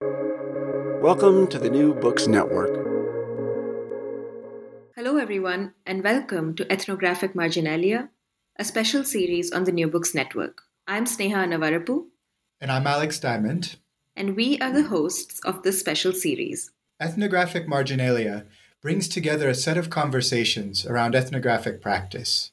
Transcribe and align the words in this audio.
Welcome 0.00 1.46
to 1.48 1.58
the 1.58 1.70
New 1.70 1.94
Books 1.94 2.26
Network. 2.26 2.74
Hello, 4.96 5.16
everyone, 5.18 5.74
and 5.86 6.02
welcome 6.02 6.54
to 6.56 6.70
Ethnographic 6.72 7.34
Marginalia, 7.34 8.10
a 8.58 8.64
special 8.64 9.04
series 9.04 9.52
on 9.52 9.64
the 9.64 9.72
New 9.72 9.86
Books 9.88 10.14
Network. 10.14 10.62
I'm 10.86 11.04
Sneha 11.04 11.36
Annavarapu, 11.46 12.06
And 12.60 12.72
I'm 12.72 12.86
Alex 12.86 13.18
Diamond. 13.20 13.76
and 14.16 14.36
we 14.36 14.58
are 14.60 14.72
the 14.72 14.84
hosts 14.84 15.40
of 15.44 15.62
this 15.62 15.78
special 15.80 16.12
series. 16.12 16.70
Ethnographic 17.00 17.68
Marginalia 17.68 18.46
brings 18.82 19.08
together 19.08 19.48
a 19.48 19.54
set 19.54 19.76
of 19.76 19.90
conversations 19.90 20.84
around 20.86 21.14
ethnographic 21.14 21.80
practice. 21.80 22.50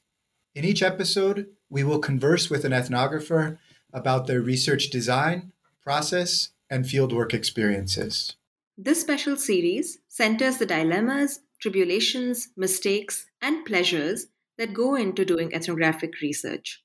In 0.53 0.63
each 0.65 0.81
episode, 0.83 1.47
we 1.69 1.83
will 1.83 1.99
converse 1.99 2.49
with 2.49 2.65
an 2.65 2.71
ethnographer 2.71 3.57
about 3.93 4.27
their 4.27 4.41
research 4.41 4.89
design, 4.89 5.51
process, 5.83 6.49
and 6.71 6.85
fieldwork 6.85 7.33
experiences. 7.33 8.35
This 8.77 9.01
special 9.01 9.35
series 9.35 9.99
centers 10.07 10.57
the 10.57 10.65
dilemmas, 10.65 11.41
tribulations, 11.59 12.47
mistakes, 12.57 13.27
and 13.41 13.63
pleasures 13.65 14.27
that 14.57 14.73
go 14.73 14.95
into 14.95 15.25
doing 15.25 15.53
ethnographic 15.53 16.21
research. 16.21 16.81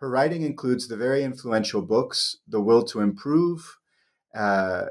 Her 0.00 0.08
writing 0.08 0.40
includes 0.42 0.88
the 0.88 0.96
very 0.96 1.22
influential 1.22 1.82
books 1.82 2.38
The 2.48 2.60
Will 2.60 2.82
to 2.84 3.00
Improve 3.00 3.78
uh, 4.34 4.86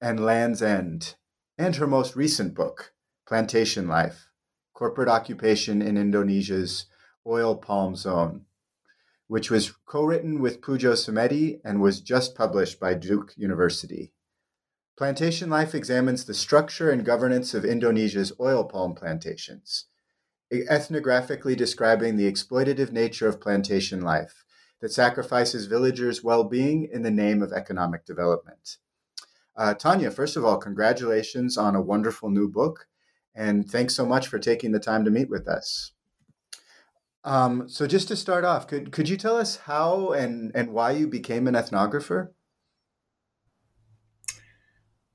and 0.00 0.24
Land's 0.24 0.62
End, 0.62 1.16
and 1.58 1.76
her 1.76 1.86
most 1.86 2.16
recent 2.16 2.54
book, 2.54 2.94
Plantation 3.28 3.86
Life 3.86 4.30
Corporate 4.72 5.10
Occupation 5.10 5.82
in 5.82 5.98
Indonesia's 5.98 6.86
Oil 7.26 7.54
Palm 7.54 7.96
Zone, 7.96 8.46
which 9.26 9.50
was 9.50 9.74
co 9.84 10.04
written 10.04 10.40
with 10.40 10.62
Pujo 10.62 10.96
Semedi 10.96 11.60
and 11.62 11.82
was 11.82 12.00
just 12.00 12.34
published 12.34 12.80
by 12.80 12.94
Duke 12.94 13.34
University. 13.36 14.14
Plantation 14.96 15.50
Life 15.50 15.74
examines 15.74 16.24
the 16.24 16.32
structure 16.32 16.90
and 16.90 17.04
governance 17.04 17.52
of 17.52 17.66
Indonesia's 17.66 18.32
oil 18.40 18.64
palm 18.64 18.94
plantations, 18.94 19.84
ethnographically 20.50 21.54
describing 21.54 22.16
the 22.16 22.30
exploitative 22.30 22.90
nature 22.90 23.28
of 23.28 23.38
plantation 23.38 24.00
life 24.00 24.45
that 24.80 24.92
sacrifices 24.92 25.66
villagers' 25.66 26.22
well 26.22 26.44
being 26.44 26.88
in 26.92 27.02
the 27.02 27.10
name 27.10 27.42
of 27.42 27.52
economic 27.52 28.04
development. 28.04 28.76
Uh, 29.56 29.74
Tania, 29.74 30.10
first 30.10 30.36
of 30.36 30.44
all, 30.44 30.58
congratulations 30.58 31.56
on 31.56 31.74
a 31.74 31.80
wonderful 31.80 32.28
new 32.28 32.48
book, 32.48 32.86
and 33.34 33.68
thanks 33.70 33.94
so 33.94 34.04
much 34.04 34.26
for 34.28 34.38
taking 34.38 34.72
the 34.72 34.80
time 34.80 35.04
to 35.04 35.10
meet 35.10 35.30
with 35.30 35.48
us. 35.48 35.92
Um, 37.24 37.68
so, 37.68 37.86
just 37.86 38.08
to 38.08 38.16
start 38.16 38.44
off, 38.44 38.68
could 38.68 38.92
could 38.92 39.08
you 39.08 39.16
tell 39.16 39.36
us 39.36 39.56
how 39.56 40.12
and 40.12 40.52
and 40.54 40.72
why 40.72 40.92
you 40.92 41.08
became 41.08 41.48
an 41.48 41.54
ethnographer? 41.54 42.28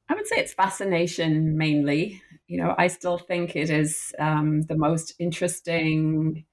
I 0.09 0.13
would 0.13 0.27
say 0.27 0.35
it's 0.37 0.53
fascination 0.53 1.57
mainly. 1.57 2.21
You 2.47 2.57
know, 2.57 2.75
I 2.77 2.87
still 2.87 3.17
think 3.17 3.55
it 3.55 3.69
is 3.69 4.13
um, 4.19 4.63
the 4.63 4.75
most 4.75 5.13
interesting 5.19 6.45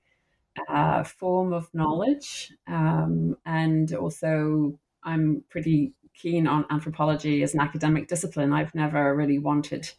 uh, 0.69 1.04
form 1.04 1.52
of 1.52 1.72
knowledge, 1.74 2.52
um, 2.66 3.36
and 3.44 3.92
also 3.94 4.78
I'm 5.02 5.44
pretty 5.48 5.92
keen 6.14 6.46
on 6.46 6.66
anthropology 6.70 7.42
as 7.42 7.54
an 7.54 7.60
academic 7.60 8.08
discipline. 8.08 8.52
I've 8.52 8.74
never 8.74 9.14
really 9.14 9.38
wanted 9.38 9.91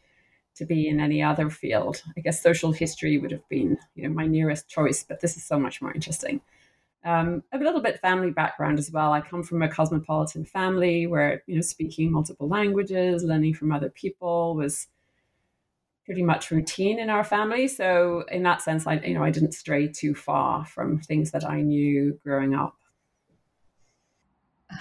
to 0.56 0.66
be 0.66 0.88
in 0.88 1.00
any 1.00 1.24
other 1.24 1.50
field. 1.50 2.04
I 2.18 2.22
guess 2.22 2.44
social 2.44 2.72
history 2.74 3.18
would 3.18 3.32
have 3.32 3.48
been, 3.48 3.78
you 3.96 4.04
know, 4.04 4.14
my 4.14 4.28
nearest 4.28 4.70
choice, 4.70 5.04
but 5.04 5.22
this 5.22 5.38
is 5.38 5.44
so 5.44 5.58
much 5.58 5.82
more 5.82 5.94
interesting. 5.94 6.42
Um, 7.06 7.44
a 7.54 7.58
little 7.58 7.82
bit 7.82 8.02
family 8.02 8.32
background 8.32 8.78
as 8.78 8.92
well. 8.92 9.14
I 9.14 9.22
come 9.22 9.42
from 9.42 9.62
a 9.62 9.70
cosmopolitan 9.70 10.44
family 10.44 11.08
where, 11.08 11.44
you 11.48 11.56
know, 11.56 11.62
speaking 11.62 12.12
multiple 12.12 12.50
languages, 12.50 13.24
learning 13.24 13.54
from 13.54 13.72
other 13.72 13.90
people 13.90 14.56
was 14.56 14.88
pretty 16.10 16.24
much 16.24 16.50
routine 16.50 16.98
in 16.98 17.08
our 17.08 17.24
family. 17.24 17.68
So 17.68 18.24
in 18.32 18.42
that 18.42 18.64
sense, 18.64 18.88
I, 18.88 18.96
you 18.96 19.14
know, 19.14 19.24
I 19.24 19.30
didn't 19.30 19.52
stray 19.52 19.88
too 19.88 20.16
far 20.16 20.66
from 20.66 20.98
things 20.98 21.30
that 21.30 21.48
I 21.48 21.62
knew 21.62 22.20
growing 22.24 22.56
up. 22.56 22.76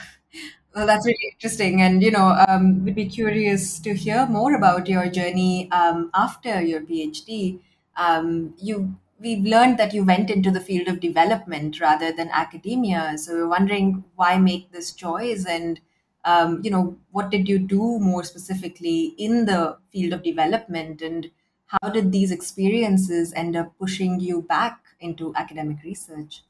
Well, 0.74 0.86
that's 0.86 1.04
really 1.06 1.32
interesting. 1.32 1.80
And, 1.82 2.02
you 2.02 2.12
know, 2.12 2.36
um, 2.46 2.84
we'd 2.84 2.94
be 2.94 3.08
curious 3.08 3.80
to 3.80 3.94
hear 3.94 4.26
more 4.26 4.54
about 4.54 4.86
your 4.88 5.08
journey 5.08 5.68
um, 5.72 6.10
after 6.14 6.60
your 6.60 6.82
PhD. 6.82 7.58
Um, 7.96 8.54
you, 8.58 8.94
we've 9.18 9.44
learned 9.44 9.78
that 9.78 9.92
you 9.92 10.04
went 10.04 10.30
into 10.30 10.52
the 10.52 10.60
field 10.60 10.86
of 10.86 11.00
development 11.00 11.80
rather 11.80 12.12
than 12.12 12.28
academia. 12.32 13.16
So 13.16 13.32
we're 13.32 13.48
wondering 13.48 14.04
why 14.14 14.38
make 14.38 14.70
this 14.70 14.92
choice 14.92 15.46
and, 15.46 15.80
um, 16.24 16.60
you 16.62 16.70
know, 16.70 16.96
what 17.10 17.30
did 17.30 17.48
you 17.48 17.58
do 17.58 17.98
more 17.98 18.24
specifically 18.24 19.14
in 19.18 19.46
the 19.46 19.78
field 19.92 20.12
of 20.12 20.22
development 20.22 21.02
and 21.02 21.30
how 21.66 21.90
did 21.90 22.12
these 22.12 22.30
experiences 22.30 23.32
end 23.34 23.54
up 23.54 23.72
pushing 23.78 24.20
you 24.20 24.42
back 24.42 24.80
into 25.00 25.34
academic 25.36 25.82
research? 25.84 26.42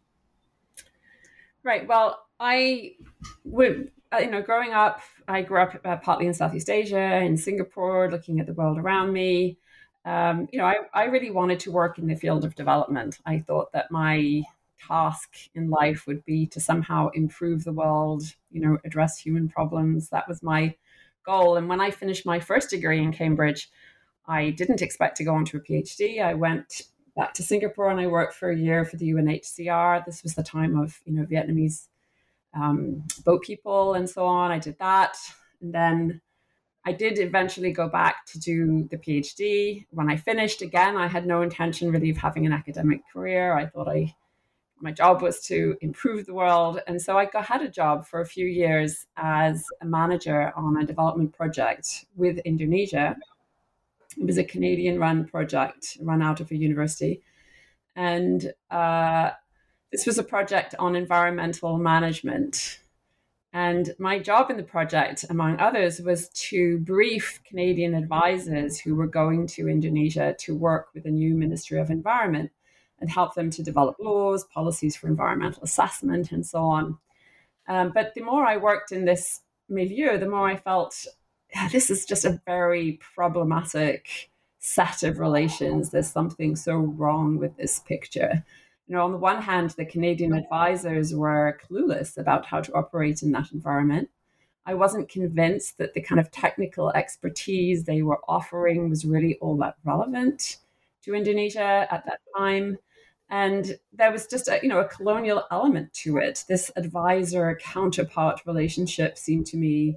Right. 1.64 1.86
Well, 1.86 2.24
I 2.38 2.94
would, 3.44 3.90
uh, 4.12 4.18
you 4.18 4.30
know, 4.30 4.42
growing 4.42 4.72
up, 4.72 5.00
I 5.26 5.42
grew 5.42 5.60
up 5.60 5.78
uh, 5.84 5.96
partly 5.96 6.26
in 6.26 6.34
Southeast 6.34 6.70
Asia, 6.70 7.16
in 7.16 7.36
Singapore, 7.36 8.10
looking 8.10 8.38
at 8.40 8.46
the 8.46 8.54
world 8.54 8.78
around 8.78 9.12
me. 9.12 9.58
Um, 10.04 10.48
you 10.52 10.58
know, 10.58 10.64
I, 10.64 10.76
I 10.94 11.04
really 11.04 11.30
wanted 11.30 11.60
to 11.60 11.72
work 11.72 11.98
in 11.98 12.06
the 12.06 12.14
field 12.14 12.44
of 12.44 12.54
development. 12.54 13.18
I 13.26 13.40
thought 13.40 13.72
that 13.72 13.90
my 13.90 14.44
task 14.86 15.34
in 15.54 15.70
life 15.70 16.06
would 16.06 16.24
be 16.24 16.46
to 16.46 16.60
somehow 16.60 17.08
improve 17.14 17.64
the 17.64 17.72
world, 17.72 18.22
you 18.50 18.60
know, 18.60 18.78
address 18.84 19.18
human 19.18 19.48
problems. 19.48 20.08
That 20.08 20.28
was 20.28 20.42
my 20.42 20.74
goal. 21.24 21.56
And 21.56 21.68
when 21.68 21.80
I 21.80 21.90
finished 21.90 22.26
my 22.26 22.40
first 22.40 22.70
degree 22.70 23.02
in 23.02 23.12
Cambridge, 23.12 23.70
I 24.26 24.50
didn't 24.50 24.82
expect 24.82 25.16
to 25.18 25.24
go 25.24 25.34
on 25.34 25.44
to 25.46 25.56
a 25.56 25.60
PhD. 25.60 26.22
I 26.22 26.34
went 26.34 26.82
back 27.16 27.34
to 27.34 27.42
Singapore 27.42 27.90
and 27.90 28.00
I 28.00 28.06
worked 28.06 28.34
for 28.34 28.50
a 28.50 28.56
year 28.56 28.84
for 28.84 28.96
the 28.96 29.10
UNHCR. 29.10 30.04
This 30.04 30.22
was 30.22 30.34
the 30.34 30.42
time 30.42 30.78
of, 30.78 31.00
you 31.04 31.12
know, 31.14 31.24
Vietnamese 31.24 31.88
um, 32.54 33.04
boat 33.24 33.42
people 33.42 33.94
and 33.94 34.08
so 34.08 34.26
on. 34.26 34.50
I 34.50 34.58
did 34.58 34.78
that. 34.78 35.16
And 35.60 35.74
then 35.74 36.20
I 36.84 36.92
did 36.92 37.18
eventually 37.18 37.72
go 37.72 37.88
back 37.88 38.24
to 38.26 38.38
do 38.38 38.88
the 38.90 38.96
PhD. 38.96 39.86
When 39.90 40.10
I 40.10 40.16
finished, 40.16 40.62
again, 40.62 40.96
I 40.96 41.06
had 41.06 41.26
no 41.26 41.42
intention 41.42 41.90
really 41.90 42.10
of 42.10 42.16
having 42.16 42.46
an 42.46 42.52
academic 42.52 43.00
career. 43.12 43.52
I 43.54 43.66
thought 43.66 43.88
I 43.88 44.14
my 44.80 44.92
job 44.92 45.22
was 45.22 45.40
to 45.46 45.76
improve 45.80 46.26
the 46.26 46.34
world, 46.34 46.80
and 46.86 47.00
so 47.00 47.18
I 47.18 47.24
got, 47.26 47.46
had 47.46 47.62
a 47.62 47.68
job 47.68 48.06
for 48.06 48.20
a 48.20 48.26
few 48.26 48.46
years 48.46 49.06
as 49.16 49.64
a 49.80 49.86
manager 49.86 50.52
on 50.56 50.76
a 50.76 50.86
development 50.86 51.32
project 51.32 52.04
with 52.16 52.38
Indonesia. 52.38 53.16
It 54.16 54.26
was 54.26 54.38
a 54.38 54.44
Canadian-run 54.44 55.26
project 55.26 55.98
run 56.00 56.22
out 56.22 56.40
of 56.40 56.50
a 56.50 56.56
university, 56.56 57.22
and 57.96 58.52
uh, 58.70 59.30
this 59.90 60.06
was 60.06 60.18
a 60.18 60.24
project 60.24 60.74
on 60.78 60.94
environmental 60.94 61.78
management. 61.78 62.80
And 63.52 63.94
my 63.98 64.18
job 64.18 64.50
in 64.50 64.58
the 64.58 64.62
project, 64.62 65.24
among 65.30 65.58
others, 65.58 66.00
was 66.00 66.28
to 66.50 66.78
brief 66.80 67.40
Canadian 67.44 67.94
advisors 67.94 68.78
who 68.78 68.94
were 68.94 69.06
going 69.06 69.46
to 69.48 69.68
Indonesia 69.68 70.36
to 70.40 70.54
work 70.54 70.88
with 70.92 71.04
the 71.04 71.10
new 71.10 71.34
Ministry 71.34 71.80
of 71.80 71.88
Environment 71.88 72.50
and 73.00 73.10
help 73.10 73.34
them 73.34 73.50
to 73.50 73.62
develop 73.62 73.96
laws, 73.98 74.44
policies 74.44 74.96
for 74.96 75.06
environmental 75.08 75.62
assessment, 75.62 76.32
and 76.32 76.44
so 76.44 76.60
on. 76.64 76.98
Um, 77.68 77.92
but 77.94 78.14
the 78.14 78.22
more 78.22 78.46
I 78.46 78.56
worked 78.56 78.92
in 78.92 79.04
this 79.04 79.40
milieu, 79.68 80.18
the 80.18 80.28
more 80.28 80.48
I 80.48 80.56
felt 80.56 81.06
yeah, 81.54 81.68
this 81.68 81.88
is 81.88 82.04
just 82.04 82.26
a 82.26 82.40
very 82.44 82.98
problematic 83.14 84.30
set 84.58 85.02
of 85.02 85.18
relations. 85.18 85.90
There's 85.90 86.10
something 86.10 86.56
so 86.56 86.76
wrong 86.76 87.38
with 87.38 87.56
this 87.56 87.78
picture 87.80 88.44
you 88.88 88.96
know, 88.96 89.04
on 89.04 89.12
the 89.12 89.18
one 89.18 89.42
hand, 89.42 89.70
the 89.70 89.84
Canadian 89.84 90.32
advisors 90.32 91.14
were 91.14 91.60
clueless 91.68 92.16
about 92.16 92.46
how 92.46 92.60
to 92.62 92.72
operate 92.72 93.22
in 93.22 93.32
that 93.32 93.52
environment. 93.52 94.08
I 94.64 94.74
wasn't 94.74 95.10
convinced 95.10 95.76
that 95.76 95.92
the 95.92 96.00
kind 96.00 96.18
of 96.18 96.30
technical 96.30 96.90
expertise 96.92 97.84
they 97.84 98.02
were 98.02 98.20
offering 98.26 98.88
was 98.88 99.04
really 99.04 99.36
all 99.40 99.56
that 99.58 99.76
relevant 99.84 100.56
to 101.04 101.14
Indonesia 101.14 101.86
at 101.90 102.04
that 102.06 102.20
time. 102.36 102.78
And 103.30 103.78
there 103.92 104.10
was 104.10 104.26
just 104.26 104.48
a, 104.48 104.58
you 104.62 104.68
know, 104.68 104.80
a 104.80 104.88
colonial 104.88 105.44
element 105.50 105.92
to 105.94 106.16
it. 106.16 106.44
This 106.48 106.70
advisor 106.76 107.58
counterpart 107.62 108.40
relationship 108.46 109.18
seemed 109.18 109.46
to 109.46 109.56
me 109.56 109.96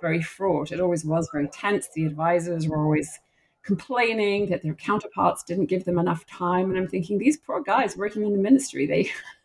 very 0.00 0.22
fraught. 0.22 0.72
It 0.72 0.80
always 0.80 1.04
was 1.04 1.28
very 1.32 1.48
tense. 1.48 1.88
The 1.94 2.04
advisors 2.04 2.68
were 2.68 2.82
always 2.82 3.18
complaining 3.66 4.46
that 4.48 4.62
their 4.62 4.74
counterparts 4.74 5.42
didn't 5.42 5.66
give 5.66 5.84
them 5.84 5.98
enough 5.98 6.24
time. 6.26 6.70
And 6.70 6.78
I'm 6.78 6.86
thinking, 6.86 7.18
these 7.18 7.36
poor 7.36 7.62
guys 7.62 7.96
working 7.96 8.22
in 8.22 8.32
the 8.32 8.38
ministry, 8.38 8.86
they 8.86 9.10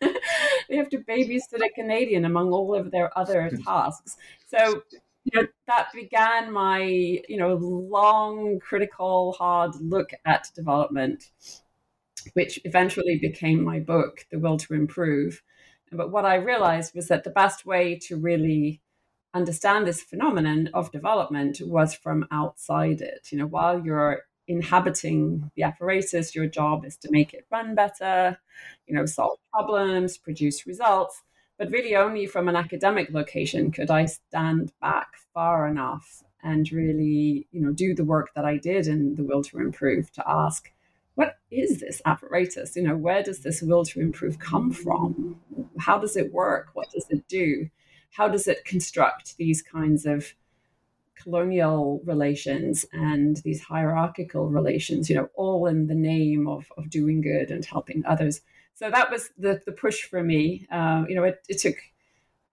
they 0.68 0.76
have 0.76 0.88
to 0.90 0.98
babysit 0.98 1.64
a 1.64 1.68
Canadian 1.74 2.24
among 2.24 2.52
all 2.52 2.74
of 2.74 2.90
their 2.90 3.16
other 3.18 3.50
tasks. 3.66 4.16
So 4.46 4.82
you 5.24 5.40
know, 5.40 5.48
that 5.66 5.88
began 5.92 6.52
my 6.52 6.82
you 6.82 7.36
know 7.36 7.54
long, 7.54 8.60
critical, 8.60 9.32
hard 9.32 9.74
look 9.80 10.10
at 10.24 10.50
development, 10.54 11.30
which 12.34 12.58
eventually 12.64 13.18
became 13.18 13.62
my 13.62 13.80
book, 13.80 14.26
The 14.30 14.38
Will 14.38 14.56
to 14.58 14.74
Improve. 14.74 15.42
But 15.90 16.10
what 16.10 16.24
I 16.24 16.36
realized 16.36 16.94
was 16.94 17.08
that 17.08 17.24
the 17.24 17.30
best 17.30 17.66
way 17.66 17.98
to 18.06 18.16
really 18.16 18.80
understand 19.34 19.86
this 19.86 20.02
phenomenon 20.02 20.70
of 20.74 20.92
development 20.92 21.60
was 21.62 21.94
from 21.94 22.26
outside 22.30 23.00
it. 23.00 23.28
You 23.30 23.38
know, 23.38 23.46
while 23.46 23.84
you're 23.84 24.22
inhabiting 24.48 25.50
the 25.54 25.62
apparatus, 25.62 26.34
your 26.34 26.46
job 26.46 26.84
is 26.84 26.96
to 26.98 27.10
make 27.10 27.32
it 27.32 27.46
run 27.50 27.74
better, 27.74 28.38
you 28.86 28.94
know, 28.94 29.06
solve 29.06 29.38
problems, 29.52 30.18
produce 30.18 30.66
results. 30.66 31.22
But 31.58 31.70
really, 31.70 31.94
only 31.94 32.26
from 32.26 32.48
an 32.48 32.56
academic 32.56 33.10
location 33.12 33.70
could 33.70 33.90
I 33.90 34.06
stand 34.06 34.72
back 34.80 35.08
far 35.32 35.68
enough 35.68 36.22
and 36.42 36.70
really, 36.72 37.46
you 37.52 37.60
know, 37.60 37.72
do 37.72 37.94
the 37.94 38.04
work 38.04 38.30
that 38.34 38.44
I 38.44 38.56
did 38.56 38.88
in 38.88 39.14
the 39.14 39.22
will 39.22 39.44
to 39.44 39.58
improve 39.58 40.10
to 40.12 40.24
ask, 40.26 40.71
what 41.14 41.36
is 41.50 41.80
this 41.80 42.00
apparatus? 42.04 42.76
You 42.76 42.82
know, 42.82 42.96
where 42.96 43.22
does 43.22 43.40
this 43.40 43.62
will 43.62 43.84
to 43.86 44.00
improve 44.00 44.38
come 44.38 44.72
from? 44.72 45.40
How 45.78 45.98
does 45.98 46.16
it 46.16 46.32
work? 46.32 46.70
What 46.74 46.90
does 46.90 47.06
it 47.10 47.26
do? 47.28 47.68
how 48.12 48.28
does 48.28 48.46
it 48.46 48.64
construct 48.64 49.36
these 49.38 49.62
kinds 49.62 50.06
of 50.06 50.34
colonial 51.14 52.00
relations 52.04 52.84
and 52.92 53.38
these 53.38 53.62
hierarchical 53.62 54.48
relations, 54.48 55.08
you 55.08 55.16
know, 55.16 55.28
all 55.34 55.66
in 55.66 55.86
the 55.86 55.94
name 55.94 56.46
of, 56.46 56.70
of 56.76 56.90
doing 56.90 57.20
good 57.20 57.50
and 57.50 57.64
helping 57.64 58.04
others. 58.06 58.42
So 58.74 58.90
that 58.90 59.10
was 59.10 59.30
the, 59.38 59.62
the 59.64 59.72
push 59.72 60.02
for 60.02 60.22
me. 60.22 60.66
Uh, 60.70 61.04
you 61.08 61.14
know, 61.14 61.24
it, 61.24 61.42
it 61.48 61.58
took 61.58 61.76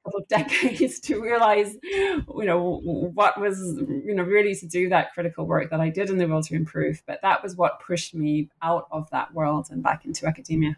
couple 0.03 0.19
of 0.19 0.27
decades 0.29 0.99
to 1.01 1.21
realize, 1.21 1.77
you 1.83 2.45
know, 2.45 2.79
what 3.13 3.39
was, 3.39 3.59
you 4.05 4.15
know, 4.15 4.23
really 4.23 4.55
to 4.55 4.67
do 4.67 4.89
that 4.89 5.13
critical 5.13 5.45
work 5.45 5.69
that 5.69 5.79
I 5.79 5.89
did 5.89 6.09
in 6.09 6.17
the 6.17 6.27
world 6.27 6.45
to 6.45 6.55
improve. 6.55 7.01
But 7.05 7.21
that 7.21 7.43
was 7.43 7.55
what 7.55 7.81
pushed 7.81 8.13
me 8.13 8.49
out 8.61 8.87
of 8.91 9.09
that 9.11 9.33
world 9.33 9.67
and 9.71 9.83
back 9.83 10.05
into 10.05 10.27
academia. 10.27 10.77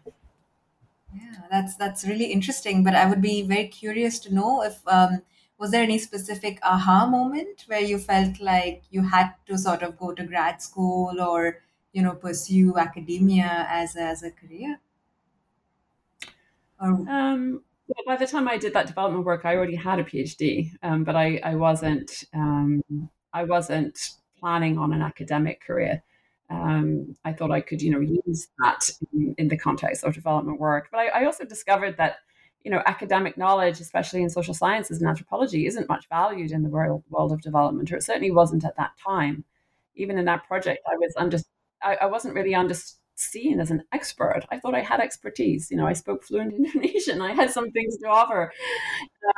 Yeah, 1.14 1.42
that's 1.50 1.76
that's 1.76 2.06
really 2.06 2.26
interesting. 2.26 2.82
But 2.82 2.94
I 2.94 3.06
would 3.06 3.20
be 3.20 3.42
very 3.42 3.68
curious 3.68 4.18
to 4.20 4.34
know 4.34 4.62
if 4.62 4.80
um, 4.86 5.22
was 5.58 5.70
there 5.70 5.82
any 5.82 5.98
specific 5.98 6.58
aha 6.62 7.06
moment 7.06 7.64
where 7.66 7.80
you 7.80 7.98
felt 7.98 8.40
like 8.40 8.82
you 8.90 9.02
had 9.02 9.34
to 9.46 9.58
sort 9.58 9.82
of 9.82 9.98
go 9.98 10.12
to 10.12 10.24
grad 10.24 10.62
school 10.62 11.20
or 11.20 11.58
you 11.92 12.02
know 12.02 12.14
pursue 12.14 12.78
academia 12.78 13.66
as 13.68 13.94
as 13.94 14.22
a 14.22 14.30
career? 14.30 14.80
Or... 16.80 16.88
Um, 17.08 17.62
by 18.06 18.16
the 18.16 18.26
time 18.26 18.48
I 18.48 18.58
did 18.58 18.74
that 18.74 18.86
development 18.86 19.24
work, 19.24 19.44
I 19.44 19.56
already 19.56 19.76
had 19.76 19.98
a 19.98 20.04
PhD, 20.04 20.70
um, 20.82 21.04
but 21.04 21.16
I 21.16 21.40
I 21.44 21.54
wasn't 21.54 22.24
um, 22.34 22.82
I 23.32 23.44
wasn't 23.44 24.10
planning 24.38 24.78
on 24.78 24.92
an 24.92 25.02
academic 25.02 25.60
career 25.60 26.02
um, 26.52 27.16
I 27.24 27.32
thought 27.32 27.50
I 27.50 27.60
could, 27.60 27.80
you 27.80 27.90
know, 27.90 28.00
use 28.00 28.48
that 28.58 28.90
in, 29.12 29.34
in 29.38 29.48
the 29.48 29.56
context 29.56 30.04
of 30.04 30.14
development 30.14 30.60
work. 30.60 30.88
But 30.90 30.98
I, 30.98 31.06
I, 31.08 31.24
also 31.24 31.44
discovered 31.44 31.96
that, 31.96 32.16
you 32.62 32.70
know, 32.70 32.82
academic 32.86 33.38
knowledge, 33.38 33.80
especially 33.80 34.22
in 34.22 34.28
social 34.28 34.52
sciences 34.52 35.00
and 35.00 35.08
anthropology, 35.08 35.66
isn't 35.66 35.88
much 35.88 36.08
valued 36.08 36.52
in 36.52 36.62
the 36.62 36.68
world, 36.68 37.04
world 37.08 37.32
of 37.32 37.40
development, 37.40 37.90
or 37.90 37.96
it 37.96 38.02
certainly 38.02 38.30
wasn't 38.30 38.64
at 38.64 38.76
that 38.76 38.92
time. 39.04 39.44
Even 39.94 40.18
in 40.18 40.26
that 40.26 40.46
project, 40.46 40.80
I 40.86 40.96
was 40.96 41.14
under, 41.16 41.38
I, 41.82 41.96
I 42.02 42.06
wasn't 42.06 42.34
really 42.34 42.54
under, 42.54 42.74
seen 43.22 43.60
as 43.60 43.70
an 43.70 43.84
expert. 43.92 44.42
I 44.50 44.58
thought 44.58 44.74
I 44.74 44.80
had 44.80 45.00
expertise. 45.00 45.70
You 45.70 45.76
know, 45.76 45.86
I 45.86 45.92
spoke 45.92 46.24
fluent 46.24 46.52
Indonesian. 46.56 47.22
I 47.22 47.32
had 47.32 47.50
some 47.50 47.70
things 47.70 47.96
to 47.98 48.08
offer, 48.08 48.52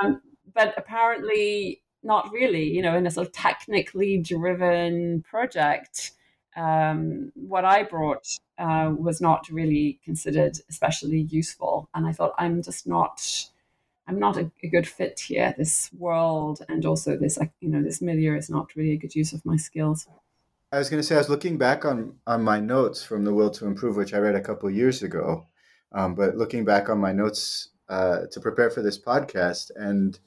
um, 0.00 0.20
but 0.52 0.74
apparently 0.76 1.82
not 2.02 2.30
really. 2.32 2.64
You 2.64 2.82
know, 2.82 2.96
in 2.96 3.06
a 3.06 3.10
sort 3.10 3.26
of 3.26 3.32
technically 3.32 4.18
driven 4.18 5.22
project 5.22 6.12
um, 6.56 7.32
what 7.34 7.64
I 7.64 7.82
brought 7.82 8.26
uh, 8.58 8.92
was 8.96 9.20
not 9.20 9.48
really 9.48 9.98
considered 10.04 10.58
especially 10.70 11.22
useful. 11.22 11.88
And 11.94 12.06
I 12.06 12.12
thought, 12.12 12.34
I'm 12.38 12.62
just 12.62 12.86
not, 12.86 13.48
I'm 14.06 14.18
not 14.18 14.36
a, 14.36 14.50
a, 14.62 14.68
good 14.68 14.86
fit 14.86 15.18
here. 15.18 15.54
This 15.56 15.90
world 15.98 16.64
and 16.68 16.86
also 16.86 17.16
this, 17.16 17.38
you 17.60 17.68
know, 17.68 17.82
this 17.82 18.00
milieu 18.00 18.36
is 18.36 18.50
not 18.50 18.76
really 18.76 18.92
a 18.92 18.96
good 18.96 19.14
use 19.14 19.32
of 19.32 19.44
my 19.44 19.56
skills. 19.56 20.06
I 20.74 20.78
was 20.78 20.90
going 20.90 21.00
to 21.00 21.06
say, 21.06 21.14
I 21.14 21.18
was 21.18 21.28
looking 21.28 21.56
back 21.56 21.84
on 21.84 22.16
on 22.26 22.42
my 22.42 22.58
notes 22.58 23.04
from 23.04 23.24
the 23.24 23.32
Will 23.32 23.50
to 23.50 23.66
Improve, 23.66 23.96
which 23.96 24.12
I 24.12 24.18
read 24.18 24.34
a 24.34 24.40
couple 24.40 24.68
years 24.68 25.04
ago. 25.04 25.46
Um, 25.92 26.16
but 26.16 26.36
looking 26.36 26.64
back 26.64 26.88
on 26.88 26.98
my 26.98 27.12
notes 27.12 27.68
uh, 27.88 28.22
to 28.32 28.40
prepare 28.40 28.70
for 28.70 28.82
this 28.82 28.98
podcast, 28.98 29.70
and 29.76 30.18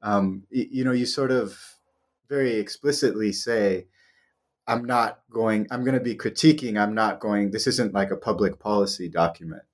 um, 0.00 0.44
you 0.48 0.84
know, 0.84 0.92
you 0.92 1.04
sort 1.04 1.30
of 1.30 1.58
very 2.30 2.54
explicitly 2.54 3.30
say 3.30 3.88
I'm 4.66 4.86
not 4.86 5.20
going, 5.30 5.66
I'm 5.70 5.84
going 5.84 5.98
to 5.98 6.00
be 6.00 6.14
critiquing, 6.14 6.80
I'm 6.80 6.94
not 6.94 7.20
going, 7.20 7.50
this 7.50 7.66
isn't 7.66 7.92
like 7.92 8.10
a 8.10 8.16
public 8.16 8.58
policy 8.58 9.06
document. 9.10 9.64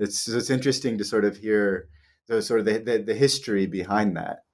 It's, 0.00 0.26
it's 0.26 0.50
interesting 0.50 0.98
to 0.98 1.04
sort 1.04 1.24
of 1.24 1.36
hear 1.36 1.88
the 2.26 2.42
sort 2.42 2.60
of 2.60 2.66
the, 2.66 2.78
the, 2.78 2.98
the 2.98 3.14
history 3.14 3.66
behind 3.66 4.16
that. 4.16 4.44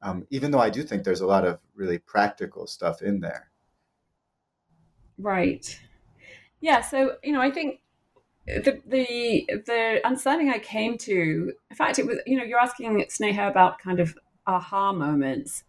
Um, 0.00 0.26
even 0.30 0.50
though 0.50 0.60
I 0.60 0.70
do 0.70 0.82
think 0.82 1.04
there's 1.04 1.20
a 1.20 1.26
lot 1.26 1.44
of 1.44 1.58
really 1.74 1.98
practical 1.98 2.66
stuff 2.66 3.02
in 3.02 3.20
there. 3.20 3.50
Right. 5.18 5.80
Yeah. 6.60 6.80
So, 6.80 7.16
you 7.22 7.32
know, 7.32 7.40
I 7.40 7.50
think 7.50 7.80
the 8.46 8.80
the 8.86 9.46
the 9.66 10.00
understanding 10.04 10.50
I 10.50 10.58
came 10.58 10.98
to, 10.98 11.52
in 11.70 11.76
fact, 11.76 11.98
it 11.98 12.06
was 12.06 12.18
you 12.26 12.36
know 12.36 12.44
you're 12.44 12.58
asking 12.58 13.04
Sneha 13.08 13.48
about 13.48 13.78
kind 13.78 14.00
of 14.00 14.16
aha 14.46 14.92
moments. 14.92 15.64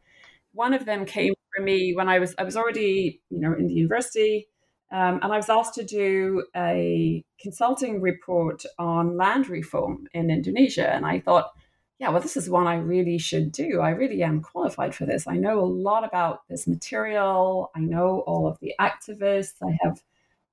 One 0.53 0.73
of 0.73 0.85
them 0.85 1.05
came 1.05 1.33
for 1.55 1.63
me 1.63 1.93
when 1.95 2.09
I 2.09 2.19
was 2.19 2.35
I 2.37 2.43
was 2.43 2.57
already 2.57 3.21
you 3.29 3.39
know 3.39 3.53
in 3.53 3.67
the 3.67 3.73
university, 3.73 4.47
um, 4.91 5.19
and 5.21 5.31
I 5.31 5.37
was 5.37 5.49
asked 5.49 5.75
to 5.75 5.85
do 5.85 6.45
a 6.55 7.23
consulting 7.39 8.01
report 8.01 8.65
on 8.77 9.15
land 9.17 9.49
reform 9.49 10.07
in 10.13 10.29
Indonesia, 10.29 10.89
and 10.93 11.05
I 11.05 11.19
thought, 11.19 11.51
yeah, 11.99 12.09
well, 12.09 12.21
this 12.21 12.35
is 12.35 12.49
one 12.49 12.67
I 12.67 12.75
really 12.75 13.17
should 13.17 13.51
do. 13.51 13.79
I 13.79 13.91
really 13.91 14.21
am 14.21 14.41
qualified 14.41 14.93
for 14.93 15.05
this. 15.05 15.27
I 15.27 15.37
know 15.37 15.59
a 15.59 15.65
lot 15.65 16.03
about 16.03 16.47
this 16.49 16.67
material. 16.67 17.71
I 17.75 17.79
know 17.79 18.19
all 18.27 18.47
of 18.47 18.59
the 18.59 18.73
activists. 18.81 19.55
I 19.63 19.77
have, 19.81 20.03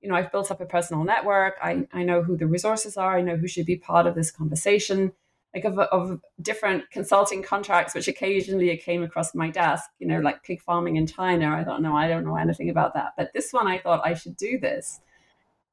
you 0.01 0.09
know, 0.09 0.15
I've 0.15 0.31
built 0.31 0.51
up 0.51 0.61
a 0.61 0.65
personal 0.65 1.03
network. 1.03 1.55
I, 1.61 1.85
I 1.91 2.03
know 2.03 2.23
who 2.23 2.37
the 2.37 2.47
resources 2.47 2.95
are. 2.95 3.17
I 3.17 3.21
know 3.21 3.35
who 3.35 3.47
should 3.47 3.65
be 3.65 3.75
part 3.75 4.07
of 4.07 4.15
this 4.15 4.31
conversation. 4.31 5.11
like 5.53 5.65
of, 5.65 5.77
of 5.77 6.21
different 6.41 6.89
consulting 6.89 7.43
contracts, 7.43 7.93
which 7.93 8.07
occasionally 8.07 8.75
came 8.77 9.03
across 9.03 9.35
my 9.35 9.49
desk, 9.49 9.89
you 9.99 10.07
know, 10.07 10.19
like 10.19 10.43
pig 10.43 10.61
farming 10.61 10.95
in 10.95 11.05
China. 11.07 11.55
I 11.55 11.63
thought, 11.63 11.81
no, 11.81 11.95
I 11.95 12.07
don't 12.07 12.25
know 12.25 12.35
anything 12.35 12.69
about 12.69 12.93
that. 12.95 13.13
But 13.17 13.33
this 13.33 13.53
one, 13.53 13.67
I 13.67 13.77
thought 13.77 14.01
I 14.03 14.13
should 14.13 14.35
do 14.35 14.59
this. 14.59 14.99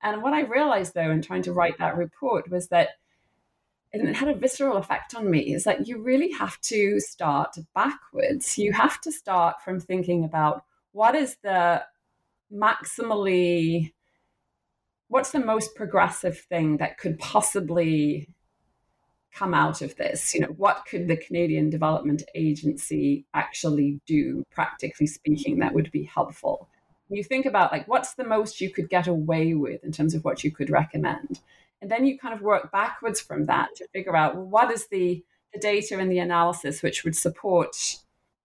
And 0.02 0.22
what 0.22 0.32
I 0.32 0.42
realized 0.42 0.94
though, 0.94 1.10
in 1.10 1.22
trying 1.22 1.42
to 1.42 1.52
write 1.52 1.78
that 1.78 1.96
report, 1.96 2.50
was 2.50 2.68
that 2.68 2.90
and 3.92 4.08
it 4.08 4.16
had 4.16 4.28
a 4.28 4.34
visceral 4.34 4.76
effect 4.76 5.14
on 5.14 5.30
me 5.30 5.52
is 5.52 5.64
that 5.64 5.88
you 5.88 6.00
really 6.00 6.30
have 6.32 6.60
to 6.62 7.00
start 7.00 7.56
backwards. 7.74 8.56
You 8.56 8.72
have 8.72 9.00
to 9.02 9.10
start 9.10 9.62
from 9.62 9.80
thinking 9.80 10.24
about 10.24 10.64
what 10.92 11.14
is 11.14 11.36
the 11.42 11.82
maximally, 12.52 13.92
what's 15.08 15.32
the 15.32 15.40
most 15.40 15.74
progressive 15.74 16.38
thing 16.38 16.76
that 16.76 16.98
could 16.98 17.18
possibly 17.18 18.28
come 19.34 19.54
out 19.54 19.82
of 19.82 19.96
this? 19.96 20.34
You 20.34 20.42
know, 20.42 20.54
what 20.56 20.84
could 20.88 21.08
the 21.08 21.16
Canadian 21.16 21.68
Development 21.68 22.22
Agency 22.34 23.26
actually 23.34 24.00
do, 24.06 24.44
practically 24.52 25.08
speaking, 25.08 25.58
that 25.58 25.74
would 25.74 25.90
be 25.90 26.04
helpful? 26.04 26.68
You 27.08 27.24
think 27.24 27.44
about 27.44 27.72
like 27.72 27.88
what's 27.88 28.14
the 28.14 28.24
most 28.24 28.60
you 28.60 28.70
could 28.70 28.88
get 28.88 29.08
away 29.08 29.54
with 29.54 29.82
in 29.82 29.90
terms 29.90 30.14
of 30.14 30.24
what 30.24 30.44
you 30.44 30.52
could 30.52 30.70
recommend 30.70 31.40
and 31.80 31.90
then 31.90 32.06
you 32.06 32.18
kind 32.18 32.34
of 32.34 32.42
work 32.42 32.70
backwards 32.70 33.20
from 33.20 33.46
that 33.46 33.68
to 33.76 33.88
figure 33.88 34.16
out 34.16 34.36
well, 34.36 34.44
what 34.44 34.70
is 34.70 34.86
the, 34.88 35.24
the 35.52 35.58
data 35.58 35.98
and 35.98 36.10
the 36.10 36.18
analysis 36.18 36.82
which 36.82 37.04
would 37.04 37.16
support 37.16 37.96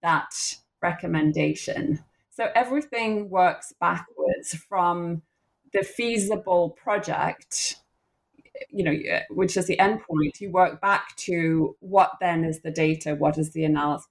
that 0.01 0.55
recommendation. 0.81 2.03
So 2.31 2.49
everything 2.53 3.29
works 3.29 3.73
backwards 3.79 4.53
from 4.53 5.21
the 5.73 5.83
feasible 5.83 6.69
project, 6.69 7.77
you 8.69 8.83
know, 8.83 8.95
which 9.29 9.57
is 9.57 9.67
the 9.67 9.77
endpoint. 9.77 10.39
You 10.39 10.51
work 10.51 10.81
back 10.81 11.15
to 11.17 11.75
what 11.79 12.11
then 12.21 12.43
is 12.43 12.59
the 12.59 12.71
data, 12.71 13.15
what 13.15 13.37
is 13.37 13.51
the 13.51 13.65
analysis, 13.65 14.07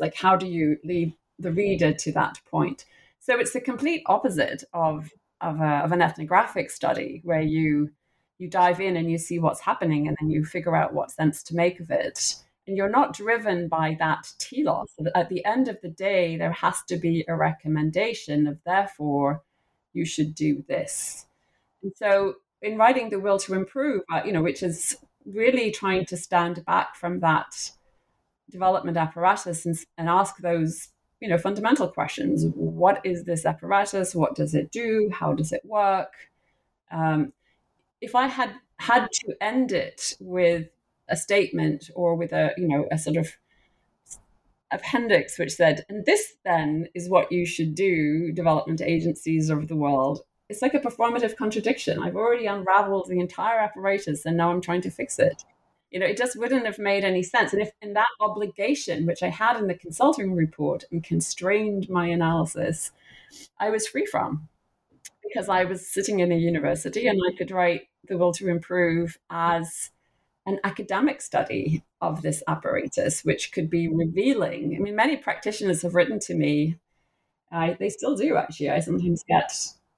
like 0.00 0.14
how 0.14 0.36
do 0.36 0.46
you 0.46 0.78
lead 0.84 1.14
the 1.38 1.52
reader 1.52 1.92
to 1.92 2.12
that 2.12 2.40
point. 2.50 2.84
So 3.18 3.38
it's 3.38 3.52
the 3.52 3.60
complete 3.60 4.02
opposite 4.06 4.64
of 4.72 5.10
of, 5.40 5.60
a, 5.60 5.82
of 5.84 5.92
an 5.92 6.00
ethnographic 6.00 6.70
study 6.70 7.20
where 7.22 7.42
you 7.42 7.90
you 8.38 8.48
dive 8.48 8.80
in 8.80 8.96
and 8.96 9.10
you 9.10 9.18
see 9.18 9.38
what's 9.38 9.60
happening 9.60 10.08
and 10.08 10.16
then 10.20 10.30
you 10.30 10.44
figure 10.44 10.76
out 10.76 10.92
what 10.92 11.10
sense 11.10 11.42
to 11.44 11.54
make 11.54 11.80
of 11.80 11.90
it. 11.90 12.36
And 12.66 12.76
you're 12.76 12.90
not 12.90 13.14
driven 13.14 13.68
by 13.68 13.96
that 13.98 14.32
telos 14.38 14.92
at 15.14 15.28
the 15.28 15.44
end 15.44 15.68
of 15.68 15.80
the 15.82 15.88
day 15.88 16.36
there 16.36 16.52
has 16.52 16.82
to 16.88 16.96
be 16.96 17.24
a 17.28 17.36
recommendation 17.36 18.46
of 18.46 18.58
therefore 18.64 19.42
you 19.92 20.04
should 20.04 20.34
do 20.34 20.64
this. 20.68 21.26
And 21.82 21.92
so 21.96 22.34
in 22.60 22.76
writing 22.76 23.10
the 23.10 23.20
will 23.20 23.38
to 23.38 23.54
improve 23.54 24.02
uh, 24.12 24.22
you 24.24 24.32
know 24.32 24.42
which 24.42 24.62
is 24.62 24.96
really 25.24 25.70
trying 25.70 26.04
to 26.06 26.16
stand 26.16 26.64
back 26.64 26.96
from 26.96 27.20
that 27.20 27.70
development 28.50 28.96
apparatus 28.96 29.66
and, 29.66 29.76
and 29.98 30.08
ask 30.08 30.38
those 30.38 30.88
you 31.20 31.28
know 31.28 31.38
fundamental 31.38 31.88
questions. 31.88 32.44
What 32.54 33.00
is 33.04 33.24
this 33.24 33.46
apparatus? 33.46 34.14
What 34.14 34.34
does 34.34 34.54
it 34.54 34.70
do? 34.70 35.10
How 35.12 35.32
does 35.32 35.52
it 35.52 35.64
work? 35.64 36.12
Um, 36.90 37.32
if 38.00 38.14
I 38.14 38.26
had 38.26 38.54
had 38.78 39.08
to 39.10 39.34
end 39.40 39.72
it 39.72 40.14
with 40.20 40.68
a 41.08 41.16
statement 41.16 41.90
or 41.94 42.14
with 42.14 42.32
a 42.32 42.52
you 42.56 42.68
know 42.68 42.86
a 42.90 42.98
sort 42.98 43.16
of 43.16 43.28
appendix 44.72 45.38
which 45.38 45.52
said 45.52 45.84
and 45.88 46.04
this 46.04 46.34
then 46.44 46.88
is 46.94 47.08
what 47.08 47.30
you 47.30 47.46
should 47.46 47.74
do 47.74 48.32
development 48.32 48.80
agencies 48.80 49.48
of 49.48 49.68
the 49.68 49.76
world 49.76 50.22
it's 50.48 50.62
like 50.62 50.74
a 50.74 50.80
performative 50.80 51.36
contradiction. 51.36 52.00
I've 52.00 52.14
already 52.14 52.46
unraveled 52.46 53.08
the 53.08 53.18
entire 53.18 53.58
apparatus 53.58 54.24
and 54.24 54.36
now 54.36 54.50
i'm 54.50 54.60
trying 54.60 54.82
to 54.82 54.90
fix 54.90 55.18
it. 55.18 55.44
You 55.90 56.00
know 56.00 56.06
it 56.06 56.16
just 56.16 56.38
wouldn't 56.38 56.66
have 56.66 56.78
made 56.78 57.04
any 57.04 57.22
sense. 57.22 57.52
And 57.52 57.62
if 57.62 57.70
in 57.82 57.94
that 57.94 58.08
obligation 58.20 59.06
which 59.06 59.22
i 59.22 59.28
had 59.28 59.56
in 59.56 59.66
the 59.66 59.74
consulting 59.74 60.34
report 60.34 60.84
and 60.90 61.02
constrained 61.02 61.88
my 61.88 62.06
analysis 62.06 62.92
i 63.58 63.70
was 63.70 63.86
free 63.86 64.06
from 64.06 64.48
because 65.28 65.48
I 65.48 65.64
was 65.64 65.86
sitting 65.86 66.20
in 66.20 66.32
a 66.32 66.36
university 66.36 67.06
and 67.06 67.18
I 67.28 67.36
could 67.36 67.50
write 67.50 67.88
The 68.08 68.18
Will 68.18 68.32
to 68.34 68.48
Improve 68.48 69.18
as 69.30 69.90
an 70.46 70.60
academic 70.64 71.20
study 71.20 71.82
of 72.00 72.22
this 72.22 72.42
apparatus, 72.46 73.24
which 73.24 73.52
could 73.52 73.68
be 73.68 73.88
revealing. 73.88 74.74
I 74.76 74.78
mean, 74.80 74.94
many 74.94 75.16
practitioners 75.16 75.82
have 75.82 75.94
written 75.94 76.20
to 76.20 76.34
me. 76.34 76.78
I, 77.50 77.76
they 77.78 77.88
still 77.88 78.16
do, 78.16 78.36
actually. 78.36 78.70
I 78.70 78.80
sometimes 78.80 79.24
get, 79.28 79.52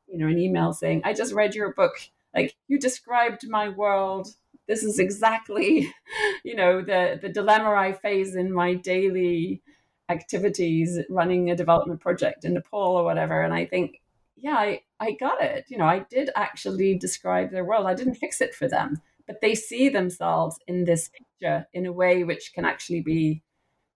you 0.06 0.18
know, 0.18 0.26
an 0.28 0.38
email 0.38 0.72
saying, 0.72 1.02
"I 1.04 1.12
just 1.14 1.34
read 1.34 1.54
your 1.54 1.72
book. 1.74 1.94
Like 2.34 2.56
you 2.68 2.78
described 2.78 3.48
my 3.48 3.68
world. 3.68 4.28
This 4.66 4.82
is 4.82 4.98
exactly, 4.98 5.92
you 6.44 6.54
know, 6.54 6.82
the 6.82 7.18
the 7.20 7.28
dilemma 7.28 7.70
I 7.72 7.92
face 7.92 8.34
in 8.34 8.52
my 8.52 8.74
daily 8.74 9.62
activities, 10.08 10.98
running 11.10 11.50
a 11.50 11.56
development 11.56 12.00
project 12.00 12.44
in 12.44 12.54
Nepal 12.54 12.96
or 12.96 13.04
whatever." 13.04 13.42
And 13.42 13.54
I 13.54 13.66
think, 13.66 14.00
yeah, 14.40 14.56
I, 14.56 14.82
I 15.00 15.12
got 15.12 15.42
it. 15.42 15.66
You 15.68 15.78
know, 15.78 15.84
I 15.84 16.00
did 16.10 16.30
actually 16.36 16.96
describe 16.96 17.50
their 17.50 17.64
world. 17.64 17.86
I 17.86 17.94
didn't 17.94 18.14
fix 18.14 18.40
it 18.40 18.54
for 18.54 18.68
them, 18.68 19.00
but 19.26 19.40
they 19.40 19.54
see 19.54 19.88
themselves 19.88 20.58
in 20.66 20.84
this 20.84 21.08
picture 21.08 21.66
in 21.72 21.86
a 21.86 21.92
way 21.92 22.24
which 22.24 22.52
can 22.54 22.64
actually 22.64 23.00
be 23.00 23.42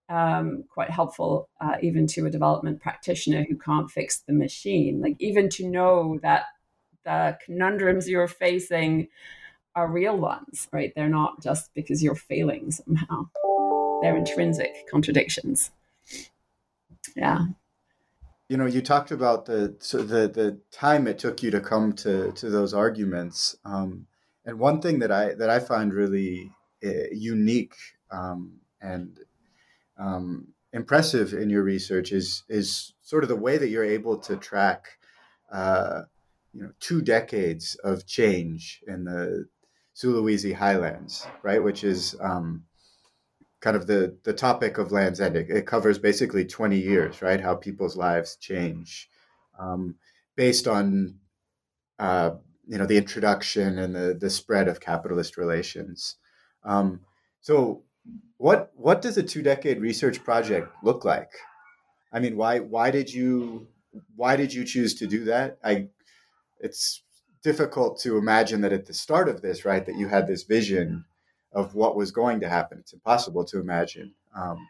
um, 0.08 0.64
quite 0.68 0.90
helpful, 0.90 1.48
uh, 1.60 1.76
even 1.80 2.06
to 2.08 2.26
a 2.26 2.30
development 2.30 2.80
practitioner 2.80 3.44
who 3.48 3.56
can't 3.56 3.90
fix 3.90 4.20
the 4.20 4.32
machine. 4.32 5.00
Like, 5.00 5.16
even 5.18 5.48
to 5.50 5.66
know 5.66 6.18
that 6.22 6.44
the 7.04 7.38
conundrums 7.44 8.08
you're 8.08 8.28
facing 8.28 9.08
are 9.74 9.90
real 9.90 10.18
ones, 10.18 10.68
right? 10.72 10.92
They're 10.94 11.08
not 11.08 11.42
just 11.42 11.72
because 11.74 12.02
you're 12.02 12.14
failing 12.14 12.70
somehow, 12.70 13.28
they're 14.02 14.16
intrinsic 14.16 14.72
contradictions. 14.90 15.70
Yeah 17.16 17.46
you 18.52 18.58
know 18.58 18.66
you 18.66 18.82
talked 18.82 19.10
about 19.10 19.46
the 19.46 19.74
so 19.78 20.02
the 20.02 20.28
the 20.28 20.60
time 20.70 21.06
it 21.06 21.18
took 21.18 21.42
you 21.42 21.50
to 21.50 21.58
come 21.58 21.94
to 21.94 22.32
to 22.32 22.50
those 22.50 22.74
arguments 22.74 23.56
um, 23.64 24.06
and 24.44 24.58
one 24.58 24.78
thing 24.82 24.98
that 24.98 25.10
i 25.10 25.32
that 25.32 25.48
i 25.48 25.58
find 25.58 25.94
really 25.94 26.50
uh, 26.84 27.08
unique 27.12 27.74
um, 28.10 28.60
and 28.82 29.20
um, 29.98 30.48
impressive 30.74 31.32
in 31.32 31.48
your 31.48 31.62
research 31.62 32.12
is 32.12 32.44
is 32.50 32.92
sort 33.00 33.22
of 33.22 33.30
the 33.30 33.42
way 33.46 33.56
that 33.56 33.70
you're 33.70 33.96
able 33.98 34.18
to 34.18 34.36
track 34.36 34.98
uh, 35.50 36.02
you 36.52 36.62
know 36.62 36.72
two 36.78 37.00
decades 37.00 37.74
of 37.76 38.06
change 38.06 38.82
in 38.86 39.04
the 39.04 39.46
Sulawesi 39.96 40.54
highlands 40.54 41.26
right? 41.42 41.64
Which 41.64 41.84
is 41.84 42.14
um, 42.20 42.64
kind 43.62 43.76
of 43.76 43.86
the 43.86 44.18
the 44.24 44.34
topic 44.34 44.76
of 44.76 44.92
Land's 44.92 45.20
End. 45.20 45.36
It, 45.36 45.48
it 45.48 45.66
covers 45.66 45.98
basically 45.98 46.44
20 46.44 46.76
years, 46.76 47.22
right? 47.22 47.40
How 47.40 47.54
people's 47.54 47.96
lives 47.96 48.36
change 48.36 49.08
um, 49.58 49.94
based 50.36 50.66
on 50.68 51.14
uh, 51.98 52.32
you 52.66 52.76
know 52.76 52.86
the 52.86 52.98
introduction 52.98 53.78
and 53.78 53.94
the 53.94 54.14
the 54.20 54.28
spread 54.28 54.68
of 54.68 54.80
capitalist 54.80 55.38
relations. 55.38 56.16
Um, 56.64 57.00
so, 57.40 57.84
what 58.36 58.72
what 58.74 59.00
does 59.00 59.16
a 59.16 59.22
two 59.22 59.42
decade 59.42 59.80
research 59.80 60.22
project 60.22 60.68
look 60.82 61.04
like? 61.04 61.30
I 62.12 62.18
mean, 62.18 62.36
why 62.36 62.58
why 62.58 62.90
did 62.90 63.12
you 63.12 63.68
why 64.16 64.36
did 64.36 64.52
you 64.52 64.64
choose 64.64 64.94
to 64.96 65.06
do 65.06 65.24
that? 65.24 65.58
I 65.64 65.88
it's 66.58 67.02
difficult 67.44 68.00
to 68.00 68.16
imagine 68.18 68.60
that 68.60 68.72
at 68.72 68.86
the 68.86 68.94
start 68.94 69.28
of 69.28 69.42
this, 69.42 69.64
right, 69.64 69.84
that 69.86 69.96
you 69.96 70.08
had 70.08 70.26
this 70.26 70.44
vision 70.44 71.04
of 71.52 71.74
what 71.74 71.96
was 71.96 72.10
going 72.10 72.40
to 72.40 72.48
happen. 72.48 72.78
It's 72.78 72.92
impossible 72.92 73.44
to 73.46 73.60
imagine. 73.60 74.14
Um, 74.34 74.68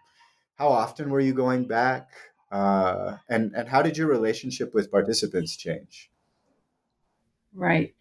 how 0.57 0.69
often 0.69 1.11
were 1.11 1.21
you 1.21 1.33
going 1.33 1.67
back? 1.67 2.11
Uh, 2.51 3.17
and, 3.29 3.53
and 3.55 3.69
how 3.69 3.83
did 3.83 3.97
your 3.97 4.09
relationship 4.09 4.75
with 4.75 4.91
participants 4.91 5.57
change? 5.57 6.11
Right. 7.55 7.95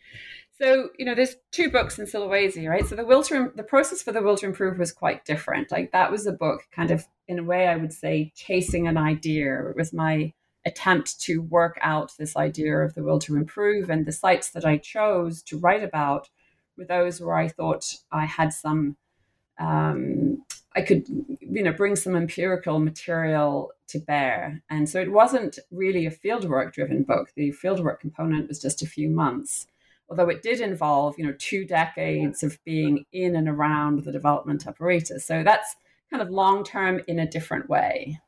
So, 0.61 0.89
you 0.99 1.05
know, 1.05 1.15
there's 1.15 1.37
two 1.51 1.71
books 1.71 1.97
in 1.97 2.05
Sulawesi, 2.05 2.69
right? 2.69 2.85
So 2.85 2.95
the 2.95 3.05
will 3.05 3.23
to, 3.23 3.51
the 3.55 3.63
process 3.63 4.03
for 4.03 4.11
the 4.11 4.21
will 4.21 4.37
to 4.37 4.45
improve 4.45 4.77
was 4.77 4.91
quite 4.91 5.25
different. 5.25 5.71
Like 5.71 5.91
that 5.91 6.11
was 6.11 6.27
a 6.27 6.31
book 6.31 6.61
kind 6.71 6.91
of 6.91 7.07
in 7.27 7.39
a 7.39 7.43
way 7.43 7.67
I 7.67 7.77
would 7.77 7.93
say 7.93 8.31
chasing 8.35 8.87
an 8.87 8.97
idea. 8.97 9.69
It 9.69 9.75
was 9.75 9.91
my 9.91 10.33
attempt 10.65 11.19
to 11.21 11.41
work 11.41 11.79
out 11.81 12.11
this 12.19 12.35
idea 12.37 12.77
of 12.77 12.93
the 12.93 13.01
will 13.01 13.19
to 13.19 13.35
improve 13.35 13.89
and 13.89 14.05
the 14.05 14.11
sites 14.11 14.51
that 14.51 14.65
I 14.65 14.77
chose 14.77 15.41
to 15.43 15.57
write 15.57 15.83
about 15.83 16.29
with 16.77 16.87
those 16.87 17.21
where 17.21 17.35
I 17.35 17.47
thought 17.47 17.95
I 18.11 18.25
had 18.25 18.53
some, 18.53 18.97
um, 19.59 20.43
I 20.75 20.81
could, 20.81 21.07
you 21.07 21.63
know, 21.63 21.73
bring 21.73 21.95
some 21.95 22.15
empirical 22.15 22.79
material 22.79 23.71
to 23.87 23.99
bear. 23.99 24.63
And 24.69 24.89
so 24.89 24.99
it 24.99 25.11
wasn't 25.11 25.59
really 25.69 26.05
a 26.05 26.11
fieldwork 26.11 26.73
driven 26.73 27.03
book. 27.03 27.31
The 27.35 27.53
fieldwork 27.53 27.99
component 27.99 28.47
was 28.47 28.59
just 28.59 28.81
a 28.81 28.87
few 28.87 29.09
months, 29.09 29.67
although 30.09 30.29
it 30.29 30.41
did 30.41 30.61
involve, 30.61 31.17
you 31.17 31.25
know, 31.25 31.35
two 31.37 31.65
decades 31.65 32.43
of 32.43 32.57
being 32.63 33.05
in 33.11 33.35
and 33.35 33.49
around 33.49 34.03
the 34.03 34.11
development 34.11 34.65
apparatus. 34.65 35.25
So 35.25 35.43
that's 35.43 35.75
kind 36.09 36.21
of 36.21 36.29
long 36.29 36.63
term 36.63 37.01
in 37.07 37.19
a 37.19 37.29
different 37.29 37.69
way 37.69 38.19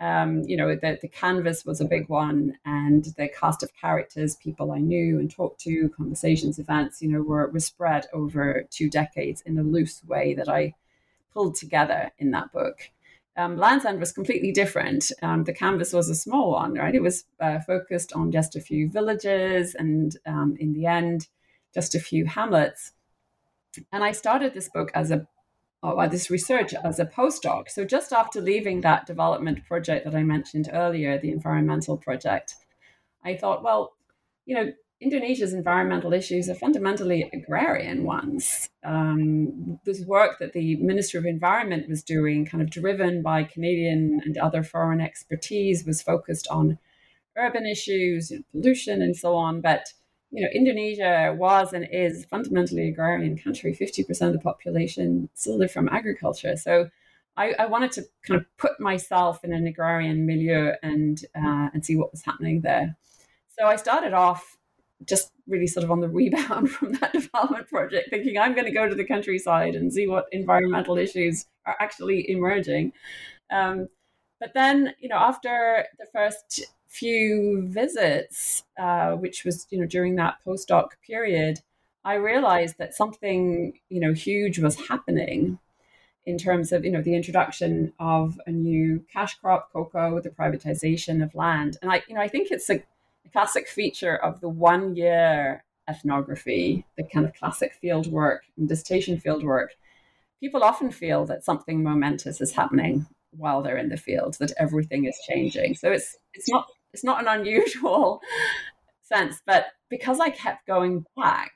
um, 0.00 0.42
you 0.46 0.56
know, 0.56 0.74
the, 0.74 0.98
the 1.00 1.08
canvas 1.08 1.64
was 1.64 1.80
a 1.80 1.84
big 1.84 2.08
one, 2.08 2.58
and 2.64 3.04
the 3.16 3.28
cast 3.28 3.62
of 3.62 3.74
characters, 3.74 4.36
people 4.36 4.72
I 4.72 4.78
knew 4.78 5.18
and 5.18 5.30
talked 5.30 5.60
to, 5.62 5.90
conversations, 5.90 6.58
events, 6.58 7.02
you 7.02 7.08
know, 7.08 7.22
were, 7.22 7.48
were 7.48 7.60
spread 7.60 8.06
over 8.12 8.64
two 8.70 8.88
decades 8.88 9.42
in 9.42 9.58
a 9.58 9.62
loose 9.62 10.02
way 10.04 10.34
that 10.34 10.48
I 10.48 10.74
pulled 11.34 11.54
together 11.54 12.10
in 12.18 12.30
that 12.30 12.50
book. 12.52 12.90
Um, 13.36 13.56
Land's 13.56 13.84
End 13.84 14.00
was 14.00 14.12
completely 14.12 14.52
different. 14.52 15.12
Um, 15.22 15.44
the 15.44 15.52
canvas 15.52 15.92
was 15.92 16.08
a 16.08 16.14
small 16.14 16.52
one, 16.52 16.74
right? 16.74 16.94
It 16.94 17.02
was 17.02 17.24
uh, 17.38 17.60
focused 17.60 18.12
on 18.12 18.32
just 18.32 18.56
a 18.56 18.60
few 18.60 18.90
villages 18.90 19.74
and, 19.74 20.16
um, 20.26 20.56
in 20.58 20.72
the 20.72 20.86
end, 20.86 21.28
just 21.72 21.94
a 21.94 22.00
few 22.00 22.26
hamlets. 22.26 22.92
And 23.92 24.02
I 24.02 24.12
started 24.12 24.52
this 24.52 24.68
book 24.68 24.90
as 24.94 25.10
a 25.10 25.28
or 25.82 26.08
this 26.08 26.30
research 26.30 26.74
as 26.74 26.98
a 26.98 27.06
postdoc. 27.06 27.70
So 27.70 27.84
just 27.84 28.12
after 28.12 28.40
leaving 28.40 28.82
that 28.82 29.06
development 29.06 29.64
project 29.66 30.04
that 30.04 30.14
I 30.14 30.22
mentioned 30.22 30.68
earlier, 30.72 31.18
the 31.18 31.30
environmental 31.30 31.96
project, 31.96 32.54
I 33.24 33.36
thought, 33.36 33.62
well, 33.62 33.94
you 34.44 34.54
know, 34.54 34.72
Indonesia's 35.00 35.54
environmental 35.54 36.12
issues 36.12 36.50
are 36.50 36.54
fundamentally 36.54 37.30
agrarian 37.32 38.04
ones. 38.04 38.68
Um, 38.84 39.80
this 39.86 40.04
work 40.04 40.38
that 40.40 40.52
the 40.52 40.76
Minister 40.76 41.18
of 41.18 41.24
Environment 41.24 41.88
was 41.88 42.02
doing, 42.02 42.44
kind 42.44 42.62
of 42.62 42.68
driven 42.68 43.22
by 43.22 43.44
Canadian 43.44 44.20
and 44.22 44.36
other 44.36 44.62
foreign 44.62 45.00
expertise, 45.00 45.86
was 45.86 46.02
focused 46.02 46.46
on 46.48 46.78
urban 47.38 47.66
issues, 47.66 48.30
pollution, 48.52 49.00
and 49.00 49.16
so 49.16 49.34
on. 49.34 49.62
But 49.62 49.94
you 50.30 50.42
know, 50.42 50.48
Indonesia 50.54 51.34
was 51.36 51.72
and 51.72 51.86
is 51.90 52.24
fundamentally 52.26 52.88
agrarian 52.88 53.36
country. 53.36 53.74
Fifty 53.74 54.04
percent 54.04 54.34
of 54.34 54.40
the 54.40 54.44
population 54.44 55.28
still 55.34 55.58
live 55.58 55.72
from 55.72 55.88
agriculture. 55.88 56.56
So 56.56 56.88
I, 57.36 57.54
I, 57.58 57.66
wanted 57.66 57.92
to 57.92 58.04
kind 58.26 58.40
of 58.40 58.46
put 58.58 58.78
myself 58.80 59.44
in 59.44 59.52
an 59.52 59.66
agrarian 59.66 60.26
milieu 60.26 60.72
and 60.82 61.24
uh, 61.34 61.70
and 61.72 61.84
see 61.84 61.96
what 61.96 62.12
was 62.12 62.22
happening 62.22 62.60
there. 62.60 62.96
So 63.58 63.66
I 63.66 63.76
started 63.76 64.12
off 64.12 64.56
just 65.04 65.32
really 65.48 65.66
sort 65.66 65.84
of 65.84 65.90
on 65.90 66.00
the 66.00 66.08
rebound 66.08 66.70
from 66.76 66.92
that 66.94 67.12
development 67.12 67.68
project, 67.68 68.10
thinking 68.10 68.38
I'm 68.38 68.54
going 68.54 68.66
to 68.66 68.72
go 68.72 68.88
to 68.88 68.94
the 68.94 69.04
countryside 69.04 69.74
and 69.74 69.92
see 69.92 70.06
what 70.06 70.26
environmental 70.32 70.98
issues 70.98 71.46
are 71.66 71.76
actually 71.80 72.30
emerging. 72.30 72.92
Um, 73.50 73.88
but 74.40 74.54
then, 74.54 74.94
you 74.98 75.08
know, 75.08 75.16
after 75.16 75.86
the 75.98 76.06
first 76.06 76.64
few 76.88 77.62
visits, 77.68 78.64
uh, 78.78 79.12
which 79.12 79.44
was, 79.44 79.66
you 79.70 79.78
know, 79.78 79.86
during 79.86 80.16
that 80.16 80.38
postdoc 80.44 80.88
period, 81.06 81.60
I 82.04 82.14
realized 82.14 82.78
that 82.78 82.94
something, 82.94 83.78
you 83.90 84.00
know, 84.00 84.14
huge 84.14 84.58
was 84.58 84.88
happening 84.88 85.58
in 86.24 86.38
terms 86.38 86.72
of, 86.72 86.84
you 86.84 86.90
know, 86.90 87.02
the 87.02 87.14
introduction 87.14 87.92
of 88.00 88.40
a 88.46 88.50
new 88.50 89.04
cash 89.12 89.34
crop, 89.36 89.70
cocoa, 89.72 90.20
the 90.20 90.30
privatization 90.30 91.22
of 91.22 91.34
land. 91.34 91.76
And 91.82 91.92
I, 91.92 92.02
you 92.08 92.14
know, 92.14 92.20
I 92.20 92.28
think 92.28 92.50
it's 92.50 92.70
a 92.70 92.82
classic 93.32 93.68
feature 93.68 94.16
of 94.16 94.40
the 94.40 94.48
one 94.48 94.96
year 94.96 95.64
ethnography, 95.88 96.86
the 96.96 97.04
kind 97.04 97.26
of 97.26 97.34
classic 97.34 97.74
field 97.74 98.06
work 98.06 98.44
and 98.56 98.68
dissertation 98.68 99.18
field 99.18 99.44
work, 99.44 99.74
people 100.40 100.62
often 100.62 100.90
feel 100.90 101.26
that 101.26 101.44
something 101.44 101.82
momentous 101.82 102.40
is 102.40 102.52
happening 102.52 103.06
while 103.30 103.62
they're 103.62 103.76
in 103.76 103.88
the 103.88 103.96
field, 103.96 104.36
that 104.40 104.52
everything 104.58 105.04
is 105.04 105.18
changing. 105.28 105.74
So 105.74 105.90
it's 105.90 106.16
it's 106.34 106.48
not 106.48 106.66
it's 106.92 107.04
not 107.04 107.20
an 107.20 107.28
unusual 107.28 108.20
sense, 109.02 109.40
but 109.46 109.66
because 109.88 110.20
I 110.20 110.30
kept 110.30 110.66
going 110.66 111.04
back, 111.16 111.52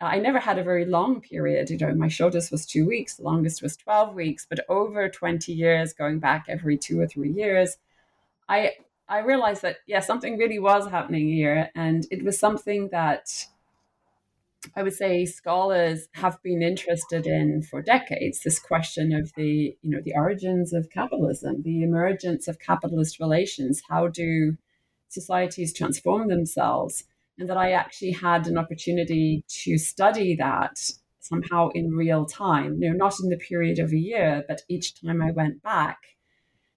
I 0.00 0.18
never 0.18 0.38
had 0.38 0.58
a 0.58 0.64
very 0.64 0.84
long 0.84 1.20
period. 1.20 1.70
You 1.70 1.78
know, 1.78 1.94
my 1.94 2.08
shortest 2.08 2.52
was 2.52 2.66
two 2.66 2.86
weeks, 2.86 3.14
the 3.14 3.22
longest 3.22 3.62
was 3.62 3.76
12 3.76 4.14
weeks, 4.14 4.46
but 4.48 4.60
over 4.68 5.08
20 5.08 5.52
years, 5.52 5.92
going 5.92 6.18
back 6.18 6.46
every 6.48 6.76
two 6.76 7.00
or 7.00 7.06
three 7.06 7.30
years, 7.32 7.76
I 8.48 8.72
I 9.08 9.20
realized 9.20 9.62
that 9.62 9.78
yeah, 9.86 10.00
something 10.00 10.36
really 10.38 10.58
was 10.58 10.88
happening 10.88 11.28
here, 11.28 11.70
and 11.74 12.06
it 12.10 12.24
was 12.24 12.38
something 12.38 12.88
that 12.88 13.46
I 14.74 14.82
would 14.82 14.94
say 14.94 15.24
scholars 15.24 16.08
have 16.14 16.42
been 16.42 16.62
interested 16.62 17.26
in 17.26 17.62
for 17.62 17.82
decades. 17.82 18.40
This 18.42 18.58
question 18.58 19.12
of 19.12 19.32
the 19.36 19.76
you 19.82 19.90
know 19.90 20.00
the 20.04 20.14
origins 20.14 20.72
of 20.72 20.90
capitalism, 20.90 21.62
the 21.62 21.82
emergence 21.82 22.48
of 22.48 22.58
capitalist 22.58 23.20
relations. 23.20 23.82
How 23.88 24.08
do 24.08 24.56
societies 25.08 25.72
transform 25.72 26.28
themselves? 26.28 27.04
And 27.38 27.48
that 27.50 27.56
I 27.58 27.72
actually 27.72 28.12
had 28.12 28.46
an 28.46 28.56
opportunity 28.56 29.44
to 29.64 29.76
study 29.76 30.34
that 30.36 30.78
somehow 31.20 31.68
in 31.74 31.94
real 31.94 32.24
time. 32.24 32.82
You 32.82 32.90
know, 32.90 32.96
not 32.96 33.20
in 33.22 33.28
the 33.28 33.36
period 33.36 33.78
of 33.78 33.92
a 33.92 33.98
year, 33.98 34.44
but 34.48 34.62
each 34.68 35.00
time 35.00 35.20
I 35.22 35.32
went 35.32 35.62
back 35.62 36.15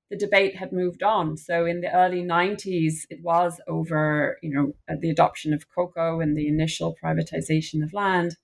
the 0.09 0.17
debate 0.17 0.55
had 0.55 0.73
moved 0.73 1.03
on. 1.03 1.37
So 1.37 1.65
in 1.65 1.81
the 1.81 1.93
early 1.93 2.23
90s, 2.23 3.05
it 3.09 3.21
was 3.21 3.61
over, 3.67 4.37
you 4.41 4.49
know, 4.49 4.73
uh, 4.89 4.95
the 4.99 5.09
adoption 5.09 5.53
of 5.53 5.69
cocoa 5.69 6.19
and 6.19 6.35
the 6.35 6.47
initial 6.47 6.97
privatization 7.01 7.83
of 7.83 7.93
land, 7.93 8.35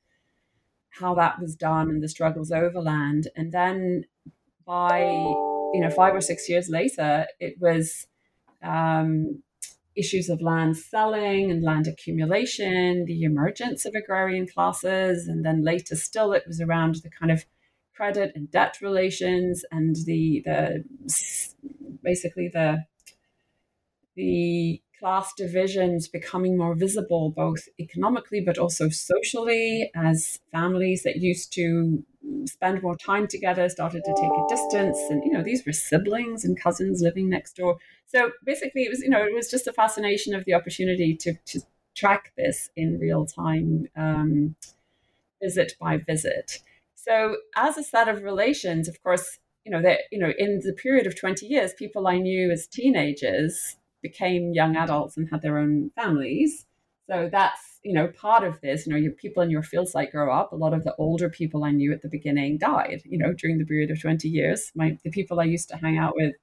how 0.89 1.15
that 1.15 1.39
was 1.39 1.56
done 1.56 1.89
and 1.89 2.04
the 2.04 2.08
struggles 2.08 2.51
over 2.51 2.80
land. 2.80 3.30
And 3.36 3.51
then 3.51 4.06
by, 4.65 4.99
you 5.01 5.80
know, 5.82 5.89
five 5.89 6.13
or 6.13 6.21
six 6.21 6.47
years 6.47 6.69
later, 6.69 7.25
it 7.39 7.60
was 7.60 8.06
um, 8.62 9.41
issues 9.95 10.30
of 10.30 10.41
land 10.41 10.78
selling 10.78 11.49
and 11.49 11.63
land 11.63 11.88
accumulation, 11.88 13.06
the 13.06 13.23
emergence 13.23 13.86
of 13.86 13.95
agrarian 13.95 14.47
classes, 14.47 15.28
and 15.28 15.43
then 15.43 15.63
later 15.63 15.95
still 15.95 16.34
it 16.34 16.43
was 16.47 16.62
around 16.62 16.95
the 16.95 17.10
kind 17.10 17.32
of 17.32 17.45
credit 17.95 18.31
and 18.36 18.51
debt 18.51 18.77
relations 18.81 19.65
and 19.71 19.95
the 20.05 20.41
the 20.45 20.84
basically 22.03 22.47
the 22.49 22.86
the 24.15 24.81
class 24.99 25.34
divisions 25.34 26.08
becoming 26.08 26.58
more 26.58 26.73
visible 26.73 27.29
both 27.29 27.67
economically 27.79 28.39
but 28.39 28.58
also 28.58 28.88
socially 28.89 29.91
as 29.93 30.39
families 30.51 31.03
that 31.03 31.17
used 31.17 31.51
to 31.53 32.03
spend 32.45 32.81
more 32.81 32.95
time 32.95 33.27
together 33.27 33.67
started 33.67 34.03
to 34.05 34.13
take 34.13 34.31
a 34.31 34.45
distance 34.49 34.97
and 35.10 35.23
you 35.25 35.31
know 35.31 35.43
these 35.43 35.65
were 35.65 35.73
siblings 35.73 36.45
and 36.45 36.60
cousins 36.60 37.01
living 37.01 37.29
next 37.29 37.58
door. 37.58 37.77
So 38.08 38.31
basically 38.43 38.84
it 38.84 38.89
was 38.89 39.01
you 39.01 39.10
know 39.10 39.23
it 39.23 39.34
was 39.34 39.49
just 39.51 39.67
a 39.67 39.73
fascination 39.73 40.34
of 40.34 40.45
the 40.45 40.53
opportunity 40.53 41.15
to 41.17 41.34
to 41.47 41.62
track 41.93 42.34
this 42.36 42.69
in 42.75 42.99
real 42.99 43.25
time 43.25 43.88
um, 43.95 44.55
visit 45.41 45.75
by 45.79 45.97
visit 45.97 46.60
so 47.08 47.38
as 47.56 47.78
a 47.78 47.84
set 47.84 48.08
of 48.08 48.24
relations, 48.24 48.88
of 48.88 49.02
course, 49.04 49.38
you 49.63 49.72
know, 49.72 49.82
that 49.82 50.02
you 50.12 50.20
know, 50.20 50.34
in 50.38 50.60
the 50.63 50.74
period 50.74 51.08
of 51.08 51.20
20 51.20 51.46
years, 51.46 51.74
people 51.74 52.08
I 52.08 52.18
knew 52.18 52.52
as 52.52 52.68
teenagers 52.68 53.78
became 54.02 54.54
young 54.54 54.76
adults 54.76 55.18
and 55.18 55.30
had 55.30 55.41
their 55.41 55.58
own 55.58 55.91
families. 55.96 56.65
So 57.08 57.30
that's, 57.32 57.80
you 57.84 57.94
know, 57.94 58.08
part 58.08 58.44
of 58.44 58.62
this. 58.62 58.86
You 58.86 58.94
know, 58.94 59.00
your 59.00 59.12
people 59.12 59.44
in 59.44 59.52
your 59.52 59.63
field 59.63 59.88
site 59.88 60.12
grow 60.12 60.34
up. 60.34 60.52
A 60.52 60.56
lot 60.56 60.74
of 60.74 60.84
the 60.84 60.96
older 60.96 61.30
people 61.30 61.63
I 61.63 61.72
knew 61.72 61.94
at 61.94 62.02
the 62.02 62.10
beginning 62.10 62.58
died, 62.58 63.02
you 63.06 63.18
know, 63.18 63.34
during 63.34 63.60
the 63.60 63.65
period 63.65 63.91
of 63.91 64.02
20 64.02 64.28
years. 64.28 64.72
My 64.76 64.98
the 65.04 65.12
people 65.12 65.39
I 65.39 65.46
used 65.46 65.70
to 65.70 65.78
hang 65.78 65.98
out 65.98 66.15
with 66.15 66.36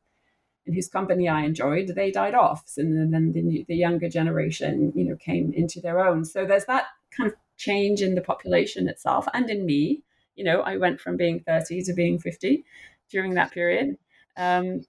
and 0.67 0.77
whose 0.77 0.89
company 0.89 1.29
I 1.29 1.43
enjoyed, 1.43 1.89
they 1.89 2.13
died 2.13 2.35
off. 2.35 2.65
And 2.77 3.13
then 3.13 3.33
the, 3.33 3.65
the 3.67 3.75
younger 3.75 4.09
generation, 4.09 4.93
you 4.95 5.05
know, 5.05 5.17
came 5.17 5.53
into 5.53 5.81
their 5.81 5.99
own. 5.99 6.25
So 6.25 6.47
there's 6.47 6.67
that 6.67 6.87
kind 7.17 7.31
of 7.31 7.37
change 7.57 8.01
in 8.01 8.15
the 8.15 8.21
population 8.21 8.89
itself 8.89 9.27
and 9.35 9.51
in 9.51 9.67
me 9.67 10.03
you 10.37 10.45
know, 10.45 10.61
I 10.61 10.77
went 10.77 11.01
from 11.01 11.17
being 11.17 11.41
30 11.41 11.83
to 11.85 11.93
being 11.93 12.19
50 12.19 12.65
during 13.11 13.35
that 13.35 13.53
period. 13.53 13.97
Um, 14.37 14.83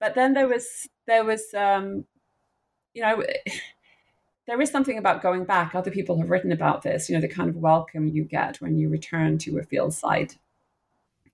but 0.00 0.14
then 0.14 0.34
there 0.34 0.48
was, 0.48 0.88
there 1.06 1.24
was, 1.24 1.52
um, 1.54 2.04
you 2.94 3.02
know, 3.02 3.22
there 4.46 4.60
is 4.60 4.70
something 4.70 4.98
about 4.98 5.22
going 5.22 5.44
back. 5.44 5.74
Other 5.74 5.90
people 5.90 6.18
have 6.18 6.30
written 6.30 6.52
about 6.52 6.82
this, 6.82 7.08
you 7.08 7.14
know, 7.14 7.20
the 7.20 7.28
kind 7.28 7.48
of 7.48 7.56
welcome 7.56 8.08
you 8.08 8.24
get 8.24 8.60
when 8.60 8.76
you 8.76 8.88
return 8.88 9.38
to 9.38 9.58
a 9.58 9.62
field 9.62 9.94
site. 9.94 10.38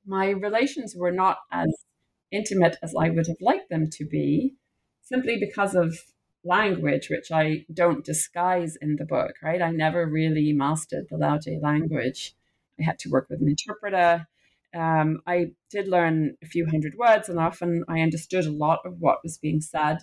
My 0.07 0.31
relations 0.31 0.97
were 0.97 1.13
not 1.13 1.39
as 1.51 1.85
intimate 2.31 2.77
as 2.83 2.95
I 2.99 3.11
would 3.11 3.27
have 3.27 3.41
liked 3.41 3.69
them 3.69 3.89
to 3.91 4.05
be, 4.05 4.55
simply 5.03 5.37
because 5.39 5.75
of 5.75 5.99
language, 6.45 7.09
which 7.09 7.31
I 7.31 7.65
don't 7.73 8.05
disguise 8.05 8.77
in 8.77 8.97
the 8.97 9.05
book, 9.05 9.35
right? 9.43 9.63
I 9.63 9.71
never 9.71 10.07
really 10.07 10.53
mastered 10.53 11.09
the 11.09 11.17
Lauje 11.17 11.63
language. 11.63 12.35
I 12.79 12.85
had 12.85 12.99
to 13.01 13.11
work 13.11 13.29
with 13.29 13.41
an 13.41 13.49
interpreter. 13.49 14.27
Um, 14.75 15.21
I 15.27 15.53
did 15.71 15.89
learn 15.89 16.37
a 16.43 16.47
few 16.47 16.67
hundred 16.67 16.95
words, 16.97 17.29
and 17.29 17.39
often 17.39 17.85
I 17.89 18.01
understood 18.01 18.47
a 18.47 18.53
lot 18.53 18.81
of 18.85 19.01
what 19.01 19.23
was 19.23 19.39
being 19.39 19.61
said. 19.61 19.99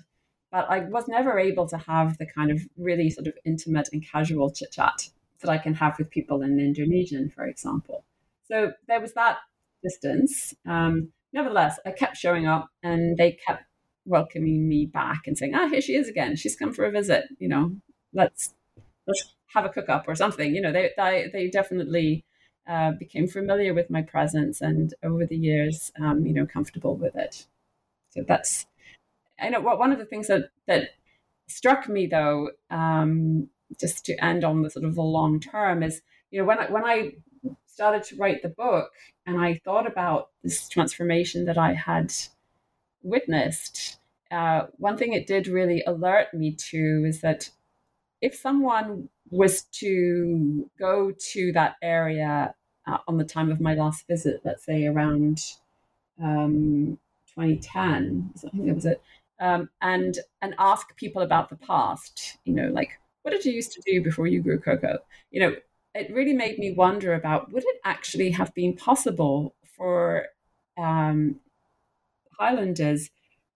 But 0.52 0.70
I 0.70 0.80
was 0.80 1.08
never 1.08 1.38
able 1.38 1.68
to 1.70 1.78
have 1.78 2.18
the 2.18 2.26
kind 2.26 2.52
of 2.52 2.60
really 2.78 3.10
sort 3.10 3.28
of 3.28 3.34
intimate 3.46 3.90
and 3.92 4.06
casual 4.06 4.52
chit 4.52 4.72
chat 4.72 5.10
that 5.42 5.50
I 5.50 5.58
can 5.58 5.76
have 5.76 5.98
with 5.98 6.10
people 6.10 6.42
in 6.42 6.60
Indonesian, 6.60 7.30
for 7.30 7.46
example. 7.46 8.04
So 8.48 8.74
there 8.88 9.00
was 9.00 9.14
that 9.14 9.38
distance. 9.84 10.54
Um, 10.66 11.12
nevertheless, 11.34 11.80
I 11.86 11.92
kept 11.92 12.18
showing 12.18 12.48
up, 12.48 12.70
and 12.84 13.18
they 13.18 13.38
kept 13.46 13.64
welcoming 14.06 14.68
me 14.68 14.86
back 14.86 15.22
and 15.28 15.38
saying, 15.38 15.54
"Ah, 15.56 15.68
here 15.68 15.82
she 15.82 15.96
is 15.96 16.10
again. 16.10 16.36
She's 16.36 16.56
come 16.56 16.74
for 16.74 16.86
a 16.86 16.92
visit. 16.92 17.26
You 17.38 17.48
know, 17.48 17.76
let's 18.14 18.54
let's 19.08 19.36
have 19.54 19.66
a 19.66 19.70
cook 19.70 19.90
up 19.90 20.06
or 20.08 20.16
something." 20.16 20.54
You 20.54 20.62
know, 20.62 20.72
they 20.72 20.92
they, 20.98 21.30
they 21.32 21.48
definitely 21.50 22.26
uh, 22.70 22.92
became 22.92 23.28
familiar 23.28 23.74
with 23.74 23.90
my 23.90 24.04
presence 24.04 24.62
and 24.62 24.94
over 25.02 25.26
the 25.26 25.36
years, 25.36 25.92
um, 26.00 26.24
you 26.26 26.34
know, 26.34 26.46
comfortable 26.46 26.96
with 26.96 27.16
it. 27.16 27.48
So 28.12 28.24
that's, 28.28 28.68
I 29.42 29.50
know 29.50 29.60
what 29.60 29.80
one 29.80 29.92
of 29.92 29.98
the 29.98 30.06
things 30.06 30.28
that, 30.28 30.52
that 30.68 30.90
struck 31.48 31.90
me 31.90 32.06
though, 32.06 32.52
um, 32.70 33.50
just 33.80 34.06
to 34.06 34.24
end 34.24 34.44
on 34.44 34.62
the 34.62 34.70
sort 34.70 34.86
of 34.86 34.94
the 34.94 35.02
long 35.02 35.40
term 35.40 35.82
is, 35.82 36.02
you 36.30 36.40
know, 36.40 36.46
when 36.46 36.60
I, 36.60 36.70
when 36.70 36.86
I 36.86 37.14
started 37.66 38.04
to 38.04 38.16
write 38.18 38.44
the 38.44 38.50
book 38.50 38.92
and 39.26 39.42
I 39.42 39.60
thought 39.66 39.88
about 39.88 40.30
this 40.44 40.70
transformation 40.70 41.46
that 41.46 41.58
I 41.58 41.74
had 41.74 42.14
witnessed, 43.02 43.98
uh, 44.30 44.68
one 44.78 44.96
thing 44.96 45.14
it 45.14 45.26
did 45.26 45.48
really 45.48 45.84
alert 45.88 46.36
me 46.36 46.54
to 46.70 47.04
is 47.08 47.22
that 47.22 47.50
if 48.22 48.36
someone 48.36 49.10
was 49.32 49.64
to 49.64 50.70
go 50.78 51.12
to 51.32 51.52
that 51.54 51.76
area 51.82 52.54
on 53.08 53.18
the 53.18 53.24
time 53.24 53.52
of 53.52 53.60
my 53.60 53.74
last 53.74 54.08
visit, 54.08 54.42
let's 54.44 54.66
say 54.66 54.86
around 54.86 55.42
um, 56.22 56.98
2010, 57.36 58.32
I 58.36 58.50
think 58.50 58.66
that 58.66 58.76
was 58.76 58.86
it, 58.86 59.02
um, 59.40 59.70
and 59.82 60.18
and 60.42 60.56
ask 60.60 60.96
people 60.96 61.22
about 61.22 61.50
the 61.50 61.56
past, 61.56 62.38
you 62.46 62.54
know, 62.54 62.68
like 62.68 63.00
what 63.22 63.32
did 63.32 63.46
you 63.46 63.54
used 63.54 63.74
to 63.74 63.82
do 63.86 64.04
before 64.04 64.28
you 64.28 64.42
grew 64.42 64.60
cocoa? 64.60 65.00
You 65.32 65.42
know, 65.42 65.56
it 65.96 66.14
really 66.14 66.34
made 66.34 66.58
me 66.58 66.74
wonder 66.74 67.14
about 67.14 67.52
would 67.52 67.64
it 67.64 67.82
actually 67.84 68.32
have 68.32 68.54
been 68.54 68.76
possible 68.76 69.56
for 69.76 70.28
um, 70.78 71.40
Highlanders 72.40 73.10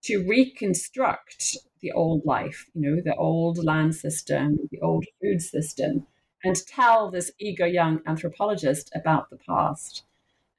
to 0.04 0.26
reconstruct 0.28 1.58
the 1.82 1.92
old 1.92 2.26
life, 2.26 2.66
you 2.74 2.82
know, 2.82 3.02
the 3.02 3.16
old 3.16 3.64
land 3.64 3.96
system, 3.96 4.58
the 4.72 4.80
old 4.82 5.06
food 5.22 5.42
system, 5.42 6.06
and 6.44 6.56
tell 6.68 7.10
this 7.10 7.32
eager 7.40 7.68
young 7.68 8.02
anthropologist 8.06 8.92
about 8.96 9.30
the 9.30 9.38
past. 9.38 10.04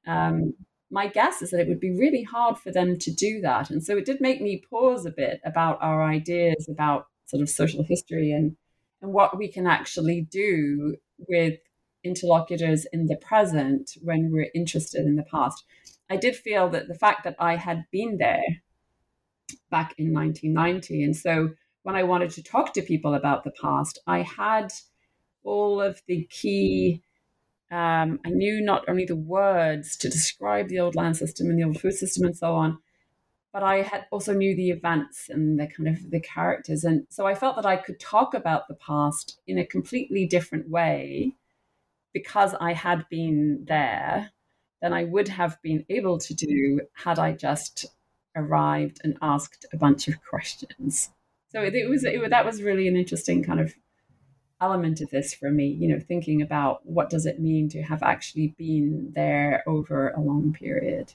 Um, 0.06 0.54
my 0.90 1.08
guess 1.08 1.42
is 1.42 1.50
that 1.50 1.60
it 1.60 1.68
would 1.68 1.80
be 1.80 1.90
really 1.90 2.22
hard 2.22 2.58
for 2.58 2.70
them 2.70 2.98
to 2.98 3.12
do 3.12 3.40
that. 3.40 3.70
And 3.70 3.82
so 3.82 3.96
it 3.96 4.04
did 4.04 4.20
make 4.20 4.40
me 4.40 4.62
pause 4.70 5.04
a 5.04 5.10
bit 5.10 5.40
about 5.44 5.78
our 5.80 6.04
ideas 6.04 6.68
about 6.68 7.08
sort 7.26 7.42
of 7.42 7.48
social 7.48 7.82
history 7.82 8.30
and, 8.32 8.56
and 9.02 9.12
what 9.12 9.36
we 9.36 9.48
can 9.48 9.66
actually 9.66 10.22
do 10.30 10.96
with 11.28 11.58
interlocutors 12.04 12.86
in 12.92 13.06
the 13.06 13.16
present 13.16 13.96
when 14.02 14.30
we're 14.30 14.50
interested 14.54 15.04
in 15.04 15.16
the 15.16 15.24
past. 15.24 15.64
I 16.10 16.16
did 16.16 16.36
feel 16.36 16.68
that 16.70 16.86
the 16.86 16.94
fact 16.94 17.24
that 17.24 17.36
I 17.38 17.56
had 17.56 17.84
been 17.90 18.18
there 18.18 18.44
back 19.70 19.94
in 19.98 20.12
1990, 20.12 21.02
and 21.02 21.16
so 21.16 21.50
when 21.82 21.96
I 21.96 22.02
wanted 22.02 22.30
to 22.30 22.42
talk 22.42 22.72
to 22.74 22.82
people 22.82 23.14
about 23.14 23.44
the 23.44 23.52
past, 23.60 23.98
I 24.06 24.22
had 24.22 24.72
all 25.44 25.80
of 25.80 26.02
the 26.06 26.24
key. 26.30 27.02
Um, 27.70 28.20
I 28.24 28.30
knew 28.30 28.60
not 28.60 28.88
only 28.88 29.04
the 29.04 29.16
words 29.16 29.96
to 29.98 30.08
describe 30.08 30.68
the 30.68 30.80
old 30.80 30.94
land 30.94 31.16
system 31.16 31.48
and 31.48 31.58
the 31.58 31.64
old 31.64 31.80
food 31.80 31.94
system 31.94 32.24
and 32.24 32.36
so 32.36 32.54
on, 32.54 32.78
but 33.52 33.62
I 33.62 33.82
had 33.82 34.06
also 34.10 34.34
knew 34.34 34.56
the 34.56 34.70
events 34.70 35.28
and 35.28 35.58
the 35.60 35.68
kind 35.68 35.88
of 35.88 36.10
the 36.10 36.20
characters, 36.20 36.82
and 36.82 37.06
so 37.08 37.26
I 37.26 37.34
felt 37.34 37.56
that 37.56 37.66
I 37.66 37.76
could 37.76 38.00
talk 38.00 38.34
about 38.34 38.66
the 38.66 38.74
past 38.74 39.38
in 39.46 39.58
a 39.58 39.66
completely 39.66 40.26
different 40.26 40.68
way 40.68 41.36
because 42.12 42.54
I 42.60 42.72
had 42.72 43.06
been 43.08 43.64
there 43.66 44.30
than 44.80 44.92
I 44.92 45.04
would 45.04 45.28
have 45.28 45.60
been 45.62 45.84
able 45.88 46.18
to 46.18 46.34
do 46.34 46.80
had 46.94 47.18
I 47.18 47.32
just 47.32 47.86
arrived 48.36 49.00
and 49.04 49.16
asked 49.22 49.66
a 49.72 49.76
bunch 49.76 50.08
of 50.08 50.14
questions. 50.28 51.10
So 51.48 51.62
it, 51.62 51.88
was 51.88 52.04
it, 52.04 52.30
that 52.30 52.44
was 52.44 52.62
really 52.62 52.88
an 52.88 52.96
interesting 52.96 53.44
kind 53.44 53.60
of 53.60 53.74
element 54.64 55.00
of 55.00 55.10
this 55.10 55.34
for 55.34 55.50
me. 55.50 55.66
You 55.66 55.88
know, 55.88 56.00
thinking 56.00 56.42
about 56.42 56.84
what 56.84 57.10
does 57.10 57.26
it 57.26 57.40
mean 57.40 57.68
to 57.70 57.82
have 57.82 58.02
actually 58.02 58.54
been 58.58 59.12
there 59.14 59.62
over 59.66 60.10
a 60.10 60.20
long 60.20 60.52
period. 60.52 61.12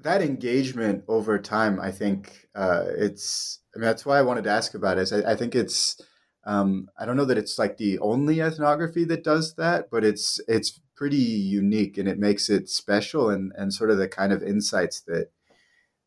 That 0.00 0.22
engagement 0.22 1.04
over 1.06 1.38
time, 1.38 1.78
I 1.80 1.92
think 1.92 2.48
uh, 2.54 2.84
it's. 2.88 3.60
I 3.74 3.78
mean, 3.78 3.86
that's 3.86 4.04
why 4.04 4.18
I 4.18 4.22
wanted 4.22 4.44
to 4.44 4.50
ask 4.50 4.74
about 4.74 4.98
it. 4.98 5.12
I, 5.12 5.32
I 5.32 5.36
think 5.36 5.54
it's. 5.54 6.00
Um, 6.44 6.88
I 6.98 7.06
don't 7.06 7.16
know 7.16 7.24
that 7.26 7.38
it's 7.38 7.56
like 7.56 7.76
the 7.76 8.00
only 8.00 8.40
ethnography 8.40 9.04
that 9.04 9.22
does 9.22 9.54
that, 9.54 9.90
but 9.92 10.04
it's 10.04 10.40
it's 10.48 10.80
pretty 10.96 11.16
unique 11.16 11.98
and 11.98 12.08
it 12.08 12.18
makes 12.18 12.50
it 12.50 12.68
special 12.68 13.30
and, 13.30 13.52
and 13.56 13.72
sort 13.72 13.90
of 13.90 13.98
the 13.98 14.08
kind 14.08 14.32
of 14.32 14.42
insights 14.42 15.00
that 15.00 15.30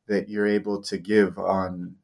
that 0.07 0.29
you're 0.29 0.47
able 0.47 0.81
to 0.81 0.97
give 0.97 1.37
on 1.37 1.95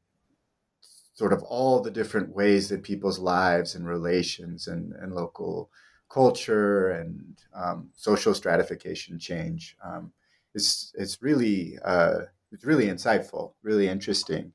sort 1.22 1.34
of 1.34 1.44
all 1.44 1.80
the 1.80 1.92
different 1.92 2.30
ways 2.34 2.68
that 2.68 2.82
people's 2.82 3.20
lives 3.20 3.76
and 3.76 3.86
relations 3.88 4.66
and, 4.66 4.92
and 4.94 5.14
local 5.14 5.70
culture 6.10 6.90
and 6.90 7.38
um, 7.54 7.90
social 7.96 8.34
stratification 8.34 9.20
change. 9.20 9.76
Um, 9.86 10.12
it's 10.56 10.92
it's 10.96 11.22
really 11.22 11.78
uh, 11.86 12.22
it's 12.52 12.66
really 12.66 12.88
insightful, 12.88 13.54
really 13.62 13.88
interesting. 13.88 14.54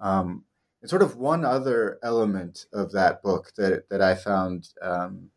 Um, 0.00 0.44
and 0.80 0.88
sort 0.88 1.02
of 1.02 1.18
one 1.18 1.44
other 1.44 1.98
element 2.02 2.64
of 2.72 2.92
that 2.92 3.22
book 3.22 3.52
that 3.58 3.86
that 3.90 4.00
I 4.00 4.14
found 4.14 4.70
um, 4.80 5.28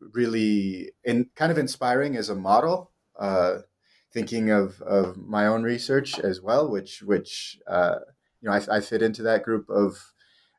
really 0.00 0.90
in, 1.04 1.30
kind 1.36 1.52
of 1.52 1.58
inspiring 1.58 2.16
as 2.16 2.28
a 2.28 2.34
model. 2.34 2.90
Uh, 3.16 3.58
thinking 4.12 4.50
of, 4.50 4.80
of 4.80 5.16
my 5.18 5.46
own 5.46 5.62
research 5.62 6.18
as 6.18 6.40
well, 6.40 6.70
which 6.70 7.02
which 7.02 7.58
uh, 7.68 7.98
you 8.40 8.48
know 8.48 8.52
I, 8.52 8.76
I, 8.76 8.80
fit 8.80 9.02
into 9.02 9.22
that 9.22 9.42
group 9.42 9.68
of 9.68 10.12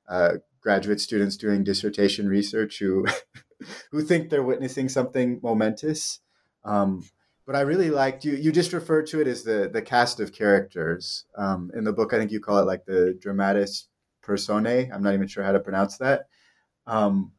uh, 0.08 0.34
graduate 0.62 1.00
students 1.00 1.38
doing 1.38 1.64
dissertation 1.64 2.28
research 2.28 2.80
who 2.80 3.06
who 3.92 4.02
think 4.02 4.30
they're 4.30 4.44
witnessing 4.44 4.90
something 4.90 5.40
momentous. 5.42 6.20
Um, 6.64 7.04
but 7.46 7.56
I 7.56 7.62
really 7.62 7.90
liked 7.90 8.26
you. 8.26 8.34
You 8.34 8.52
just 8.52 8.74
referred 8.74 9.08
to 9.08 9.22
it 9.22 9.28
as 9.28 9.44
the 9.44 9.70
the 9.72 9.82
cast 9.82 10.20
of 10.20 10.34
characters 10.34 11.26
um, 11.38 11.72
in 11.74 11.84
the 11.84 11.94
book. 11.94 12.14
I 12.14 12.18
think 12.18 12.32
you 12.32 12.40
call 12.40 12.60
it 12.60 12.68
like 12.68 12.86
the 12.86 13.18
dramatis 13.20 13.88
personae. 14.22 14.90
I'm 14.94 15.02
not 15.02 15.14
even 15.14 15.28
sure 15.28 15.44
how 15.44 15.54
to 15.54 15.60
pronounce 15.60 15.98
that. 15.98 16.28
Um, 16.86 17.32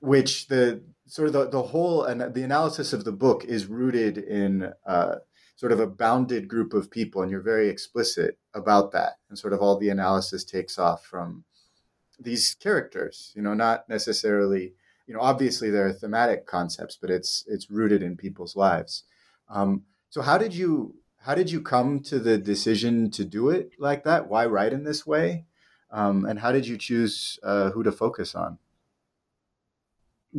which 0.00 0.48
the 0.48 0.82
sort 1.06 1.28
of 1.28 1.32
the, 1.32 1.48
the 1.50 1.62
whole 1.62 2.04
and 2.04 2.34
the 2.34 2.42
analysis 2.42 2.92
of 2.92 3.04
the 3.04 3.12
book 3.12 3.44
is 3.44 3.66
rooted 3.66 4.18
in 4.18 4.72
uh, 4.86 5.16
sort 5.56 5.72
of 5.72 5.80
a 5.80 5.86
bounded 5.86 6.48
group 6.48 6.72
of 6.72 6.90
people 6.90 7.22
and 7.22 7.30
you're 7.30 7.40
very 7.40 7.68
explicit 7.68 8.38
about 8.54 8.92
that 8.92 9.14
and 9.28 9.38
sort 9.38 9.52
of 9.52 9.60
all 9.60 9.76
the 9.78 9.88
analysis 9.88 10.44
takes 10.44 10.78
off 10.78 11.04
from 11.04 11.44
these 12.20 12.54
characters 12.54 13.32
you 13.34 13.42
know 13.42 13.54
not 13.54 13.88
necessarily 13.88 14.74
you 15.06 15.14
know 15.14 15.20
obviously 15.20 15.70
there 15.70 15.86
are 15.86 15.92
thematic 15.92 16.46
concepts 16.46 16.96
but 17.00 17.10
it's 17.10 17.44
it's 17.46 17.70
rooted 17.70 18.02
in 18.02 18.16
people's 18.16 18.56
lives 18.56 19.04
um, 19.48 19.82
so 20.10 20.22
how 20.22 20.38
did 20.38 20.54
you 20.54 20.94
how 21.18 21.34
did 21.34 21.50
you 21.50 21.60
come 21.60 22.00
to 22.00 22.18
the 22.18 22.38
decision 22.38 23.10
to 23.10 23.24
do 23.24 23.50
it 23.50 23.72
like 23.78 24.04
that 24.04 24.28
why 24.28 24.46
write 24.46 24.72
in 24.72 24.84
this 24.84 25.06
way 25.06 25.44
um, 25.90 26.24
and 26.24 26.38
how 26.40 26.52
did 26.52 26.66
you 26.66 26.76
choose 26.76 27.38
uh, 27.42 27.70
who 27.70 27.82
to 27.82 27.92
focus 27.92 28.34
on 28.34 28.58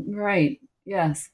Right. 0.06 0.60
Yes. 0.86 1.30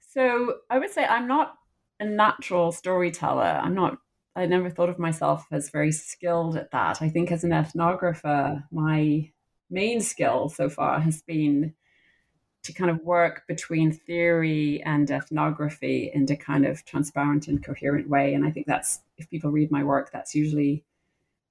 So 0.00 0.56
I 0.70 0.78
would 0.78 0.90
say 0.90 1.04
I'm 1.04 1.26
not 1.26 1.58
a 2.04 2.08
natural 2.10 2.72
storyteller. 2.72 3.60
I'm 3.62 3.74
not, 3.74 3.98
I 4.36 4.46
never 4.46 4.70
thought 4.70 4.88
of 4.88 4.98
myself 4.98 5.46
as 5.50 5.70
very 5.70 5.92
skilled 5.92 6.56
at 6.56 6.70
that. 6.72 7.00
I 7.02 7.08
think 7.08 7.30
as 7.30 7.44
an 7.44 7.50
ethnographer, 7.50 8.64
my 8.70 9.30
main 9.70 10.00
skill 10.00 10.48
so 10.48 10.68
far 10.68 11.00
has 11.00 11.22
been 11.22 11.74
to 12.62 12.72
kind 12.72 12.90
of 12.90 13.00
work 13.00 13.42
between 13.46 13.92
theory 13.92 14.82
and 14.84 15.10
ethnography 15.10 16.10
in 16.14 16.30
a 16.30 16.36
kind 16.36 16.64
of 16.64 16.84
transparent 16.84 17.46
and 17.48 17.62
coherent 17.62 18.08
way. 18.08 18.34
And 18.34 18.44
I 18.44 18.50
think 18.50 18.66
that's, 18.66 19.00
if 19.18 19.28
people 19.28 19.50
read 19.50 19.70
my 19.70 19.84
work, 19.84 20.10
that's 20.10 20.34
usually 20.34 20.84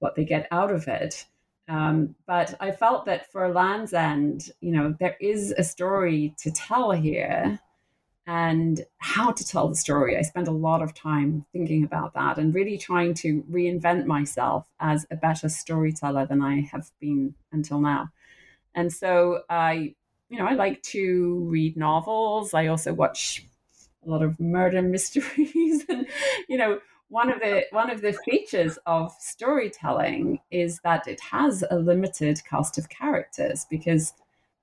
what 0.00 0.16
they 0.16 0.24
get 0.24 0.48
out 0.50 0.72
of 0.72 0.88
it. 0.88 1.26
Um, 1.68 2.14
but 2.26 2.54
I 2.60 2.72
felt 2.72 3.06
that 3.06 3.30
for 3.30 3.48
Land's 3.48 3.94
End, 3.94 4.50
you 4.60 4.72
know, 4.72 4.94
there 4.98 5.16
is 5.20 5.52
a 5.56 5.62
story 5.64 6.34
to 6.38 6.50
tell 6.50 6.90
here 6.90 7.60
and 8.26 8.84
how 8.98 9.30
to 9.32 9.46
tell 9.46 9.68
the 9.68 9.74
story. 9.74 10.16
I 10.16 10.22
spend 10.22 10.48
a 10.48 10.52
lot 10.52 10.82
of 10.82 10.94
time 10.94 11.44
thinking 11.52 11.84
about 11.84 12.14
that 12.14 12.38
and 12.38 12.54
really 12.54 12.78
trying 12.78 13.14
to 13.14 13.42
reinvent 13.50 14.06
myself 14.06 14.66
as 14.80 15.06
a 15.10 15.16
better 15.16 15.48
storyteller 15.48 16.26
than 16.26 16.42
I 16.42 16.62
have 16.72 16.90
been 17.00 17.34
until 17.52 17.80
now. 17.80 18.10
And 18.74 18.92
so 18.92 19.42
I, 19.50 19.94
you 20.30 20.38
know, 20.38 20.46
I 20.46 20.54
like 20.54 20.82
to 20.84 21.40
read 21.50 21.76
novels. 21.76 22.54
I 22.54 22.68
also 22.68 22.94
watch 22.94 23.46
a 24.04 24.10
lot 24.10 24.22
of 24.22 24.40
murder 24.40 24.80
mysteries 24.96 25.84
and, 25.88 26.06
you 26.48 26.56
know, 26.56 26.80
one 27.08 27.30
of 27.30 27.38
the 27.38 27.64
one 27.70 27.90
of 27.90 28.00
the 28.00 28.14
features 28.24 28.78
of 28.86 29.14
storytelling 29.20 30.40
is 30.50 30.80
that 30.82 31.06
it 31.06 31.20
has 31.20 31.62
a 31.70 31.76
limited 31.76 32.40
cast 32.48 32.78
of 32.78 32.88
characters 32.88 33.66
because 33.70 34.14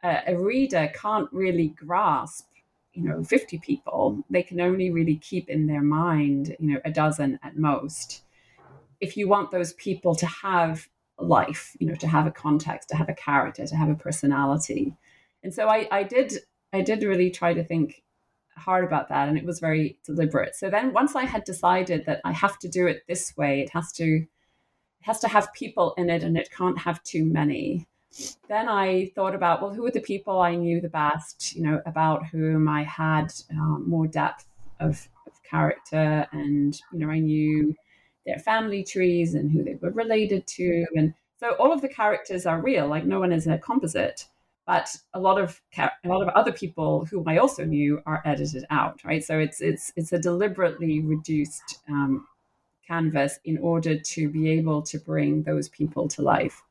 uh, 0.03 0.21
a 0.27 0.35
reader 0.35 0.91
can't 0.93 1.31
really 1.31 1.69
grasp 1.69 2.47
you 2.93 3.03
know 3.03 3.23
50 3.23 3.59
people 3.59 4.23
they 4.29 4.43
can 4.43 4.59
only 4.59 4.91
really 4.91 5.15
keep 5.15 5.49
in 5.49 5.67
their 5.67 5.81
mind 5.81 6.55
you 6.59 6.73
know 6.73 6.79
a 6.83 6.91
dozen 6.91 7.39
at 7.43 7.57
most 7.57 8.23
if 8.99 9.17
you 9.17 9.27
want 9.27 9.51
those 9.51 9.73
people 9.73 10.13
to 10.15 10.25
have 10.25 10.87
life 11.17 11.75
you 11.79 11.87
know 11.87 11.95
to 11.95 12.07
have 12.07 12.27
a 12.27 12.31
context 12.31 12.89
to 12.89 12.95
have 12.95 13.09
a 13.09 13.13
character 13.13 13.65
to 13.65 13.75
have 13.75 13.89
a 13.89 13.95
personality 13.95 14.95
and 15.43 15.53
so 15.53 15.67
i 15.67 15.87
i 15.91 16.03
did 16.03 16.33
i 16.73 16.81
did 16.81 17.03
really 17.03 17.29
try 17.29 17.53
to 17.53 17.63
think 17.63 18.03
hard 18.61 18.85
about 18.85 19.09
that 19.09 19.27
and 19.27 19.37
it 19.37 19.45
was 19.45 19.59
very 19.59 19.97
deliberate. 20.05 20.55
So 20.55 20.69
then 20.69 20.93
once 20.93 21.15
I 21.15 21.25
had 21.25 21.43
decided 21.43 22.05
that 22.05 22.21
I 22.23 22.31
have 22.31 22.57
to 22.59 22.69
do 22.69 22.87
it 22.87 23.03
this 23.07 23.35
way, 23.35 23.61
it 23.61 23.69
has 23.71 23.91
to 23.93 24.05
it 24.05 25.05
has 25.05 25.19
to 25.21 25.27
have 25.27 25.51
people 25.53 25.93
in 25.97 26.09
it 26.09 26.23
and 26.23 26.37
it 26.37 26.51
can't 26.51 26.77
have 26.77 27.01
too 27.03 27.25
many. 27.25 27.87
Then 28.47 28.67
I 28.67 29.11
thought 29.15 29.35
about, 29.35 29.61
well, 29.61 29.73
who 29.73 29.83
were 29.83 29.91
the 29.91 30.01
people 30.01 30.41
I 30.41 30.55
knew 30.55 30.81
the 30.81 30.89
best, 30.89 31.55
you 31.55 31.63
know, 31.63 31.81
about 31.85 32.25
whom 32.27 32.67
I 32.67 32.83
had 32.83 33.31
um, 33.51 33.85
more 33.87 34.07
depth 34.07 34.45
of, 34.79 35.07
of, 35.27 35.33
character 35.43 36.25
and, 36.31 36.79
you 36.93 36.99
know, 36.99 37.09
I 37.09 37.19
knew 37.19 37.75
their 38.25 38.39
family 38.39 38.83
trees 38.83 39.33
and 39.33 39.51
who 39.51 39.63
they 39.63 39.75
were 39.75 39.91
related 39.91 40.47
to. 40.47 40.85
And 40.95 41.13
so 41.39 41.55
all 41.59 41.73
of 41.73 41.81
the 41.81 41.89
characters 41.89 42.45
are 42.45 42.61
real, 42.61 42.87
like 42.87 43.05
no 43.05 43.19
one 43.19 43.33
is 43.33 43.47
a 43.47 43.57
composite. 43.57 44.25
But 44.67 44.95
a 45.13 45.19
lot 45.19 45.41
of 45.41 45.59
a 45.77 45.89
lot 46.05 46.21
of 46.21 46.29
other 46.29 46.51
people 46.51 47.03
who 47.05 47.23
I 47.27 47.37
also 47.37 47.65
knew 47.65 48.01
are 48.05 48.21
edited 48.25 48.63
out, 48.69 49.03
right? 49.03 49.23
So 49.23 49.39
it's 49.39 49.59
it's 49.59 49.91
it's 49.95 50.13
a 50.13 50.19
deliberately 50.19 51.01
reduced 51.01 51.79
um, 51.89 52.27
canvas 52.87 53.39
in 53.43 53.57
order 53.57 53.99
to 53.99 54.29
be 54.29 54.51
able 54.51 54.83
to 54.83 54.99
bring 54.99 55.43
those 55.43 55.67
people 55.67 56.07
to 56.09 56.21
life. 56.21 56.61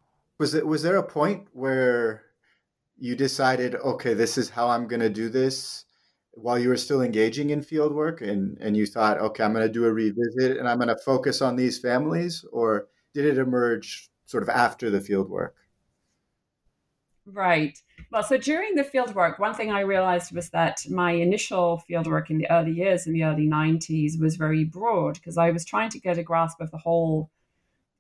Was 0.41 0.55
it 0.55 0.67
was 0.67 0.83
there 0.83 0.97
a 0.97 1.03
point 1.03 1.47
where 1.53 2.23
you 2.99 3.15
decided, 3.15 3.75
okay, 3.75 4.15
this 4.15 4.39
is 4.39 4.51
how 4.51 4.69
I'm 4.69 4.89
going 4.89 5.01
to 5.01 5.11
do 5.11 5.29
this 5.29 5.85
while 6.33 6.59
you 6.59 6.71
were 6.71 6.77
still 6.77 7.03
engaging 7.03 7.51
in 7.51 7.63
field 7.63 7.95
work 7.95 8.23
and, 8.23 8.57
and 8.59 8.77
you 8.77 8.87
thought, 8.87 9.19
okay, 9.19 9.45
I'm 9.45 9.53
going 9.53 9.67
to 9.67 9.73
do 9.73 9.85
a 9.85 9.93
revisit 9.93 10.57
and 10.57 10.67
I'm 10.67 10.79
going 10.79 10.89
to 10.89 10.97
focus 10.97 11.43
on 11.43 11.57
these 11.57 11.79
families? 11.79 12.45
Or 12.53 12.89
did 13.15 13.27
it 13.27 13.39
emerge 13.39 14.09
sort 14.25 14.43
of 14.43 14.49
after 14.49 14.89
the 14.89 15.01
field 15.01 15.29
work? 15.29 15.57
Right. 17.27 17.79
Well, 18.11 18.23
so 18.23 18.39
during 18.39 18.75
the 18.75 18.85
field 18.85 19.15
work, 19.15 19.39
one 19.39 19.55
thing 19.55 19.71
I 19.71 19.81
realized 19.81 20.35
was 20.35 20.51
that 20.51 20.81
my 20.89 21.13
initial 21.13 21.79
field 21.79 22.07
work 22.07 22.31
in 22.31 22.39
the 22.39 22.51
early 22.51 22.73
years, 22.73 23.07
in 23.07 23.13
the 23.13 23.25
early 23.25 23.47
90s, 23.47 24.19
was 24.19 24.37
very 24.37 24.65
broad 24.65 25.15
because 25.15 25.37
I 25.37 25.51
was 25.51 25.67
trying 25.67 25.91
to 25.91 26.01
get 26.01 26.19
a 26.19 26.23
grasp 26.23 26.61
of 26.63 26.71
the 26.71 26.79
whole 26.79 27.31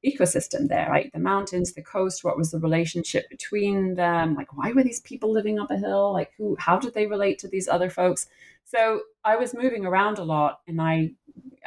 ecosystem 0.04 0.68
there, 0.68 0.88
right? 0.90 1.12
The 1.12 1.18
mountains, 1.18 1.72
the 1.72 1.82
coast, 1.82 2.24
what 2.24 2.36
was 2.36 2.50
the 2.50 2.58
relationship 2.58 3.28
between 3.28 3.94
them? 3.94 4.34
Like, 4.34 4.56
why 4.56 4.72
were 4.72 4.82
these 4.82 5.00
people 5.00 5.32
living 5.32 5.58
up 5.58 5.70
a 5.70 5.76
hill? 5.76 6.12
Like, 6.12 6.32
who, 6.38 6.56
how 6.58 6.78
did 6.78 6.94
they 6.94 7.06
relate 7.06 7.38
to 7.40 7.48
these 7.48 7.68
other 7.68 7.90
folks? 7.90 8.26
So 8.64 9.02
I 9.24 9.36
was 9.36 9.54
moving 9.54 9.84
around 9.84 10.18
a 10.18 10.24
lot 10.24 10.60
and 10.66 10.80
I, 10.80 11.12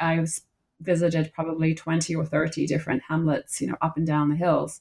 I 0.00 0.20
was 0.20 0.42
visited 0.80 1.32
probably 1.32 1.74
20 1.74 2.14
or 2.14 2.24
30 2.24 2.66
different 2.66 3.02
hamlets, 3.08 3.60
you 3.60 3.68
know, 3.68 3.76
up 3.80 3.96
and 3.96 4.06
down 4.06 4.30
the 4.30 4.36
hills. 4.36 4.80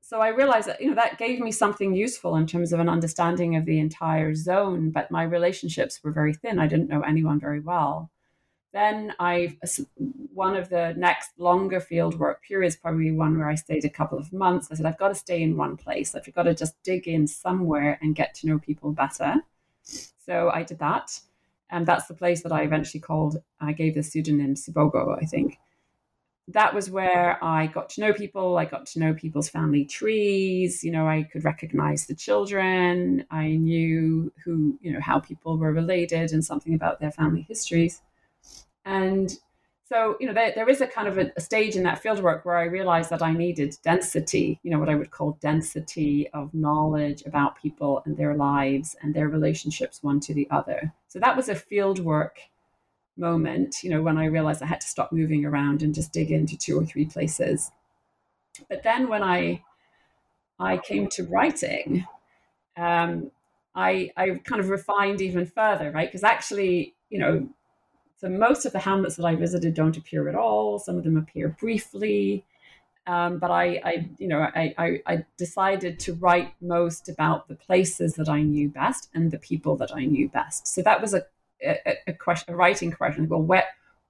So 0.00 0.20
I 0.20 0.28
realized 0.28 0.68
that, 0.68 0.80
you 0.80 0.88
know, 0.88 0.94
that 0.96 1.16
gave 1.16 1.40
me 1.40 1.50
something 1.50 1.94
useful 1.94 2.36
in 2.36 2.46
terms 2.46 2.72
of 2.72 2.80
an 2.80 2.88
understanding 2.88 3.56
of 3.56 3.64
the 3.64 3.78
entire 3.78 4.34
zone, 4.34 4.90
but 4.90 5.10
my 5.10 5.22
relationships 5.22 6.00
were 6.02 6.10
very 6.10 6.34
thin. 6.34 6.58
I 6.58 6.66
didn't 6.66 6.90
know 6.90 7.00
anyone 7.00 7.40
very 7.40 7.60
well. 7.60 8.10
Then 8.72 9.12
I, 9.18 9.58
uh, 9.62 9.82
one 10.32 10.56
of 10.56 10.70
the 10.70 10.94
next 10.96 11.38
longer 11.38 11.78
field 11.78 12.18
work 12.18 12.42
periods, 12.42 12.74
probably 12.74 13.12
one 13.12 13.38
where 13.38 13.48
I 13.48 13.54
stayed 13.54 13.84
a 13.84 13.90
couple 13.90 14.18
of 14.18 14.32
months. 14.32 14.68
I 14.70 14.74
said, 14.74 14.86
I've 14.86 14.98
got 14.98 15.08
to 15.08 15.14
stay 15.14 15.42
in 15.42 15.56
one 15.56 15.76
place. 15.76 16.14
I've 16.14 16.32
got 16.34 16.44
to 16.44 16.54
just 16.54 16.82
dig 16.82 17.06
in 17.06 17.26
somewhere 17.26 17.98
and 18.00 18.14
get 18.14 18.34
to 18.36 18.46
know 18.46 18.58
people 18.58 18.92
better. 18.92 19.34
So 19.82 20.50
I 20.52 20.62
did 20.62 20.78
that. 20.78 21.20
And 21.68 21.86
that's 21.86 22.06
the 22.06 22.14
place 22.14 22.42
that 22.42 22.52
I 22.52 22.62
eventually 22.62 23.00
called, 23.00 23.42
I 23.60 23.72
gave 23.72 23.94
the 23.94 24.02
pseudonym 24.02 24.54
Sibogo, 24.54 25.16
I 25.20 25.26
think. 25.26 25.58
That 26.48 26.74
was 26.74 26.90
where 26.90 27.42
I 27.42 27.66
got 27.66 27.88
to 27.90 28.00
know 28.00 28.12
people. 28.12 28.58
I 28.58 28.64
got 28.64 28.86
to 28.86 28.98
know 28.98 29.14
people's 29.14 29.48
family 29.48 29.84
trees. 29.84 30.82
You 30.82 30.92
know, 30.92 31.06
I 31.06 31.22
could 31.22 31.44
recognize 31.44 32.06
the 32.06 32.14
children. 32.14 33.24
I 33.30 33.52
knew 33.52 34.32
who, 34.44 34.78
you 34.82 34.92
know, 34.92 35.00
how 35.00 35.20
people 35.20 35.56
were 35.56 35.72
related 35.72 36.32
and 36.32 36.44
something 36.44 36.74
about 36.74 37.00
their 37.00 37.12
family 37.12 37.42
histories. 37.42 38.02
And 38.84 39.32
so, 39.84 40.16
you 40.20 40.26
know, 40.26 40.32
there, 40.32 40.52
there 40.54 40.68
is 40.68 40.80
a 40.80 40.86
kind 40.86 41.06
of 41.06 41.18
a, 41.18 41.30
a 41.36 41.40
stage 41.40 41.76
in 41.76 41.82
that 41.82 42.02
fieldwork 42.02 42.44
where 42.44 42.56
I 42.56 42.64
realized 42.64 43.10
that 43.10 43.22
I 43.22 43.32
needed 43.32 43.76
density, 43.82 44.58
you 44.62 44.70
know, 44.70 44.78
what 44.78 44.88
I 44.88 44.94
would 44.94 45.10
call 45.10 45.38
density 45.40 46.28
of 46.32 46.54
knowledge 46.54 47.22
about 47.26 47.60
people 47.60 48.02
and 48.06 48.16
their 48.16 48.34
lives 48.34 48.96
and 49.02 49.14
their 49.14 49.28
relationships 49.28 50.02
one 50.02 50.18
to 50.20 50.34
the 50.34 50.48
other. 50.50 50.92
So 51.08 51.18
that 51.18 51.36
was 51.36 51.48
a 51.48 51.54
fieldwork 51.54 52.30
moment, 53.16 53.82
you 53.82 53.90
know, 53.90 54.00
when 54.00 54.16
I 54.16 54.24
realized 54.26 54.62
I 54.62 54.66
had 54.66 54.80
to 54.80 54.86
stop 54.86 55.12
moving 55.12 55.44
around 55.44 55.82
and 55.82 55.94
just 55.94 56.12
dig 56.12 56.30
into 56.30 56.56
two 56.56 56.78
or 56.78 56.86
three 56.86 57.04
places. 57.04 57.70
But 58.68 58.82
then 58.82 59.08
when 59.08 59.22
I 59.22 59.62
I 60.58 60.78
came 60.78 61.08
to 61.08 61.24
writing, 61.24 62.06
um, 62.76 63.30
I 63.74 64.10
I 64.16 64.40
kind 64.44 64.60
of 64.60 64.70
refined 64.70 65.20
even 65.20 65.46
further, 65.46 65.90
right? 65.90 66.08
Because 66.08 66.24
actually, 66.24 66.94
you 67.10 67.18
know, 67.18 67.48
so 68.22 68.28
most 68.28 68.64
of 68.64 68.72
the 68.72 68.78
hamlets 68.78 69.16
that 69.16 69.26
I 69.26 69.34
visited 69.34 69.74
don't 69.74 69.96
appear 69.96 70.28
at 70.28 70.36
all. 70.36 70.78
Some 70.78 70.96
of 70.96 71.02
them 71.02 71.16
appear 71.16 71.48
briefly. 71.48 72.44
Um, 73.08 73.38
but 73.38 73.50
I, 73.50 73.80
I, 73.84 74.10
you 74.18 74.28
know, 74.28 74.38
I, 74.38 74.72
I, 74.78 75.02
I, 75.06 75.24
decided 75.36 75.98
to 76.00 76.14
write 76.14 76.54
most 76.60 77.08
about 77.08 77.48
the 77.48 77.56
places 77.56 78.14
that 78.14 78.28
I 78.28 78.42
knew 78.42 78.68
best 78.68 79.10
and 79.12 79.28
the 79.28 79.40
people 79.40 79.76
that 79.78 79.92
I 79.92 80.04
knew 80.04 80.28
best. 80.28 80.68
So 80.68 80.82
that 80.82 81.00
was 81.00 81.12
a, 81.12 81.24
a, 81.60 81.96
a 82.06 82.12
question, 82.12 82.54
a 82.54 82.56
writing 82.56 82.92
question. 82.92 83.28
Well, 83.28 83.42
where, 83.42 83.64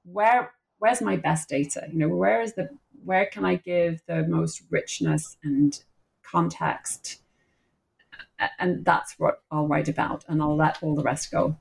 where, 0.04 0.52
where's 0.78 1.00
my 1.00 1.16
best 1.16 1.48
data? 1.48 1.88
You 1.90 2.00
know, 2.00 2.08
where 2.08 2.42
is 2.42 2.52
the, 2.52 2.68
where 3.02 3.24
can 3.24 3.46
I 3.46 3.54
give 3.54 4.02
the 4.06 4.24
most 4.24 4.60
richness 4.68 5.38
and 5.42 5.82
context? 6.22 7.22
And 8.58 8.84
that's 8.84 9.18
what 9.18 9.40
I'll 9.50 9.68
write 9.68 9.88
about, 9.88 10.26
and 10.28 10.42
I'll 10.42 10.56
let 10.56 10.82
all 10.82 10.94
the 10.94 11.02
rest 11.02 11.30
go. 11.30 11.56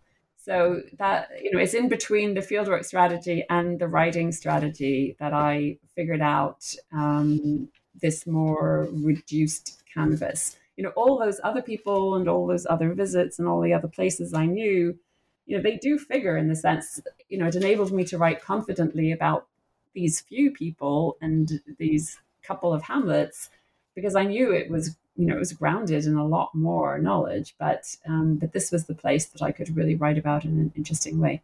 So 0.51 0.81
that 0.97 1.29
you 1.41 1.49
know, 1.49 1.59
it's 1.59 1.73
in 1.73 1.87
between 1.87 2.33
the 2.33 2.41
fieldwork 2.41 2.83
strategy 2.83 3.45
and 3.49 3.79
the 3.79 3.87
writing 3.87 4.33
strategy 4.33 5.15
that 5.17 5.33
I 5.33 5.77
figured 5.95 6.19
out 6.19 6.75
um, 6.91 7.69
this 8.01 8.27
more 8.27 8.89
reduced 8.91 9.81
canvas. 9.93 10.57
You 10.75 10.83
know, 10.83 10.89
all 10.97 11.17
those 11.17 11.39
other 11.45 11.61
people 11.61 12.15
and 12.15 12.27
all 12.27 12.47
those 12.47 12.67
other 12.69 12.93
visits 12.93 13.39
and 13.39 13.47
all 13.47 13.61
the 13.61 13.73
other 13.73 13.87
places 13.87 14.33
I 14.33 14.45
knew, 14.45 14.99
you 15.45 15.55
know, 15.55 15.63
they 15.63 15.77
do 15.77 15.97
figure 15.97 16.35
in 16.35 16.49
the 16.49 16.55
sense, 16.57 16.99
you 17.29 17.37
know, 17.37 17.47
it 17.47 17.55
enabled 17.55 17.93
me 17.93 18.03
to 18.03 18.17
write 18.17 18.41
confidently 18.41 19.13
about 19.13 19.47
these 19.93 20.19
few 20.19 20.51
people 20.51 21.15
and 21.21 21.61
these 21.79 22.19
couple 22.43 22.73
of 22.73 22.83
hamlets 22.83 23.49
because 23.95 24.17
I 24.17 24.25
knew 24.25 24.51
it 24.51 24.69
was 24.69 24.97
you 25.21 25.27
know, 25.27 25.35
it 25.35 25.39
was 25.39 25.53
grounded 25.53 26.05
in 26.05 26.15
a 26.15 26.25
lot 26.25 26.49
more 26.55 26.97
knowledge, 26.97 27.53
but 27.59 27.95
um, 28.07 28.37
but 28.37 28.53
this 28.53 28.71
was 28.71 28.85
the 28.85 28.95
place 28.95 29.27
that 29.27 29.43
I 29.43 29.51
could 29.51 29.77
really 29.77 29.93
write 29.93 30.17
about 30.17 30.45
in 30.45 30.57
an 30.57 30.73
interesting 30.75 31.19
way. 31.19 31.43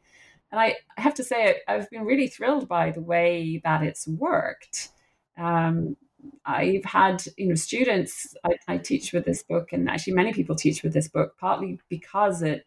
And 0.51 0.59
I, 0.59 0.77
I 0.97 1.01
have 1.01 1.13
to 1.13 1.23
say, 1.23 1.57
I've 1.67 1.87
been 1.91 2.03
really 2.03 2.27
thrilled 2.27 2.67
by 2.67 2.89
the 2.89 3.01
way 3.01 3.61
that 3.63 3.83
it's 3.83 4.07
worked. 4.07 4.89
Um, 5.37 5.95
I've 6.43 6.85
had, 6.85 7.23
you 7.37 7.49
know, 7.49 7.53
students 7.53 8.33
I, 8.43 8.53
I, 8.67 8.77
teach 8.79 9.13
with 9.13 9.25
this 9.25 9.43
book, 9.43 9.71
and 9.71 9.87
actually 9.87 10.13
many 10.13 10.33
people 10.33 10.55
teach 10.55 10.81
with 10.81 10.93
this 10.93 11.07
book, 11.07 11.37
partly 11.37 11.79
because 11.87 12.41
it 12.41 12.65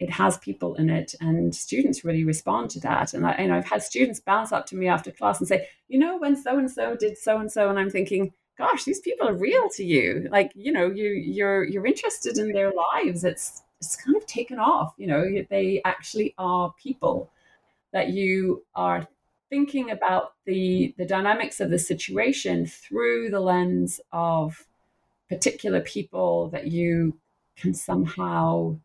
it 0.00 0.10
has 0.10 0.38
people 0.38 0.74
in 0.74 0.90
it, 0.90 1.14
and 1.20 1.54
students 1.54 2.04
really 2.04 2.24
respond 2.24 2.70
to 2.70 2.80
that. 2.80 3.14
And 3.14 3.24
I, 3.24 3.32
and 3.32 3.52
I've 3.52 3.68
had 3.68 3.84
students 3.84 4.18
bounce 4.18 4.50
up 4.50 4.66
to 4.66 4.76
me 4.76 4.88
after 4.88 5.12
class 5.12 5.38
and 5.38 5.46
say, 5.46 5.68
you 5.86 6.00
know, 6.00 6.18
when 6.18 6.34
so 6.34 6.58
and 6.58 6.68
so 6.68 6.96
did 6.96 7.16
so 7.16 7.38
and 7.38 7.52
so, 7.52 7.70
and 7.70 7.78
I'm 7.78 7.90
thinking, 7.90 8.32
gosh, 8.60 8.84
these 8.84 9.00
people 9.00 9.26
are 9.26 9.34
real 9.34 9.68
to 9.70 9.84
you. 9.84 10.28
Like, 10.30 10.52
you 10.54 10.70
know, 10.70 10.88
you 10.88 11.08
you're 11.08 11.64
you're 11.64 11.86
interested 11.86 12.38
in 12.38 12.52
their 12.52 12.72
lives. 12.72 13.24
It's 13.24 13.62
it's 13.80 13.96
kind 13.96 14.16
of 14.16 14.26
taken 14.26 14.58
off. 14.58 14.94
You 14.98 15.06
know, 15.08 15.24
they 15.48 15.80
actually 15.84 16.34
are 16.38 16.74
people 16.80 17.30
that 17.92 18.10
you 18.10 18.62
are 18.74 19.08
thinking 19.48 19.90
about 19.90 20.34
the 20.44 20.94
the 20.98 21.06
dynamics 21.06 21.60
of 21.60 21.70
the 21.70 21.78
situation 21.78 22.66
through 22.66 23.30
the 23.30 23.40
lens 23.40 24.00
of 24.12 24.66
particular 25.28 25.80
people 25.80 26.48
that 26.50 26.66
you 26.66 27.16
can 27.56 27.72
somehow 27.72 28.76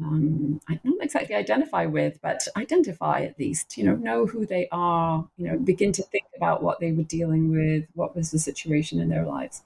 um, 0.00 0.60
I 0.68 0.76
don't 0.76 1.02
exactly 1.02 1.34
identify 1.34 1.86
with, 1.86 2.20
but 2.22 2.46
identify 2.56 3.22
at 3.22 3.38
least, 3.38 3.76
you 3.76 3.84
know, 3.84 3.96
know 3.96 4.26
who 4.26 4.46
they 4.46 4.68
are, 4.70 5.26
you 5.36 5.48
know, 5.48 5.58
begin 5.58 5.90
to 5.92 6.02
think 6.04 6.24
about 6.36 6.62
what 6.62 6.78
they 6.78 6.92
were 6.92 7.02
dealing 7.02 7.50
with, 7.50 7.84
what 7.94 8.14
was 8.14 8.30
the 8.30 8.38
situation 8.38 9.00
in 9.00 9.08
their 9.08 9.24
lives. 9.24 9.62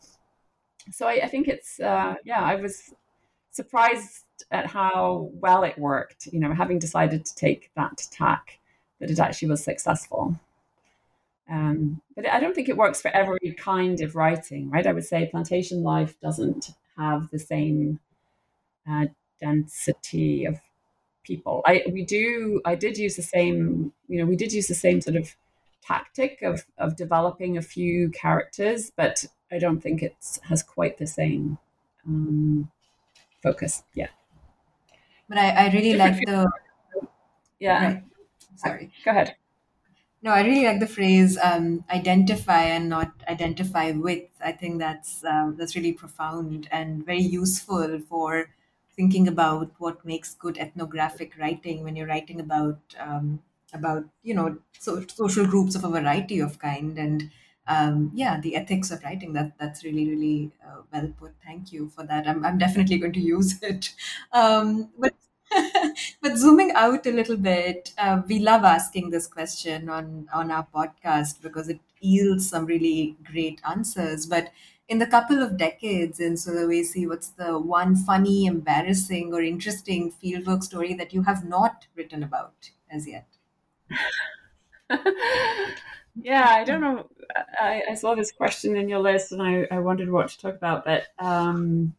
So 0.90 1.06
I, 1.06 1.20
I 1.24 1.28
think 1.28 1.48
it's, 1.48 1.78
uh, 1.80 2.14
yeah, 2.24 2.40
I 2.42 2.54
was 2.54 2.94
surprised 3.50 4.24
at 4.50 4.66
how 4.66 5.30
well 5.34 5.64
it 5.64 5.78
worked, 5.78 6.28
you 6.32 6.40
know, 6.40 6.54
having 6.54 6.78
decided 6.78 7.26
to 7.26 7.34
take 7.34 7.70
that 7.76 8.06
tack, 8.10 8.58
that 9.00 9.10
it 9.10 9.20
actually 9.20 9.48
was 9.48 9.62
successful. 9.62 10.38
Um, 11.50 12.00
but 12.16 12.26
I 12.26 12.40
don't 12.40 12.54
think 12.54 12.70
it 12.70 12.76
works 12.78 13.02
for 13.02 13.08
every 13.08 13.54
kind 13.58 14.00
of 14.00 14.16
writing, 14.16 14.70
right? 14.70 14.86
I 14.86 14.92
would 14.92 15.04
say 15.04 15.28
plantation 15.30 15.82
life 15.82 16.18
doesn't 16.20 16.70
have 16.96 17.28
the 17.30 17.38
same 17.38 18.00
uh, 18.90 19.06
density 19.42 20.44
of 20.44 20.60
people. 21.24 21.62
I 21.66 21.82
we 21.90 22.04
do 22.04 22.60
I 22.64 22.74
did 22.74 22.96
use 22.98 23.16
the 23.16 23.22
same, 23.22 23.92
you 24.08 24.18
know, 24.18 24.26
we 24.26 24.36
did 24.36 24.52
use 24.52 24.68
the 24.68 24.74
same 24.74 25.00
sort 25.00 25.16
of 25.16 25.34
tactic 25.82 26.42
of 26.42 26.64
of 26.78 26.96
developing 26.96 27.56
a 27.56 27.62
few 27.62 28.10
characters, 28.10 28.90
but 28.96 29.24
I 29.50 29.58
don't 29.58 29.80
think 29.80 30.02
it 30.02 30.16
has 30.48 30.62
quite 30.62 30.98
the 30.98 31.06
same 31.06 31.58
um, 32.06 32.70
focus. 33.42 33.82
Yeah. 33.94 34.08
But 35.28 35.38
I, 35.38 35.48
I 35.66 35.72
really 35.72 35.94
like 35.94 36.18
the 36.26 36.50
yeah. 37.60 37.84
Right. 37.84 38.02
Sorry. 38.56 38.92
Go 39.04 39.10
ahead. 39.12 39.36
no, 40.22 40.30
I 40.30 40.42
really 40.42 40.64
like 40.64 40.80
the 40.80 40.86
phrase 40.86 41.38
um, 41.42 41.84
"identify 41.90 42.62
and 42.62 42.88
not 42.88 43.12
identify 43.28 43.92
with." 43.92 44.28
I 44.44 44.52
think 44.52 44.78
that's 44.78 45.24
um, 45.24 45.56
that's 45.56 45.76
really 45.76 45.92
profound 45.92 46.68
and 46.70 47.04
very 47.06 47.22
useful 47.22 48.00
for 48.08 48.50
thinking 49.02 49.28
about 49.28 49.70
what 49.78 50.04
makes 50.04 50.34
good 50.34 50.58
ethnographic 50.58 51.36
writing 51.38 51.82
when 51.84 51.96
you're 51.96 52.06
writing 52.06 52.40
about 52.40 52.78
um, 52.98 53.42
about 53.72 54.04
you 54.22 54.34
know 54.34 54.58
so, 54.78 55.04
social 55.08 55.46
groups 55.46 55.74
of 55.74 55.84
a 55.84 55.88
variety 55.88 56.40
of 56.40 56.58
kind. 56.58 56.98
And 56.98 57.30
um, 57.68 58.10
yeah 58.12 58.40
the 58.40 58.56
ethics 58.56 58.90
of 58.90 59.02
writing 59.04 59.32
that 59.34 59.52
that's 59.58 59.84
really 59.84 60.08
really 60.08 60.50
uh, 60.66 60.82
well 60.92 61.08
put. 61.18 61.32
Thank 61.44 61.72
you 61.72 61.88
for 61.88 62.04
that. 62.06 62.26
I'm, 62.28 62.44
I'm 62.44 62.58
definitely 62.58 62.98
going 62.98 63.12
to 63.14 63.20
use 63.36 63.62
it. 63.62 63.94
Um, 64.32 64.90
but 64.98 65.14
but 66.22 66.36
zooming 66.36 66.72
out 66.72 67.06
a 67.06 67.10
little 67.12 67.36
bit 67.36 67.92
uh, 67.98 68.22
we 68.26 68.38
love 68.38 68.64
asking 68.64 69.10
this 69.10 69.26
question 69.26 69.88
on 69.88 70.28
on 70.32 70.50
our 70.50 70.66
podcast 70.74 71.42
because 71.42 71.68
it 71.68 71.80
yields 72.00 72.48
some 72.48 72.66
really 72.66 73.16
great 73.24 73.60
answers. 73.68 74.26
But 74.26 74.50
in 74.92 74.98
the 74.98 75.06
couple 75.06 75.42
of 75.42 75.56
decades 75.56 76.20
in 76.20 76.34
Sulawesi, 76.34 77.08
what's 77.08 77.30
the 77.30 77.58
one 77.58 77.96
funny, 77.96 78.44
embarrassing, 78.44 79.32
or 79.32 79.40
interesting 79.40 80.12
fieldwork 80.12 80.62
story 80.62 80.92
that 80.92 81.14
you 81.14 81.22
have 81.22 81.46
not 81.46 81.86
written 81.96 82.22
about 82.22 82.70
as 82.90 83.08
yet? 83.08 83.26
yeah, 86.20 86.46
I 86.50 86.64
don't 86.64 86.82
know. 86.82 87.06
I, 87.58 87.82
I, 87.92 87.94
saw 87.94 88.14
this 88.14 88.32
question 88.32 88.76
in 88.76 88.90
your 88.90 88.98
list 88.98 89.32
and 89.32 89.40
I, 89.40 89.66
I 89.70 89.78
wondered 89.78 90.10
what 90.10 90.28
to 90.28 90.38
talk 90.38 90.56
about, 90.56 90.84
but 90.84 91.04
um, 91.18 91.94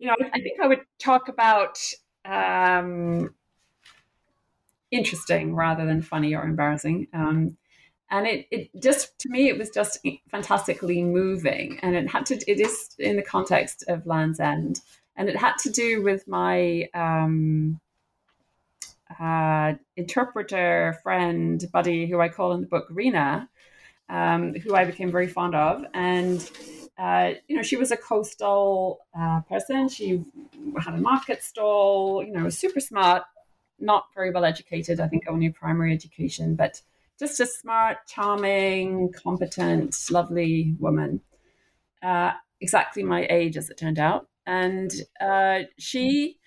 you 0.00 0.08
know, 0.08 0.16
I, 0.20 0.30
I, 0.34 0.40
think 0.40 0.58
I 0.60 0.66
would 0.66 0.84
talk 0.98 1.28
about 1.28 1.78
um, 2.24 3.32
interesting 4.90 5.54
rather 5.54 5.86
than 5.86 6.02
funny 6.02 6.34
or 6.34 6.42
embarrassing. 6.42 7.06
Um, 7.14 7.56
and 8.14 8.28
it, 8.28 8.46
it 8.52 8.70
just 8.80 9.18
to 9.18 9.28
me 9.28 9.48
it 9.48 9.58
was 9.58 9.70
just 9.70 9.98
fantastically 10.30 11.02
moving. 11.02 11.80
And 11.82 11.96
it 11.96 12.08
had 12.08 12.26
to 12.26 12.36
it 12.46 12.60
is 12.60 12.94
in 12.98 13.16
the 13.16 13.22
context 13.22 13.84
of 13.88 14.06
land's 14.06 14.38
end. 14.38 14.80
And 15.16 15.28
it 15.28 15.36
had 15.36 15.54
to 15.62 15.70
do 15.70 16.00
with 16.02 16.26
my 16.28 16.88
um, 16.94 17.80
uh, 19.18 19.74
interpreter 19.96 20.96
friend 21.02 21.64
buddy 21.72 22.06
who 22.06 22.20
i 22.20 22.28
call 22.28 22.52
in 22.52 22.60
the 22.62 22.66
book 22.66 22.86
rena 22.90 23.48
um, 24.08 24.54
who 24.54 24.74
i 24.74 24.84
became 24.84 25.10
very 25.10 25.28
fond 25.28 25.56
of. 25.56 25.84
And 25.92 26.38
uh, 26.96 27.32
you 27.48 27.56
know 27.56 27.62
she 27.62 27.76
was 27.76 27.90
a 27.90 27.96
coastal 27.96 29.00
uh, 29.18 29.40
person. 29.40 29.88
She 29.88 30.22
had 30.78 30.94
a 30.94 30.98
market 30.98 31.42
stall 31.42 32.22
you 32.22 32.32
know 32.32 32.48
super 32.48 32.78
smart 32.80 33.24
not 33.80 34.06
very 34.14 34.30
well 34.30 34.44
educated 34.44 35.00
i 35.00 35.08
think 35.08 35.24
only 35.26 35.50
primary 35.50 35.92
education 35.92 36.54
but 36.54 36.80
just 37.24 37.40
a 37.40 37.46
smart, 37.46 37.98
charming, 38.06 39.12
competent, 39.12 39.96
lovely 40.10 40.74
woman. 40.78 41.20
Uh, 42.02 42.32
exactly 42.60 43.02
my 43.02 43.26
age, 43.30 43.56
as 43.56 43.70
it 43.70 43.78
turned 43.78 43.98
out. 43.98 44.28
And 44.46 44.92
uh, 45.20 45.60
she 45.78 46.38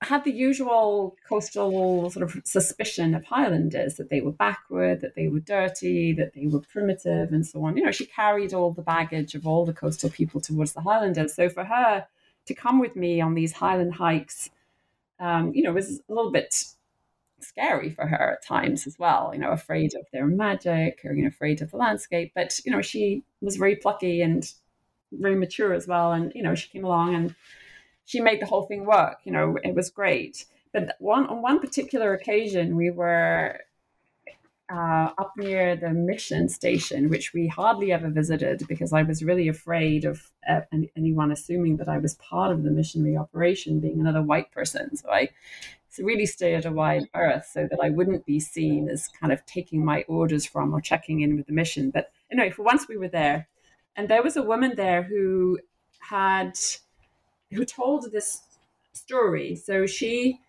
had 0.00 0.24
the 0.24 0.32
usual 0.32 1.16
coastal 1.28 2.10
sort 2.10 2.22
of 2.24 2.42
suspicion 2.44 3.14
of 3.14 3.24
Highlanders 3.24 3.94
that 3.96 4.10
they 4.10 4.20
were 4.20 4.32
backward, 4.32 5.02
that 5.02 5.14
they 5.14 5.28
were 5.28 5.40
dirty, 5.40 6.12
that 6.14 6.32
they 6.34 6.46
were 6.46 6.60
primitive, 6.60 7.32
and 7.32 7.46
so 7.46 7.64
on. 7.64 7.76
You 7.76 7.84
know, 7.84 7.92
she 7.92 8.06
carried 8.06 8.54
all 8.54 8.72
the 8.72 8.82
baggage 8.82 9.34
of 9.34 9.46
all 9.46 9.64
the 9.66 9.72
coastal 9.72 10.10
people 10.10 10.40
towards 10.40 10.72
the 10.72 10.80
Highlanders. 10.80 11.34
So 11.34 11.48
for 11.48 11.64
her 11.64 12.06
to 12.46 12.54
come 12.54 12.80
with 12.80 12.96
me 12.96 13.20
on 13.20 13.34
these 13.34 13.52
Highland 13.52 13.94
hikes, 13.94 14.50
um, 15.20 15.52
you 15.54 15.62
know, 15.62 15.72
was 15.72 16.00
a 16.08 16.12
little 16.12 16.32
bit 16.32 16.64
scary 17.40 17.90
for 17.90 18.06
her 18.06 18.32
at 18.32 18.46
times 18.46 18.86
as 18.86 18.98
well, 18.98 19.30
you 19.32 19.38
know, 19.38 19.50
afraid 19.50 19.94
of 19.94 20.06
their 20.12 20.26
magic 20.26 21.00
or, 21.04 21.12
you 21.12 21.22
know, 21.22 21.28
afraid 21.28 21.62
of 21.62 21.70
the 21.70 21.76
landscape. 21.76 22.32
But, 22.34 22.58
you 22.64 22.72
know, 22.72 22.82
she 22.82 23.24
was 23.40 23.56
very 23.56 23.76
plucky 23.76 24.20
and 24.22 24.50
very 25.12 25.36
mature 25.36 25.72
as 25.72 25.86
well. 25.86 26.12
And, 26.12 26.32
you 26.34 26.42
know, 26.42 26.54
she 26.54 26.68
came 26.68 26.84
along 26.84 27.14
and 27.14 27.34
she 28.04 28.20
made 28.20 28.40
the 28.40 28.46
whole 28.46 28.66
thing 28.66 28.86
work. 28.86 29.18
You 29.24 29.32
know, 29.32 29.56
it 29.62 29.74
was 29.74 29.90
great. 29.90 30.46
But 30.72 30.96
one 30.98 31.26
on 31.26 31.42
one 31.42 31.60
particular 31.60 32.12
occasion, 32.12 32.76
we 32.76 32.90
were 32.90 33.60
uh, 34.68 35.10
up 35.18 35.32
near 35.36 35.76
the 35.76 35.90
mission 35.90 36.48
station, 36.48 37.08
which 37.08 37.32
we 37.32 37.46
hardly 37.46 37.92
ever 37.92 38.08
visited 38.08 38.66
because 38.68 38.92
I 38.92 39.02
was 39.02 39.22
really 39.22 39.48
afraid 39.48 40.04
of 40.04 40.30
uh, 40.48 40.62
anyone 40.96 41.30
assuming 41.30 41.76
that 41.76 41.88
I 41.88 41.98
was 41.98 42.14
part 42.14 42.50
of 42.50 42.64
the 42.64 42.70
missionary 42.70 43.16
operation, 43.16 43.80
being 43.80 44.00
another 44.00 44.22
white 44.22 44.50
person. 44.50 44.96
So 44.96 45.10
I 45.10 45.30
really 45.98 46.26
stay 46.26 46.54
at 46.54 46.64
a 46.64 46.70
wide 46.72 47.08
berth 47.12 47.48
so 47.52 47.66
that 47.70 47.80
I 47.82 47.90
wouldn't 47.90 48.26
be 48.26 48.40
seen 48.40 48.88
as 48.88 49.08
kind 49.08 49.32
of 49.32 49.44
taking 49.46 49.84
my 49.84 50.02
orders 50.08 50.46
from 50.46 50.74
or 50.74 50.80
checking 50.80 51.20
in 51.20 51.36
with 51.36 51.46
the 51.46 51.52
mission. 51.52 51.90
But 51.90 52.10
anyway, 52.30 52.50
for 52.50 52.62
once 52.62 52.88
we 52.88 52.96
were 52.96 53.08
there, 53.08 53.48
and 53.96 54.08
there 54.08 54.22
was 54.22 54.36
a 54.36 54.42
woman 54.42 54.74
there 54.76 55.02
who 55.02 55.58
had 56.00 56.58
who 57.52 57.64
told 57.64 58.10
this 58.12 58.42
story. 58.92 59.56
So 59.56 59.86
she, 59.86 60.40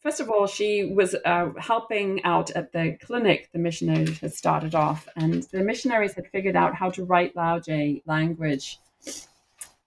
first 0.00 0.20
of 0.20 0.30
all, 0.30 0.46
she 0.46 0.92
was 0.94 1.14
uh, 1.24 1.50
helping 1.58 2.22
out 2.24 2.50
at 2.52 2.72
the 2.72 2.96
clinic 3.02 3.50
the 3.52 3.58
missionaries 3.58 4.20
had 4.20 4.32
started 4.32 4.74
off, 4.74 5.08
and 5.16 5.42
the 5.44 5.62
missionaries 5.62 6.14
had 6.14 6.28
figured 6.28 6.56
out 6.56 6.74
how 6.74 6.90
to 6.90 7.04
write 7.04 7.34
Lauje 7.34 8.02
language, 8.06 8.78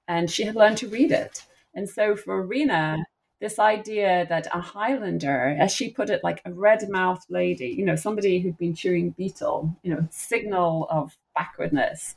and 0.07 0.29
she 0.29 0.43
had 0.43 0.55
learned 0.55 0.77
to 0.77 0.87
read 0.87 1.11
it. 1.11 1.45
And 1.73 1.89
so 1.89 2.15
for 2.15 2.45
Rena, 2.45 3.05
this 3.41 3.57
idea 3.57 4.25
that 4.29 4.47
a 4.53 4.61
Highlander, 4.61 5.57
as 5.59 5.73
she 5.73 5.89
put 5.89 6.11
it, 6.11 6.23
like 6.23 6.41
a 6.45 6.53
red 6.53 6.87
mouthed 6.89 7.25
lady, 7.29 7.67
you 7.67 7.83
know, 7.83 7.95
somebody 7.95 8.39
who'd 8.39 8.57
been 8.57 8.75
chewing 8.75 9.09
betel, 9.17 9.75
you 9.81 9.93
know, 9.93 10.07
signal 10.11 10.87
of 10.91 11.17
backwardness, 11.35 12.15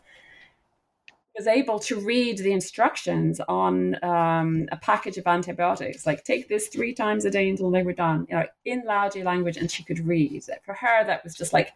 was 1.34 1.46
able 1.46 1.78
to 1.80 1.98
read 1.98 2.38
the 2.38 2.52
instructions 2.52 3.40
on 3.48 3.96
um, 4.04 4.68
a 4.70 4.76
package 4.76 5.16
of 5.16 5.26
antibiotics, 5.26 6.06
like 6.06 6.22
take 6.24 6.48
this 6.48 6.68
three 6.68 6.92
times 6.92 7.24
a 7.24 7.30
day 7.30 7.48
until 7.48 7.70
they 7.70 7.82
were 7.82 7.94
done, 7.94 8.26
you 8.28 8.36
know, 8.36 8.46
in 8.66 8.82
Lauje 8.82 9.24
language, 9.24 9.56
and 9.56 9.70
she 9.70 9.82
could 9.82 10.06
read. 10.06 10.44
For 10.64 10.74
her, 10.74 11.04
that 11.04 11.24
was 11.24 11.34
just 11.34 11.54
like 11.54 11.72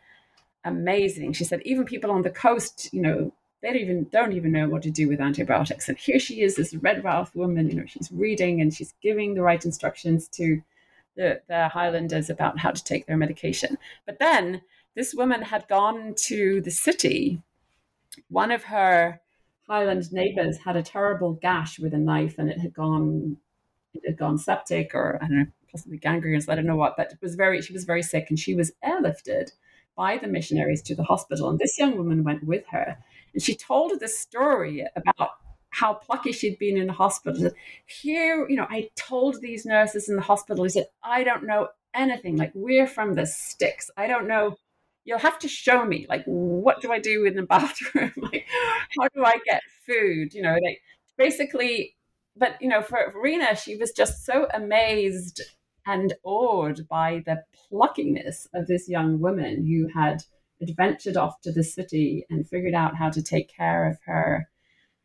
amazing. 0.64 1.32
She 1.32 1.44
said 1.44 1.62
even 1.64 1.87
people 1.87 2.11
on 2.11 2.22
the 2.22 2.30
coast, 2.30 2.90
you 2.92 3.00
know, 3.00 3.32
they 3.62 3.68
don't 3.68 3.80
even 3.80 4.08
don't 4.10 4.32
even 4.32 4.52
know 4.52 4.68
what 4.68 4.82
to 4.82 4.90
do 4.90 5.08
with 5.08 5.20
antibiotics. 5.20 5.88
And 5.88 5.98
here 5.98 6.18
she 6.18 6.42
is, 6.42 6.54
this 6.54 6.74
red 6.74 7.02
mouth 7.02 7.34
woman. 7.34 7.68
You 7.68 7.76
know, 7.76 7.86
she's 7.86 8.10
reading 8.12 8.60
and 8.60 8.72
she's 8.72 8.94
giving 9.02 9.34
the 9.34 9.42
right 9.42 9.64
instructions 9.64 10.28
to 10.28 10.62
the, 11.16 11.40
the 11.48 11.68
Highlanders 11.68 12.30
about 12.30 12.58
how 12.58 12.70
to 12.70 12.84
take 12.84 13.06
their 13.06 13.16
medication. 13.16 13.76
But 14.06 14.20
then 14.20 14.62
this 14.94 15.14
woman 15.14 15.42
had 15.42 15.68
gone 15.68 16.14
to 16.26 16.60
the 16.60 16.70
city. 16.70 17.42
One 18.28 18.50
of 18.50 18.64
her 18.64 19.20
Highland 19.68 20.12
neighbors 20.12 20.58
had 20.58 20.76
a 20.76 20.82
terrible 20.82 21.34
gash 21.34 21.78
with 21.78 21.92
a 21.92 21.98
knife, 21.98 22.38
and 22.38 22.48
it 22.48 22.58
had 22.58 22.72
gone 22.72 23.36
it 23.94 24.02
had 24.06 24.16
gone 24.16 24.38
septic 24.38 24.94
or 24.94 25.18
I 25.20 25.26
don't 25.26 25.38
know, 25.38 25.46
possibly 25.70 25.98
gangrenous. 25.98 26.48
I 26.48 26.54
don't 26.54 26.66
know 26.66 26.76
what, 26.76 26.96
but 26.96 27.12
it 27.12 27.18
was 27.20 27.34
very 27.34 27.60
she 27.60 27.72
was 27.72 27.84
very 27.84 28.02
sick, 28.02 28.26
and 28.28 28.38
she 28.38 28.54
was 28.54 28.72
airlifted 28.84 29.50
by 29.96 30.16
the 30.16 30.28
missionaries 30.28 30.80
to 30.82 30.94
the 30.94 31.02
hospital. 31.02 31.50
And 31.50 31.58
this 31.58 31.76
young 31.78 31.96
woman 31.96 32.22
went 32.22 32.44
with 32.44 32.64
her. 32.70 32.96
And 33.32 33.42
she 33.42 33.54
told 33.54 33.98
this 33.98 34.18
story 34.18 34.86
about 34.96 35.30
how 35.70 35.94
plucky 35.94 36.32
she'd 36.32 36.58
been 36.58 36.76
in 36.76 36.86
the 36.86 36.92
hospital. 36.92 37.50
Here, 37.86 38.48
you 38.48 38.56
know, 38.56 38.66
I 38.68 38.88
told 38.96 39.40
these 39.40 39.66
nurses 39.66 40.08
in 40.08 40.16
the 40.16 40.22
hospital, 40.22 40.64
he 40.64 40.70
said, 40.70 40.86
I 41.02 41.24
don't 41.24 41.46
know 41.46 41.68
anything. 41.94 42.36
Like, 42.36 42.52
we're 42.54 42.86
from 42.86 43.14
the 43.14 43.26
sticks. 43.26 43.90
I 43.96 44.06
don't 44.06 44.28
know. 44.28 44.56
You'll 45.04 45.18
have 45.18 45.38
to 45.40 45.48
show 45.48 45.84
me, 45.84 46.06
like, 46.08 46.24
what 46.24 46.80
do 46.80 46.92
I 46.92 46.98
do 46.98 47.24
in 47.24 47.36
the 47.36 47.42
bathroom? 47.54 48.12
like, 48.16 48.46
how 48.98 49.08
do 49.14 49.24
I 49.24 49.38
get 49.44 49.62
food? 49.86 50.34
You 50.34 50.42
know, 50.42 50.58
like, 50.62 50.80
basically, 51.16 51.96
but, 52.36 52.56
you 52.60 52.68
know, 52.68 52.82
for 52.82 53.12
Rena, 53.20 53.56
she 53.56 53.76
was 53.76 53.92
just 53.92 54.24
so 54.24 54.46
amazed 54.54 55.42
and 55.86 56.12
awed 56.22 56.86
by 56.88 57.22
the 57.24 57.42
pluckiness 57.72 58.46
of 58.54 58.66
this 58.66 58.88
young 58.88 59.18
woman 59.20 59.66
who 59.66 59.88
had 59.98 60.22
adventured 60.60 61.16
off 61.16 61.40
to 61.42 61.52
the 61.52 61.62
city 61.62 62.24
and 62.30 62.48
figured 62.48 62.74
out 62.74 62.96
how 62.96 63.10
to 63.10 63.22
take 63.22 63.54
care 63.54 63.88
of 63.88 63.98
her 64.06 64.48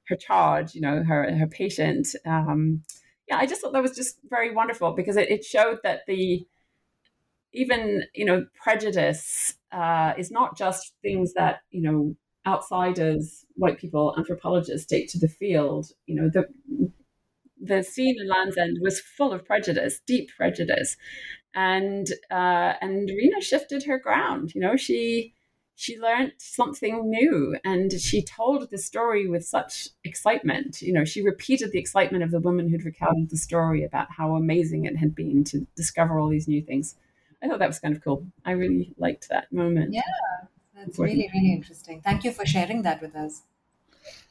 her 0.10 0.16
charge, 0.18 0.76
you 0.76 0.82
know, 0.82 1.04
her 1.04 1.36
her 1.36 1.48
patient. 1.48 2.08
Um, 2.26 2.84
yeah, 3.28 3.38
I 3.38 3.46
just 3.46 3.62
thought 3.62 3.74
that 3.74 3.82
was 3.82 3.96
just 3.96 4.18
very 4.30 4.54
wonderful 4.54 4.92
because 4.92 5.16
it, 5.18 5.30
it 5.30 5.46
showed 5.46 5.80
that 5.84 6.02
the 6.08 6.46
even 7.54 8.04
you 8.14 8.26
know 8.26 8.46
prejudice 8.62 9.56
uh, 9.72 10.14
is 10.18 10.32
not 10.32 10.58
just 10.58 10.94
things 11.02 11.34
that 11.34 11.60
you 11.72 11.82
know 11.82 12.16
outsiders, 12.46 13.46
white 13.56 13.78
people, 13.78 14.14
anthropologists 14.18 14.86
take 14.86 15.10
to 15.10 15.20
the 15.20 15.28
field. 15.28 15.88
You 16.06 16.16
know, 16.16 16.30
the 16.30 16.46
the 17.62 17.84
scene 17.84 18.18
in 18.20 18.28
Land's 18.28 18.58
End 18.58 18.80
was 18.82 19.00
full 19.00 19.32
of 19.32 19.46
prejudice, 19.46 20.02
deep 20.06 20.30
prejudice, 20.36 20.98
and 21.56 22.08
uh, 22.32 22.74
and 22.82 23.10
Rena 23.10 23.42
shifted 23.42 23.84
her 23.84 24.00
ground. 24.00 24.54
You 24.54 24.62
know, 24.62 24.76
she 24.76 25.34
she 25.76 26.00
learned 26.00 26.34
something 26.38 27.10
new 27.10 27.58
and 27.64 27.92
she 28.00 28.24
told 28.24 28.70
the 28.70 28.78
story 28.78 29.28
with 29.28 29.46
such 29.46 29.90
excitement. 30.04 30.82
You 30.82 30.94
know, 30.94 31.06
she 31.06 31.24
repeated 31.24 31.72
the 31.72 31.80
excitement 31.80 32.24
of 32.24 32.32
the 32.32 32.40
woman 32.40 32.70
who'd 32.70 32.86
recounted 32.86 33.30
the 33.30 33.38
story 33.38 33.84
about 33.84 34.08
how 34.12 34.36
amazing 34.36 34.86
it 34.86 34.98
had 34.98 35.16
been 35.16 35.44
to 35.46 35.66
discover 35.76 36.20
all 36.20 36.30
these 36.30 36.48
new 36.48 36.62
things. 36.62 36.96
I 37.42 37.48
thought 37.48 37.60
that 37.60 37.68
was 37.68 37.80
kind 37.80 37.96
of 37.96 38.04
cool. 38.04 38.26
I 38.46 38.52
really 38.52 38.94
liked 38.98 39.30
that 39.30 39.52
moment. 39.52 39.94
Yeah, 39.94 40.02
that's 40.76 40.98
really 40.98 41.30
really 41.34 41.52
interesting. 41.52 42.02
Thank 42.02 42.24
you 42.24 42.32
for 42.32 42.46
sharing 42.46 42.84
that 42.84 43.02
with 43.02 43.16
us. 43.16 43.42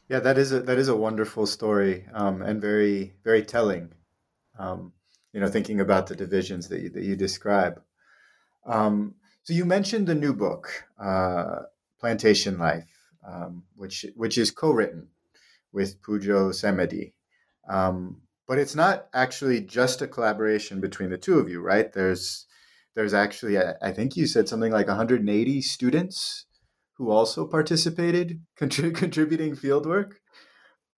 Yeah, 0.09 0.21
that 0.21 0.39
is 0.39 0.53
a 0.53 0.61
that 0.61 0.79
is 0.79 0.89
a 0.89 0.97
wonderful 0.97 1.47
story 1.47 2.07
um, 2.15 2.41
and 2.41 2.61
very 2.61 3.13
very 3.25 3.43
telling. 3.43 3.93
Um, 4.59 4.93
you 5.33 5.41
know, 5.41 5.49
thinking 5.49 5.81
about 5.81 6.07
the 6.07 6.17
divisions 6.17 6.69
that 6.69 6.81
you, 6.81 6.91
that 6.91 7.03
you 7.03 7.17
describe. 7.17 7.83
Um, 8.67 9.15
so 9.45 9.53
you 9.53 9.65
mentioned 9.65 10.07
the 10.07 10.15
new 10.15 10.33
book, 10.33 10.85
uh, 11.03 11.63
Plantation 12.01 12.59
Life, 12.59 12.89
um, 13.27 13.65
which 13.75 14.07
which 14.15 14.39
is 14.39 14.51
co-written 14.51 15.09
with 15.73 16.01
Pujo 16.03 16.53
Semedi. 16.53 17.13
Um, 17.69 18.23
but 18.47 18.59
it's 18.59 18.75
not 18.75 19.09
actually 19.15 19.61
just 19.61 20.03
a 20.03 20.09
collaboration 20.09 20.81
between 20.81 21.11
the 21.11 21.19
two 21.19 21.39
of 21.39 21.49
you, 21.49 21.61
right? 21.61 21.93
There's 21.93 22.47
there's 22.95 23.15
actually 23.15 23.59
I 23.59 23.91
think 23.93 24.17
you 24.17 24.27
said 24.27 24.49
something 24.49 24.73
like 24.73 24.89
180 24.89 25.63
students 25.63 26.47
who 26.95 27.11
also 27.11 27.47
participated, 27.47 28.41
contrib- 28.61 28.95
contributing 28.95 29.57
fieldwork. 29.57 30.13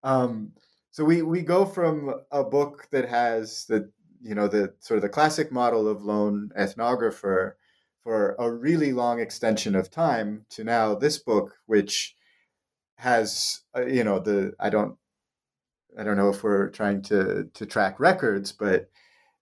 Um, 0.02 0.52
so 0.90 1.04
we 1.04 1.22
we 1.22 1.42
go 1.42 1.64
from 1.64 2.14
a 2.30 2.44
book 2.44 2.88
that 2.92 3.08
has 3.08 3.64
the 3.66 3.90
you 4.22 4.34
know 4.34 4.48
the 4.48 4.74
sort 4.80 4.96
of 4.98 5.02
the 5.02 5.08
classic 5.08 5.50
model 5.50 5.88
of 5.88 6.02
lone 6.02 6.50
ethnographer 6.58 7.52
for 8.04 8.36
a 8.38 8.52
really 8.52 8.92
long 8.92 9.18
extension 9.18 9.74
of 9.74 9.90
time 9.90 10.44
to 10.50 10.62
now 10.62 10.94
this 10.94 11.18
book, 11.18 11.56
which 11.66 12.14
has 12.96 13.62
uh, 13.76 13.86
you 13.86 14.04
know 14.04 14.20
the 14.20 14.52
I 14.60 14.70
don't 14.70 14.96
I 15.98 16.04
don't 16.04 16.16
know 16.16 16.28
if 16.28 16.44
we're 16.44 16.68
trying 16.68 17.02
to 17.02 17.48
to 17.54 17.66
track 17.66 17.98
records, 17.98 18.52
but 18.52 18.90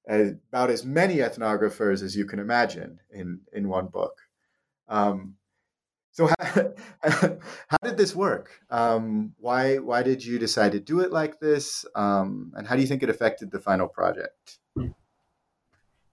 about 0.08 0.70
as 0.70 0.84
many 0.84 1.16
ethnographers 1.16 2.02
as 2.02 2.16
you 2.16 2.24
can 2.24 2.38
imagine 2.38 3.00
in 3.10 3.40
in 3.52 3.68
one 3.68 3.88
book. 3.88 4.16
Um, 4.88 5.34
so 6.12 6.26
how, 6.26 6.72
how, 7.02 7.78
did 7.82 7.96
this 7.96 8.14
work? 8.14 8.50
Um, 8.70 9.34
why 9.38 9.78
why 9.78 10.02
did 10.02 10.24
you 10.24 10.38
decide 10.38 10.72
to 10.72 10.80
do 10.80 11.00
it 11.00 11.10
like 11.10 11.40
this? 11.40 11.84
Um, 11.94 12.52
and 12.54 12.66
how 12.66 12.76
do 12.76 12.82
you 12.82 12.88
think 12.88 13.02
it 13.02 13.10
affected 13.10 13.50
the 13.50 13.60
final 13.60 13.88
project? 13.88 14.58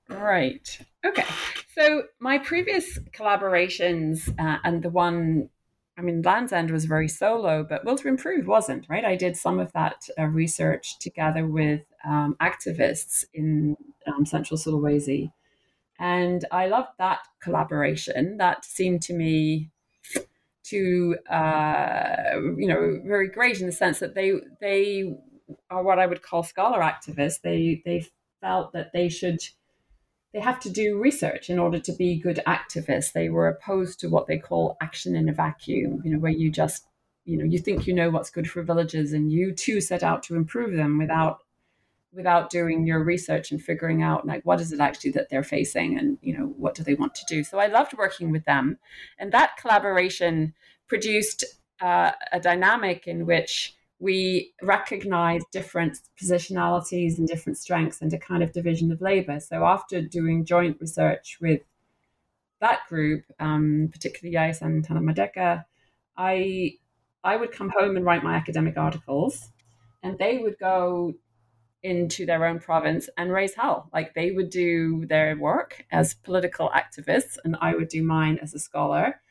Right. 0.09 0.79
Okay. 1.05 1.25
So 1.79 2.03
my 2.19 2.39
previous 2.39 2.99
collaborations 3.13 4.27
uh, 4.37 4.57
and 4.65 4.83
the 4.83 4.89
one, 4.89 5.49
I 5.97 6.01
mean, 6.01 6.21
Land's 6.21 6.51
End 6.51 6.71
was 6.71 6.83
very 6.83 7.07
solo, 7.07 7.63
but 7.63 7.85
Will 7.85 7.95
to 7.97 8.09
Improve 8.09 8.47
wasn't, 8.47 8.85
right? 8.89 9.05
I 9.05 9.15
did 9.15 9.37
some 9.37 9.59
of 9.59 9.71
that 9.71 10.09
uh, 10.17 10.25
research 10.25 10.99
together 10.99 11.47
with 11.47 11.83
um, 12.03 12.35
activists 12.41 13.23
in 13.33 13.77
um, 14.07 14.25
Central 14.25 14.57
Sulawesi. 14.57 15.31
And 15.97 16.43
I 16.51 16.67
loved 16.67 16.89
that 16.97 17.19
collaboration. 17.41 18.35
That 18.37 18.65
seemed 18.65 19.01
to 19.03 19.13
me 19.13 19.69
to, 20.65 21.15
uh, 21.31 22.41
you 22.57 22.67
know, 22.67 22.99
very 23.05 23.29
great 23.29 23.61
in 23.61 23.67
the 23.67 23.71
sense 23.71 23.99
that 23.99 24.15
they 24.15 24.33
they 24.59 25.15
are 25.69 25.83
what 25.83 25.99
I 25.99 26.07
would 26.07 26.23
call 26.23 26.43
scholar 26.43 26.81
activists. 26.81 27.41
They 27.41 27.81
they 27.85 28.05
felt 28.41 28.73
that 28.73 28.91
they 28.93 29.07
should 29.07 29.39
they 30.33 30.39
have 30.39 30.59
to 30.61 30.69
do 30.69 30.99
research 30.99 31.49
in 31.49 31.57
order 31.57 31.79
to 31.79 31.91
be 31.93 32.19
good 32.19 32.39
activists. 32.45 33.13
They 33.13 33.29
were 33.29 33.47
opposed 33.47 33.99
to 34.01 34.09
what 34.09 34.27
they 34.27 34.37
call 34.37 34.77
action 34.81 35.15
in 35.15 35.27
a 35.27 35.33
vacuum, 35.33 36.01
you 36.03 36.11
know, 36.11 36.19
where 36.19 36.31
you 36.31 36.51
just, 36.51 36.85
you 37.25 37.37
know, 37.37 37.45
you 37.45 37.57
think 37.57 37.87
you 37.87 37.93
know 37.93 38.09
what's 38.09 38.29
good 38.29 38.49
for 38.49 38.61
villages 38.61 39.13
and 39.13 39.31
you 39.31 39.53
too 39.53 39.81
set 39.81 40.03
out 40.03 40.23
to 40.23 40.35
improve 40.35 40.75
them 40.75 40.97
without 40.97 41.43
without 42.11 42.49
doing 42.49 42.87
your 42.87 43.03
research 43.03 43.51
and 43.51 43.61
figuring 43.61 44.01
out 44.01 44.25
like 44.25 44.43
what 44.43 44.59
is 44.59 44.71
it 44.71 44.79
actually 44.79 45.11
that 45.11 45.29
they're 45.29 45.43
facing 45.43 45.97
and 45.97 46.17
you 46.21 46.35
know 46.35 46.45
what 46.57 46.73
do 46.73 46.83
they 46.83 46.95
want 46.95 47.13
to 47.13 47.23
do 47.27 47.43
so 47.43 47.59
i 47.59 47.67
loved 47.67 47.95
working 47.97 48.31
with 48.31 48.43
them 48.45 48.79
and 49.19 49.31
that 49.31 49.55
collaboration 49.57 50.51
produced 50.87 51.45
uh, 51.81 52.11
a 52.31 52.39
dynamic 52.39 53.07
in 53.07 53.27
which 53.27 53.75
we 53.99 54.53
recognize 54.61 55.43
different 55.51 55.99
positionalities 56.21 57.17
and 57.17 57.27
different 57.27 57.57
strengths 57.57 58.01
and 58.01 58.13
a 58.13 58.17
kind 58.17 58.41
of 58.41 58.53
division 58.53 58.91
of 58.91 59.01
labor. 59.01 59.39
So 59.39 59.65
after 59.65 60.01
doing 60.01 60.45
joint 60.45 60.77
research 60.79 61.37
with 61.41 61.61
that 62.61 62.87
group, 62.87 63.23
um, 63.39 63.89
particularly 63.91 64.35
Yayasan 64.35 64.61
and 64.67 64.87
Tanah 64.87 65.03
Merdeka, 65.03 65.65
I 66.17 66.75
I 67.23 67.35
would 67.35 67.51
come 67.51 67.69
home 67.69 67.97
and 67.97 68.05
write 68.05 68.23
my 68.23 68.35
academic 68.35 68.77
articles, 68.77 69.51
and 70.01 70.17
they 70.17 70.37
would 70.37 70.57
go 70.57 71.15
into 71.83 72.25
their 72.25 72.45
own 72.45 72.59
province 72.59 73.09
and 73.17 73.31
raise 73.31 73.53
hell. 73.53 73.89
Like 73.93 74.13
they 74.13 74.31
would 74.31 74.49
do 74.49 75.05
their 75.05 75.37
work 75.37 75.85
as 75.91 76.13
political 76.13 76.69
activists, 76.69 77.37
and 77.43 77.57
I 77.61 77.75
would 77.75 77.89
do 77.89 78.03
mine 78.03 78.39
as 78.41 78.53
a 78.53 78.59
scholar. 78.59 79.21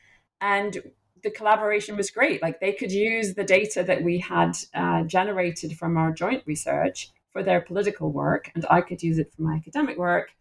And 0.41 0.77
the 1.23 1.31
collaboration 1.31 1.97
was 1.97 2.11
great. 2.11 2.41
Like 2.41 2.59
they 2.59 2.73
could 2.73 2.91
use 2.91 3.33
the 3.33 3.43
data 3.43 3.83
that 3.83 4.03
we 4.03 4.19
had 4.19 4.57
uh, 4.73 5.03
generated 5.03 5.77
from 5.77 5.97
our 5.97 6.11
joint 6.11 6.43
research 6.45 7.11
for 7.31 7.43
their 7.43 7.61
political 7.61 8.11
work, 8.11 8.51
and 8.55 8.65
I 8.69 8.81
could 8.81 9.03
use 9.03 9.19
it 9.19 9.31
for 9.33 9.43
my 9.43 9.55
academic 9.55 9.97
work. 9.97 10.31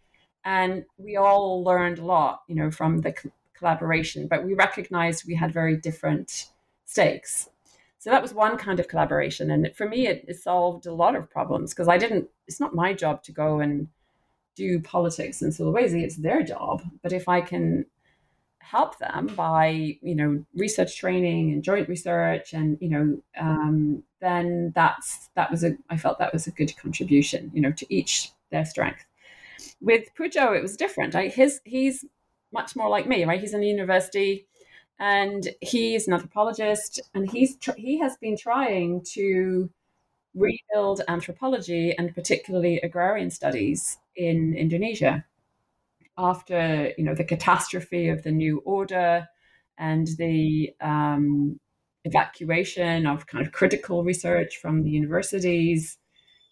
And 0.45 0.85
we 0.97 1.17
all 1.17 1.63
learned 1.63 1.99
a 1.99 2.05
lot, 2.05 2.43
you 2.47 2.55
know, 2.55 2.71
from 2.71 3.03
the 3.03 3.13
co- 3.13 3.31
collaboration. 3.55 4.27
But 4.27 4.45
we 4.45 4.55
recognized 4.55 5.25
we 5.27 5.35
had 5.35 5.53
very 5.53 5.77
different 5.77 6.47
stakes. 6.87 7.51
So 7.99 8.11
that 8.11 8.23
was 8.23 8.33
one 8.33 8.57
kind 8.57 8.79
of 8.79 8.89
collaboration, 8.89 9.51
and 9.51 9.75
for 9.75 9.89
me, 9.89 10.07
it, 10.07 10.25
it 10.29 10.41
solved 10.41 10.87
a 10.87 10.93
lot 10.93 11.17
of 11.17 11.29
problems 11.29 11.75
because 11.75 11.89
I 11.89 11.99
didn't. 11.99 12.29
It's 12.47 12.61
not 12.61 12.75
my 12.75 12.95
job 12.95 13.23
to 13.25 13.33
go 13.33 13.61
and 13.61 13.89
do 14.55 14.81
politics 14.81 15.43
in 15.43 15.51
Sulawesi; 15.51 16.03
it's 16.03 16.17
their 16.17 16.43
job. 16.43 16.83
But 17.03 17.13
if 17.13 17.29
I 17.29 17.41
can 17.41 17.87
help 18.71 18.99
them 18.99 19.27
by 19.35 19.97
you 20.03 20.15
know 20.15 20.45
research 20.55 20.97
training 20.99 21.53
and 21.53 21.63
joint 21.63 21.89
research 21.89 22.53
and 22.53 22.77
you 22.81 22.89
know 22.89 23.23
um, 23.41 24.03
then 24.21 24.73
that's 24.75 25.31
that 25.37 25.51
was 25.51 25.65
a 25.65 25.77
i 25.89 25.97
felt 25.97 26.19
that 26.19 26.33
was 26.33 26.47
a 26.47 26.51
good 26.51 26.77
contribution 26.77 27.51
you 27.55 27.63
know 27.63 27.73
to 27.73 27.87
each 27.89 28.31
their 28.51 28.65
strength. 28.65 29.05
With 29.81 30.05
pujo 30.19 30.57
it 30.57 30.63
was 30.63 30.77
different. 30.77 31.15
I, 31.15 31.29
his 31.29 31.61
he's 31.65 32.05
much 32.53 32.77
more 32.77 32.89
like 32.89 33.07
me 33.07 33.25
right? 33.25 33.41
He's 33.41 33.55
in 33.55 33.61
the 33.61 33.69
university 33.69 34.47
and 34.99 35.49
he's 35.61 36.07
an 36.07 36.15
anthropologist 36.15 37.01
and 37.15 37.31
he's 37.31 37.57
tr- 37.57 37.77
he 37.77 37.99
has 38.01 38.17
been 38.19 38.37
trying 38.37 39.03
to 39.13 39.71
rebuild 40.35 41.01
anthropology 41.09 41.97
and 41.97 42.15
particularly 42.15 42.79
agrarian 42.81 43.31
studies 43.31 43.99
in 44.15 44.55
indonesia 44.55 45.25
after 46.19 46.93
you 46.99 47.05
know 47.05 47.15
the 47.15 47.25
catastrophe 47.25 48.09
of 48.09 48.23
the 48.25 48.33
new 48.33 48.59
order 48.65 49.27
and 49.79 50.09
the 50.19 50.71
um, 50.81 51.59
evacuation 52.05 53.07
of 53.07 53.27
kind 53.27 53.47
of 53.47 53.53
critical 53.53 54.03
research 54.03 54.57
from 54.57 54.83
the 54.83 54.91
universities 54.91 55.99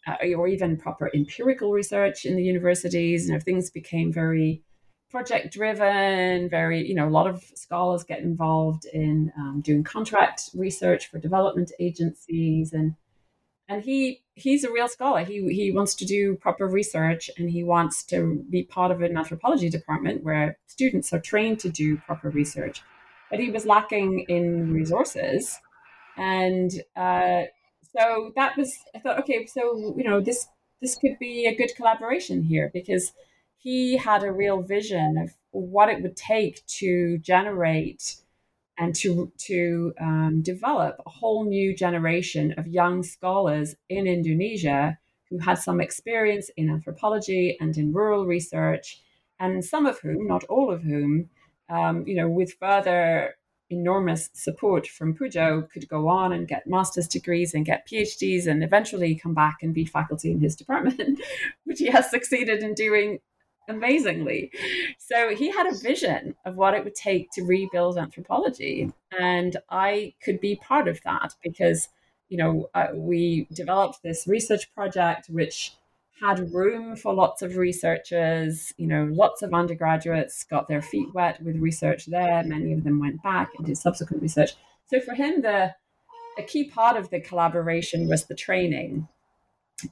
uh, 0.06 0.14
or 0.36 0.46
even 0.46 0.76
proper 0.76 1.10
empirical 1.14 1.72
research 1.72 2.24
in 2.24 2.36
the 2.36 2.42
universities 2.42 3.26
you 3.26 3.34
know 3.34 3.40
things 3.40 3.70
became 3.70 4.12
very 4.12 4.62
project 5.10 5.52
driven 5.52 6.48
very 6.48 6.86
you 6.86 6.94
know 6.94 7.08
a 7.08 7.10
lot 7.10 7.26
of 7.26 7.42
scholars 7.54 8.04
get 8.04 8.20
involved 8.20 8.84
in 8.92 9.32
um, 9.38 9.60
doing 9.64 9.82
contract 9.82 10.50
research 10.54 11.08
for 11.10 11.18
development 11.18 11.72
agencies 11.80 12.72
and 12.72 12.94
and 13.68 13.82
he 13.82 14.22
he's 14.34 14.64
a 14.64 14.72
real 14.72 14.88
scholar. 14.88 15.24
He 15.24 15.42
he 15.52 15.72
wants 15.72 15.94
to 15.96 16.04
do 16.04 16.36
proper 16.36 16.66
research 16.66 17.30
and 17.36 17.50
he 17.50 17.64
wants 17.64 18.02
to 18.04 18.44
be 18.50 18.62
part 18.62 18.90
of 18.90 19.02
an 19.02 19.16
anthropology 19.16 19.68
department 19.68 20.22
where 20.22 20.58
students 20.66 21.12
are 21.12 21.20
trained 21.20 21.60
to 21.60 21.68
do 21.68 21.96
proper 21.98 22.30
research. 22.30 22.82
But 23.30 23.40
he 23.40 23.50
was 23.50 23.66
lacking 23.66 24.20
in 24.28 24.72
resources, 24.72 25.58
and 26.16 26.70
uh, 26.94 27.42
so 27.92 28.32
that 28.36 28.56
was 28.56 28.78
I 28.94 29.00
thought 29.00 29.18
okay, 29.20 29.46
so 29.46 29.94
you 29.96 30.04
know 30.04 30.20
this 30.20 30.46
this 30.80 30.96
could 30.96 31.18
be 31.18 31.46
a 31.46 31.54
good 31.54 31.74
collaboration 31.76 32.42
here 32.42 32.70
because 32.72 33.12
he 33.58 33.96
had 33.96 34.22
a 34.22 34.30
real 34.30 34.62
vision 34.62 35.18
of 35.18 35.34
what 35.50 35.88
it 35.88 36.02
would 36.02 36.16
take 36.16 36.64
to 36.66 37.18
generate 37.18 38.16
and 38.78 38.94
to 38.94 39.32
to 39.38 39.92
um, 40.00 40.42
develop 40.42 41.00
a 41.04 41.10
whole 41.10 41.44
new 41.44 41.74
generation 41.74 42.54
of 42.58 42.66
young 42.66 43.02
scholars 43.02 43.74
in 43.88 44.06
Indonesia 44.06 44.98
who 45.30 45.38
had 45.38 45.58
some 45.58 45.80
experience 45.80 46.50
in 46.56 46.70
anthropology 46.70 47.56
and 47.60 47.76
in 47.76 47.92
rural 47.92 48.26
research, 48.26 49.02
and 49.40 49.64
some 49.64 49.86
of 49.86 49.98
whom, 50.00 50.26
not 50.26 50.44
all 50.44 50.70
of 50.70 50.82
whom, 50.82 51.28
um, 51.68 52.06
you 52.06 52.14
know, 52.14 52.28
with 52.28 52.54
further 52.54 53.34
enormous 53.68 54.30
support 54.32 54.86
from 54.86 55.14
Pujo, 55.14 55.68
could 55.70 55.88
go 55.88 56.06
on 56.08 56.32
and 56.32 56.46
get 56.46 56.68
master's 56.68 57.08
degrees 57.08 57.54
and 57.54 57.66
get 57.66 57.88
PhDs 57.88 58.46
and 58.46 58.62
eventually 58.62 59.16
come 59.16 59.34
back 59.34 59.56
and 59.62 59.74
be 59.74 59.84
faculty 59.84 60.30
in 60.30 60.40
his 60.40 60.54
department, 60.54 61.20
which 61.64 61.80
he 61.80 61.86
has 61.86 62.08
succeeded 62.08 62.62
in 62.62 62.74
doing 62.74 63.18
amazingly. 63.68 64.50
So 64.98 65.34
he 65.34 65.50
had 65.50 65.66
a 65.66 65.76
vision 65.76 66.34
of 66.44 66.56
what 66.56 66.74
it 66.74 66.84
would 66.84 66.94
take 66.94 67.30
to 67.32 67.42
rebuild 67.42 67.98
anthropology. 67.98 68.92
And 69.18 69.56
I 69.70 70.14
could 70.22 70.40
be 70.40 70.56
part 70.56 70.88
of 70.88 71.00
that 71.04 71.34
because, 71.42 71.88
you 72.28 72.36
know, 72.36 72.68
uh, 72.74 72.88
we 72.94 73.46
developed 73.52 74.02
this 74.02 74.26
research 74.26 74.72
project 74.74 75.28
which 75.28 75.72
had 76.20 76.52
room 76.52 76.96
for 76.96 77.12
lots 77.12 77.42
of 77.42 77.56
researchers. 77.56 78.72
You 78.76 78.86
know, 78.86 79.08
lots 79.10 79.42
of 79.42 79.52
undergraduates 79.52 80.44
got 80.44 80.68
their 80.68 80.82
feet 80.82 81.08
wet 81.14 81.42
with 81.42 81.56
research 81.56 82.06
there. 82.06 82.42
Many 82.42 82.72
of 82.72 82.84
them 82.84 83.00
went 83.00 83.22
back 83.22 83.50
and 83.56 83.66
did 83.66 83.76
subsequent 83.76 84.22
research. 84.22 84.52
So 84.88 85.00
for 85.00 85.14
him, 85.14 85.42
the 85.42 85.74
a 86.38 86.42
key 86.42 86.64
part 86.64 86.96
of 86.96 87.10
the 87.10 87.20
collaboration 87.20 88.08
was 88.08 88.24
the 88.24 88.34
training 88.34 89.08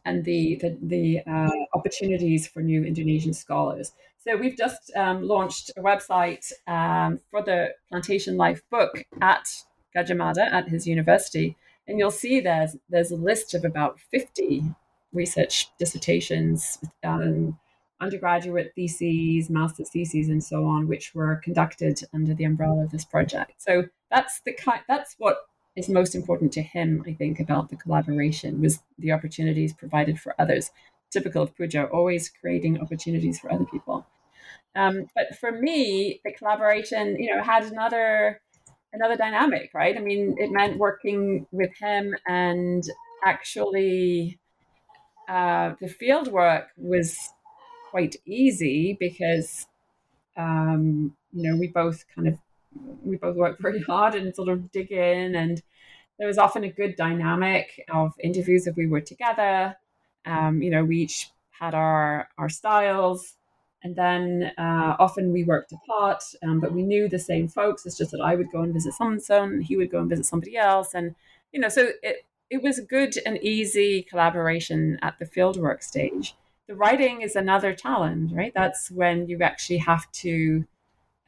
and 0.05 0.25
the 0.25 0.57
the, 0.57 0.79
the 0.83 1.21
uh, 1.31 1.51
opportunities 1.75 2.47
for 2.47 2.63
new 2.63 2.85
Indonesian 2.85 3.33
scholars. 3.33 3.93
So 4.25 4.37
we've 4.37 4.57
just 4.57 4.91
um, 4.97 5.23
launched 5.29 5.71
a 5.77 5.83
website 5.83 6.51
um, 6.67 7.21
for 7.31 7.43
the 7.43 7.75
Plantation 7.91 8.37
Life 8.39 8.63
book 8.71 9.05
at 9.21 9.47
Gadjah 9.95 10.17
Mada 10.17 10.53
at 10.53 10.69
his 10.69 10.87
university, 10.87 11.57
and 11.87 11.99
you'll 11.99 12.11
see 12.11 12.41
there's 12.41 12.77
there's 12.89 13.11
a 13.11 13.17
list 13.17 13.55
of 13.55 13.65
about 13.65 14.01
fifty 14.01 14.65
research 15.13 15.69
dissertations, 15.79 16.79
um, 17.05 17.59
undergraduate 18.01 18.73
theses, 18.75 19.51
master's 19.51 19.91
theses, 19.91 20.29
and 20.29 20.43
so 20.43 20.65
on, 20.65 20.89
which 20.89 21.15
were 21.15 21.37
conducted 21.45 22.01
under 22.13 22.35
the 22.35 22.45
umbrella 22.45 22.83
of 22.85 22.91
this 22.91 23.05
project. 23.05 23.53
So 23.59 23.85
that's 24.11 24.41
the 24.41 24.55
kind. 24.55 24.81
That's 24.89 25.15
what 25.19 25.37
is 25.77 25.89
most 25.89 26.15
important 26.15 26.53
to 26.53 26.63
him, 26.63 27.05
I 27.07 27.13
think, 27.13 27.41
about 27.41 27.69
the 27.69 27.77
collaboration 27.77 28.61
was 28.61 28.81
the 28.99 29.13
opportunities 29.13 29.73
provided 29.73 30.21
for 30.21 30.35
others. 30.39 30.71
Typical 31.11 31.43
of 31.43 31.55
Pujo, 31.57 31.93
always 31.93 32.29
creating 32.29 32.81
opportunities 32.81 33.39
for 33.39 33.53
other 33.53 33.65
people. 33.65 34.07
Um, 34.77 35.07
but 35.15 35.37
for 35.39 35.53
me, 35.53 36.21
the 36.25 36.33
collaboration, 36.33 37.17
you 37.21 37.35
know, 37.35 37.43
had 37.43 37.65
another 37.65 38.41
another 38.93 39.17
dynamic, 39.17 39.71
right? 39.75 39.97
I 39.97 40.01
mean, 40.01 40.37
it 40.39 40.53
meant 40.53 40.79
working 40.79 41.47
with 41.51 41.71
him 41.81 42.15
and 42.29 42.85
actually 43.25 44.39
uh, 45.29 45.75
the 45.81 45.89
field 45.89 46.29
work 46.29 46.69
was 46.77 47.17
quite 47.91 48.17
easy 48.27 48.97
because 48.99 49.67
um, 50.37 51.17
you 51.33 51.49
know 51.49 51.57
we 51.57 51.69
both 51.69 52.05
kind 52.15 52.29
of 52.29 52.35
we 53.05 53.17
both 53.17 53.37
worked 53.37 53.61
very 53.63 53.83
hard 53.83 54.15
and 54.15 54.35
sort 54.35 54.49
of 54.49 54.71
dig 54.73 54.91
in 54.93 55.35
and 55.35 55.63
there 56.19 56.29
was 56.29 56.39
often 56.39 56.65
a 56.65 56.71
good 56.71 56.97
dynamic 56.97 57.85
of 57.93 58.13
interviews 58.23 58.67
if 58.67 58.77
we 58.77 58.87
were 58.87 59.01
together. 59.01 59.77
Um, 60.27 60.63
you 60.63 60.71
know 60.71 60.85
we 60.85 60.99
each 60.99 61.31
had 61.51 61.75
our 61.75 62.29
our 62.39 62.49
styles 62.49 63.35
and 63.83 63.95
then 63.95 64.53
uh, 64.57 64.97
often 64.99 65.33
we 65.33 65.45
worked 65.45 65.73
apart 65.73 66.23
um, 66.43 66.61
but 66.61 66.73
we 66.73 66.83
knew 66.83 67.09
the 67.09 67.19
same 67.19 67.49
folks. 67.49 67.85
It's 67.85 67.99
just 67.99 68.13
that 68.13 68.21
i 68.21 68.35
would 68.35 68.51
go 68.51 68.63
and 68.63 68.73
visit 68.73 68.95
someone 68.95 69.21
and 69.29 69.65
he 69.65 69.77
would 69.77 69.91
go 69.91 69.99
and 69.99 70.09
visit 70.09 70.27
somebody 70.27 70.57
else 70.57 70.95
and 70.95 71.15
you 71.53 71.61
know 71.61 71.69
so 71.69 71.91
it 72.03 72.27
it 72.51 72.63
was 72.63 72.81
good 72.81 73.15
and 73.27 73.39
easy 73.43 74.03
collaboration 74.03 74.99
at 75.03 75.19
the 75.19 75.25
fieldwork 75.27 75.83
stage. 75.83 76.37
The 76.69 76.77
writing 76.77 77.21
is 77.21 77.37
another 77.37 77.75
challenge 77.75 78.33
right? 78.33 78.53
That's 78.55 78.91
when 78.91 79.29
you 79.29 79.39
actually 79.43 79.79
have 79.79 80.11
to 80.13 80.67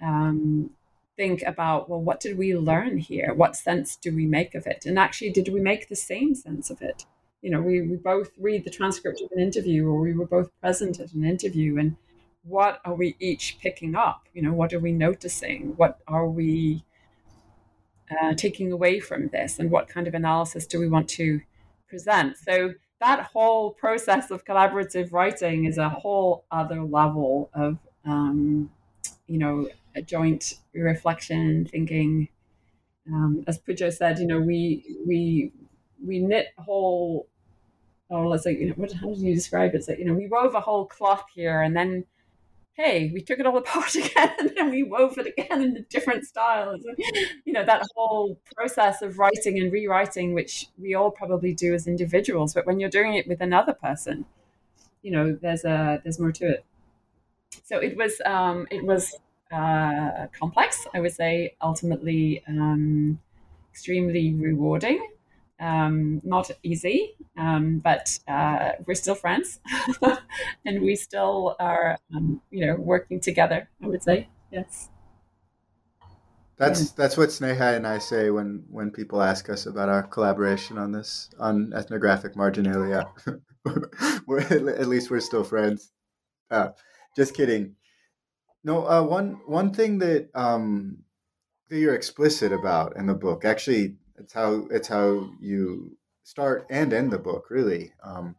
um, 0.01 0.71
think 1.17 1.43
about 1.43 1.89
well 1.89 2.01
what 2.01 2.21
did 2.21 2.37
we 2.39 2.57
learn 2.57 2.99
here? 2.99 3.33
What 3.35 3.57
sense 3.57 3.97
do 3.97 4.15
we 4.15 4.27
make 4.27 4.55
of 4.55 4.67
it? 4.67 4.85
And 4.87 4.99
actually 4.99 5.31
did 5.31 5.49
we 5.49 5.61
make 5.61 5.89
the 5.89 5.97
same 5.97 6.35
sense 6.35 6.71
of 6.71 6.83
it? 6.83 7.05
You 7.43 7.51
know 7.51 7.61
we, 7.61 7.83
we 7.83 7.97
both 7.97 8.31
read 8.39 8.65
the 8.65 8.71
transcript 8.71 9.21
of 9.21 9.31
an 9.33 9.41
interview 9.41 9.87
or 9.87 10.01
we 10.01 10.13
were 10.13 10.27
both 10.27 10.51
present 10.61 11.01
at 11.01 11.13
an 11.13 11.25
interview 11.25 11.79
and 11.79 11.97
what 12.43 12.81
are 12.85 12.95
we 12.95 13.17
each 13.19 13.59
picking 13.61 13.95
up? 13.95 14.23
You 14.33 14.43
know 14.43 14.53
what 14.53 14.73
are 14.73 14.81
we 14.81 14.93
noticing? 14.93 15.75
What 15.77 15.99
are 16.07 16.29
we 16.29 16.85
uh, 18.11 18.35
taking 18.35 18.71
away 18.73 19.01
from 19.01 19.29
this? 19.29 19.59
And 19.59 19.71
what 19.71 19.89
kind 19.89 20.07
of 20.07 20.15
analysis 20.15 20.67
do 20.67 20.79
we 20.79 20.89
want 20.89 21.09
to 21.11 21.41
present? 21.89 22.37
So 22.39 22.75
that 23.01 23.29
whole 23.33 23.73
process 23.73 24.31
of 24.31 24.45
collaborative 24.45 25.13
writing 25.13 25.65
is 25.65 25.79
a 25.79 25.89
whole 25.89 26.45
other 26.51 26.83
level 26.83 27.51
of 27.53 27.79
um, 28.05 28.71
you 29.27 29.39
know 29.39 29.69
a 29.97 30.03
joint 30.03 30.55
reflection, 30.75 31.65
thinking. 31.67 32.29
Um, 33.09 33.45
as 33.47 33.59
Pujo 33.59 33.93
said, 33.93 34.19
you 34.19 34.27
know, 34.27 34.41
we 34.41 34.85
we 35.07 35.53
we 36.05 36.21
knit 36.21 36.49
whole. 36.59 37.29
Oh, 38.09 38.29
let's 38.29 38.45
say, 38.45 38.57
you 38.57 38.69
know, 38.69 38.75
what, 38.75 38.93
how 38.93 39.09
did 39.09 39.19
you 39.19 39.35
describe 39.35 39.75
it? 39.75 39.79
It's 39.79 39.89
like, 39.89 39.99
you 39.99 40.05
know, 40.05 40.15
we 40.15 40.29
wove 40.29 40.55
a 40.55 40.61
whole 40.61 40.87
cloth 40.87 41.25
here, 41.35 41.61
and 41.63 41.77
then, 41.77 42.05
hey, 42.75 43.11
we 43.13 43.21
took 43.21 43.41
it 43.41 43.47
all 43.47 43.57
apart 43.65 43.97
again, 43.97 44.33
and 44.39 44.53
then 44.57 44.71
we 44.71 44.85
wove 44.85 45.19
it 45.19 45.27
again 45.27 45.63
in 45.63 45.77
a 45.77 45.83
different 45.83 46.25
style. 46.25 46.77
you 47.45 47.53
know, 47.53 47.65
that 47.65 47.83
whole 47.97 48.39
process 48.55 49.03
of 49.03 49.19
writing 49.19 49.59
and 49.59 49.73
rewriting, 49.73 50.35
which 50.35 50.69
we 50.79 50.95
all 50.95 51.11
probably 51.11 51.53
do 51.53 51.75
as 51.75 51.89
individuals, 51.89 52.55
but 52.55 52.67
when 52.67 52.79
you're 52.79 52.91
doing 52.91 53.15
it 53.15 53.27
with 53.27 53.41
another 53.41 53.73
person, 53.73 54.25
you 55.03 55.11
know, 55.11 55.37
there's 55.41 55.65
a 55.65 56.01
there's 56.05 56.21
more 56.21 56.33
to 56.33 56.49
it. 56.49 56.65
So 57.65 57.79
it 57.79 57.97
was 57.97 58.21
um, 58.25 58.67
it 58.71 58.85
was 58.85 59.17
uh, 59.53 60.27
complex. 60.39 60.87
I 60.95 61.01
would 61.01 61.13
say 61.13 61.57
ultimately 61.63 62.43
um, 62.49 63.19
extremely 63.73 64.35
rewarding. 64.35 65.07
Um, 65.59 66.21
not 66.23 66.51
easy, 66.63 67.15
um, 67.39 67.79
but 67.79 68.19
uh, 68.29 68.73
we're 68.87 68.95
still 68.95 69.15
friends, 69.15 69.59
and 70.67 70.83
we 70.83 70.95
still 70.97 71.57
are, 71.59 71.97
um, 72.15 72.43
you 72.51 72.67
know, 72.67 72.75
working 72.75 73.21
together. 73.21 73.67
I 73.83 73.87
would 73.87 74.03
say 74.03 74.29
yes. 74.53 74.91
That's 76.59 76.83
yeah. 76.83 76.89
that's 76.97 77.17
what 77.17 77.31
Sneha 77.31 77.77
and 77.77 77.87
I 77.87 77.99
say 77.99 78.31
when 78.31 78.65
when 78.71 78.91
people 78.91 79.23
ask 79.23 79.49
us 79.49 79.67
about 79.67 79.89
our 79.89 80.03
collaboration 80.03 80.77
on 80.79 80.93
this 80.93 81.31
on 81.39 81.73
ethnographic 81.75 82.37
marginalia. 82.37 83.07
we're 84.27 84.41
at 84.41 84.89
least 84.89 85.11
we're 85.11 85.21
still 85.21 85.45
friends. 85.45 85.93
Uh, 86.51 86.69
just 87.17 87.35
kidding. 87.35 87.77
No, 88.67 88.85
uh, 88.85 89.01
one 89.01 89.39
one 89.47 89.73
thing 89.73 89.99
that 90.01 90.29
um, 90.35 90.99
that 91.69 91.79
you're 91.79 91.95
explicit 91.95 92.53
about 92.53 92.97
in 92.97 93.07
the 93.07 93.15
book, 93.15 93.45
actually, 93.45 93.95
it's 94.19 94.33
how 94.33 94.67
it's 94.73 94.89
how 94.89 95.31
you 95.41 95.97
start 96.25 96.67
and 96.69 96.93
end 96.93 97.13
the 97.13 97.19
book. 97.19 97.47
Really, 97.49 97.93
um, 98.03 98.35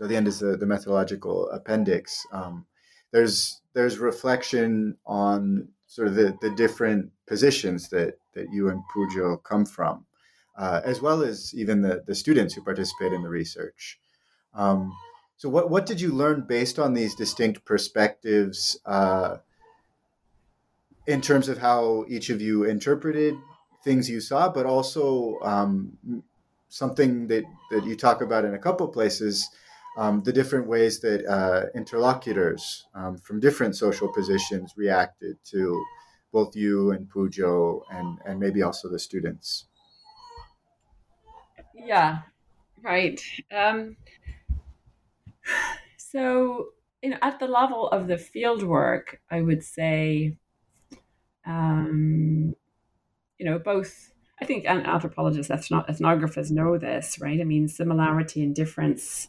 the 0.00 0.16
end 0.16 0.28
is 0.28 0.38
the, 0.38 0.56
the 0.56 0.64
methodological 0.64 1.50
appendix. 1.50 2.26
Um, 2.32 2.64
there's 3.12 3.60
there's 3.74 3.98
reflection 3.98 4.96
on 5.04 5.68
sort 5.86 6.08
of 6.08 6.14
the, 6.14 6.38
the 6.40 6.52
different 6.56 7.10
positions 7.26 7.90
that 7.90 8.18
that 8.32 8.46
you 8.50 8.70
and 8.70 8.82
Pujo 8.96 9.42
come 9.42 9.66
from, 9.66 10.06
uh, 10.56 10.80
as 10.84 11.02
well 11.02 11.22
as 11.22 11.52
even 11.54 11.82
the 11.82 12.02
the 12.06 12.14
students 12.14 12.54
who 12.54 12.62
participate 12.62 13.12
in 13.12 13.22
the 13.22 13.28
research. 13.28 13.98
Um, 14.54 14.96
so, 15.36 15.50
what 15.50 15.68
what 15.68 15.84
did 15.84 16.00
you 16.00 16.12
learn 16.12 16.46
based 16.48 16.78
on 16.78 16.94
these 16.94 17.14
distinct 17.14 17.66
perspectives? 17.66 18.80
Uh, 18.86 19.36
in 21.06 21.20
terms 21.20 21.48
of 21.48 21.58
how 21.58 22.04
each 22.08 22.30
of 22.30 22.40
you 22.40 22.64
interpreted 22.64 23.34
things 23.84 24.10
you 24.10 24.20
saw, 24.20 24.48
but 24.48 24.66
also 24.66 25.38
um, 25.42 25.96
something 26.68 27.28
that, 27.28 27.44
that 27.70 27.84
you 27.84 27.96
talk 27.96 28.20
about 28.20 28.44
in 28.44 28.54
a 28.54 28.58
couple 28.58 28.88
places 28.88 29.48
um, 29.96 30.22
the 30.22 30.32
different 30.32 30.66
ways 30.66 31.00
that 31.00 31.24
uh, 31.26 31.66
interlocutors 31.74 32.86
um, 32.94 33.16
from 33.16 33.40
different 33.40 33.74
social 33.76 34.12
positions 34.12 34.74
reacted 34.76 35.38
to 35.44 35.82
both 36.32 36.54
you 36.54 36.90
and 36.90 37.08
Pujo 37.08 37.80
and, 37.90 38.18
and 38.26 38.38
maybe 38.38 38.62
also 38.62 38.90
the 38.90 38.98
students. 38.98 39.66
Yeah, 41.74 42.18
right. 42.82 43.20
Um, 43.50 43.96
so, 45.96 46.68
know, 47.10 47.18
at 47.22 47.38
the 47.38 47.46
level 47.46 47.88
of 47.88 48.06
the 48.06 48.18
field 48.18 48.62
work, 48.62 49.20
I 49.30 49.40
would 49.40 49.62
say 49.62 50.36
um, 51.46 52.54
you 53.38 53.46
know, 53.46 53.58
both. 53.58 54.12
I 54.38 54.44
think 54.44 54.66
anthropologists, 54.66 55.50
ethnographers 55.50 56.50
know 56.50 56.76
this, 56.76 57.18
right? 57.18 57.40
I 57.40 57.44
mean, 57.44 57.68
similarity 57.68 58.42
and 58.42 58.54
difference 58.54 59.28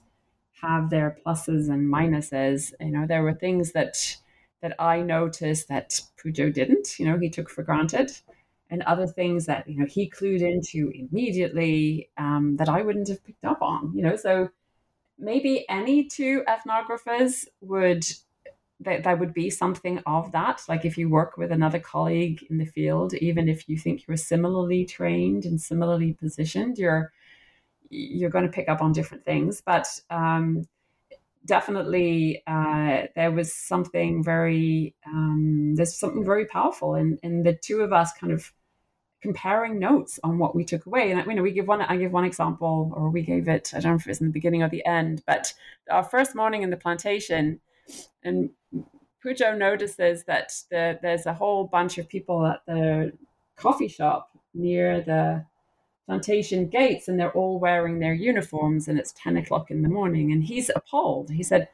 have 0.61 0.89
their 0.89 1.17
pluses 1.25 1.69
and 1.69 1.91
minuses. 1.91 2.73
You 2.81 2.91
know, 2.91 3.05
there 3.07 3.23
were 3.23 3.33
things 3.33 3.71
that 3.71 4.17
that 4.61 4.75
I 4.79 5.01
noticed 5.01 5.67
that 5.69 6.01
Pujo 6.17 6.51
didn't. 6.53 6.99
You 6.99 7.05
know, 7.05 7.17
he 7.17 7.29
took 7.29 7.49
for 7.49 7.63
granted, 7.63 8.11
and 8.69 8.81
other 8.83 9.07
things 9.07 9.45
that 9.45 9.69
you 9.69 9.79
know 9.79 9.85
he 9.85 10.09
clued 10.09 10.41
into 10.41 10.91
immediately 10.93 12.09
um, 12.17 12.57
that 12.57 12.69
I 12.69 12.81
wouldn't 12.81 13.07
have 13.07 13.23
picked 13.23 13.45
up 13.45 13.61
on. 13.61 13.93
You 13.95 14.03
know, 14.03 14.15
so 14.15 14.49
maybe 15.17 15.65
any 15.69 16.05
two 16.05 16.43
ethnographers 16.47 17.45
would 17.61 18.05
that 18.79 19.03
there 19.03 19.15
would 19.15 19.33
be 19.33 19.49
something 19.49 19.99
of 20.05 20.31
that. 20.31 20.61
Like 20.69 20.85
if 20.85 20.97
you 20.97 21.09
work 21.09 21.37
with 21.37 21.51
another 21.51 21.79
colleague 21.79 22.45
in 22.49 22.57
the 22.57 22.65
field, 22.65 23.13
even 23.15 23.49
if 23.49 23.67
you 23.67 23.77
think 23.77 24.07
you're 24.07 24.17
similarly 24.17 24.85
trained 24.85 25.45
and 25.45 25.59
similarly 25.59 26.13
positioned, 26.13 26.77
you're 26.77 27.11
you're 27.89 28.29
going 28.29 28.45
to 28.45 28.51
pick 28.51 28.67
up 28.67 28.81
on 28.81 28.91
different 28.91 29.23
things. 29.23 29.61
But 29.65 29.87
um, 30.09 30.67
definitely, 31.45 32.43
uh, 32.45 33.03
there 33.15 33.31
was 33.31 33.53
something 33.53 34.23
very 34.23 34.93
um, 35.07 35.73
there's 35.75 35.95
something 35.95 36.23
very 36.23 36.45
powerful 36.45 36.95
in 36.95 37.17
in 37.23 37.43
the 37.43 37.53
two 37.53 37.81
of 37.81 37.93
us 37.93 38.11
kind 38.13 38.31
of 38.31 38.51
comparing 39.21 39.79
notes 39.79 40.19
on 40.23 40.37
what 40.37 40.55
we 40.55 40.63
took 40.63 40.85
away. 40.85 41.11
And 41.11 41.25
you 41.25 41.33
know, 41.33 41.41
we 41.41 41.51
give 41.51 41.67
one. 41.67 41.81
I 41.81 41.97
give 41.97 42.11
one 42.11 42.25
example, 42.25 42.93
or 42.95 43.09
we 43.09 43.23
gave 43.23 43.47
it. 43.47 43.73
I 43.73 43.79
don't 43.79 43.93
know 43.93 43.95
if 43.95 44.05
it 44.05 44.09
was 44.09 44.21
in 44.21 44.27
the 44.27 44.33
beginning 44.33 44.61
or 44.61 44.69
the 44.69 44.85
end, 44.85 45.23
but 45.25 45.53
our 45.89 46.03
first 46.03 46.35
morning 46.35 46.61
in 46.61 46.69
the 46.69 46.77
plantation, 46.77 47.59
and 48.23 48.49
Pujo 49.23 49.57
notices 49.57 50.23
that 50.25 50.53
the, 50.69 50.99
there's 51.01 51.25
a 51.25 51.33
whole 51.33 51.65
bunch 51.65 51.97
of 51.97 52.07
people 52.07 52.45
at 52.45 52.61
the 52.65 53.13
coffee 53.55 53.87
shop 53.87 54.29
near 54.53 55.01
the 55.01 55.45
plantation 56.05 56.67
gates, 56.67 57.07
and 57.07 57.19
they're 57.19 57.31
all 57.31 57.59
wearing 57.59 57.99
their 57.99 58.13
uniforms, 58.13 58.87
and 58.87 58.97
it's 58.97 59.13
ten 59.13 59.37
o'clock 59.37 59.69
in 59.71 59.81
the 59.81 59.89
morning, 59.89 60.31
and 60.31 60.43
he's 60.43 60.71
appalled. 60.75 61.29
He 61.31 61.43
said, 61.43 61.67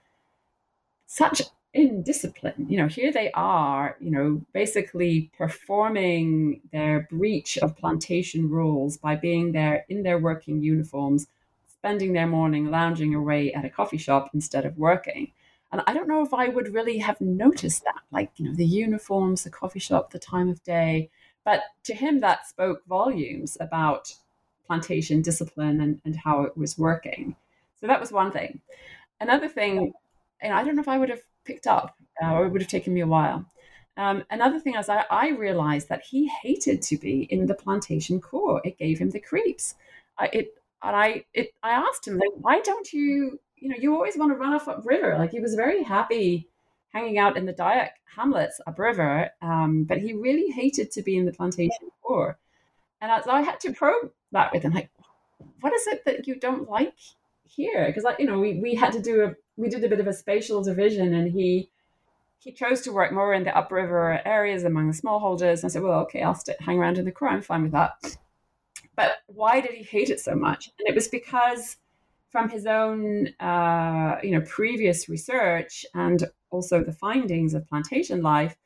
"Such 1.06 1.42
indiscipline. 1.74 2.66
You 2.70 2.78
know, 2.78 2.88
here 2.88 3.12
they 3.12 3.32
are, 3.34 3.98
you 4.00 4.12
know, 4.12 4.42
basically 4.54 5.32
performing 5.38 6.62
their 6.72 7.08
breach 7.10 7.58
of 7.58 7.76
plantation 7.76 8.50
rules 8.50 8.98
by 8.98 9.16
being 9.16 9.52
there 9.52 9.86
in 9.90 10.04
their 10.04 10.20
working 10.20 10.62
uniforms, 10.62 11.28
spending 11.68 12.14
their 12.14 12.28
morning 12.28 12.70
lounging 12.70 13.16
away 13.16 13.54
at 13.54 13.66
a 13.66 13.70
coffee 13.70 13.98
shop 13.98 14.30
instead 14.34 14.66
of 14.66 14.78
working. 14.78 15.32
And 15.74 15.82
I 15.88 15.94
don't 15.96 16.08
know 16.08 16.22
if 16.22 16.36
I 16.36 16.50
would 16.50 16.72
really 16.72 17.00
have 17.00 17.20
noticed 17.20 17.84
that, 17.86 18.02
like, 18.12 18.30
you 18.38 18.46
know, 18.46 18.54
the 18.54 18.64
uniforms, 18.66 19.44
the 19.44 19.50
coffee 19.50 19.80
shop, 19.80 20.12
the 20.12 20.20
time 20.20 20.48
of 20.48 20.64
day. 20.64 21.10
But 21.44 21.62
to 21.86 21.96
him, 21.96 22.20
that 22.20 22.48
spoke 22.48 22.86
volumes 22.86 23.58
about 23.60 24.14
plantation 24.68 25.24
discipline 25.24 25.82
and, 25.82 26.00
and 26.06 26.16
how 26.16 26.44
it 26.44 26.56
was 26.56 26.78
working. 26.78 27.36
So 27.82 27.88
that 27.88 28.00
was 28.00 28.12
one 28.12 28.32
thing. 28.32 28.62
Another 29.20 29.48
thing, 29.48 29.94
and 30.42 30.54
I 30.54 30.64
don't 30.64 30.76
know 30.76 30.82
if 30.84 30.88
I 30.88 31.00
would 31.00 31.10
have 31.10 31.24
picked 31.44 31.66
up, 31.66 31.98
uh, 32.24 32.34
or 32.34 32.46
it 32.46 32.50
would 32.50 32.62
have 32.62 32.70
taken 32.70 32.94
me 32.94 33.02
a 33.02 33.08
while. 33.08 33.44
Um, 33.98 34.24
another 34.30 34.60
thing 34.60 34.76
is, 34.76 34.90
I, 34.90 35.06
I, 35.10 35.30
realized 35.30 35.90
that 35.90 36.04
he 36.04 36.28
hated 36.28 36.84
to 36.84 36.98
be 36.98 37.24
in 37.32 37.48
the 37.48 37.54
plantation 37.56 38.22
core. 38.22 38.62
It 38.64 38.78
gave 38.78 39.00
him 39.00 39.10
the 39.10 39.20
creeps. 39.20 39.74
I, 40.20 40.28
it, 40.34 40.58
and 40.84 40.96
I, 40.96 41.26
it, 41.34 41.54
I 41.64 41.72
asked 41.72 42.08
him, 42.08 42.18
like, 42.18 42.32
why 42.36 42.62
don't 42.62 42.92
you, 42.94 43.40
you 43.64 43.70
know, 43.70 43.78
you 43.80 43.96
always 43.96 44.18
want 44.18 44.30
to 44.30 44.36
run 44.36 44.54
off 44.54 44.68
upriver. 44.68 45.18
Like 45.18 45.32
he 45.32 45.40
was 45.40 45.56
very 45.56 45.84
happy 45.84 46.50
hanging 46.90 47.18
out 47.18 47.38
in 47.38 47.46
the 47.46 47.54
Dayak 47.54 47.92
hamlets 48.14 48.60
upriver, 48.68 49.30
um, 49.42 49.86
but 49.86 50.00
he 50.00 50.12
really 50.12 50.50
hated 50.52 50.92
to 50.92 51.02
be 51.02 51.16
in 51.16 51.26
the 51.26 51.32
plantation 51.32 51.90
core. 52.02 52.38
And 53.00 53.10
I, 53.10 53.22
so 53.22 53.32
I 53.32 53.42
had 53.42 53.62
to 53.62 53.72
probe 53.72 54.12
that 54.34 54.52
with 54.52 54.64
him, 54.64 54.74
like, 54.74 54.90
what 55.62 55.72
is 55.72 55.88
it 55.88 56.04
that 56.04 56.28
you 56.28 56.36
don't 56.36 56.70
like 56.70 56.94
here? 57.46 57.86
Because, 57.88 58.04
like, 58.04 58.20
you 58.20 58.26
know, 58.26 58.38
we, 58.38 58.60
we 58.60 58.76
had 58.76 58.92
to 58.94 59.02
do 59.02 59.24
a 59.24 59.34
we 59.56 59.70
did 59.70 59.84
a 59.84 59.88
bit 59.88 60.02
of 60.02 60.08
a 60.08 60.14
spatial 60.14 60.62
division, 60.62 61.14
and 61.14 61.32
he 61.32 61.70
he 62.40 62.52
chose 62.52 62.82
to 62.82 62.92
work 62.92 63.14
more 63.14 63.34
in 63.34 63.46
the 63.46 63.58
upriver 63.58 64.20
areas 64.26 64.66
among 64.66 64.88
the 64.88 64.98
smallholders. 64.98 65.62
And 65.62 65.66
I 65.66 65.68
said, 65.70 65.84
well, 65.84 66.02
okay, 66.02 66.22
I'll 66.22 66.36
st- 66.36 66.62
hang 66.62 66.80
around 66.80 66.98
in 66.98 67.06
the 67.06 67.12
core. 67.14 67.30
I'm 67.30 67.42
fine 67.42 67.64
with 67.64 67.72
that. 67.72 68.18
But 68.98 69.20
why 69.28 69.62
did 69.62 69.72
he 69.72 69.84
hate 69.84 70.10
it 70.10 70.20
so 70.20 70.36
much? 70.36 70.70
And 70.78 70.88
it 70.90 70.96
was 70.96 71.08
because 71.08 71.78
from 72.34 72.50
his 72.50 72.66
own, 72.66 73.30
uh, 73.40 74.18
you 74.22 74.32
know, 74.32 74.42
previous 74.42 75.08
research 75.08 75.86
and 75.94 76.26
also 76.50 76.84
the 76.84 76.92
findings 76.92 77.54
of 77.54 77.70
plantation 77.70 78.22
life, 78.22 78.58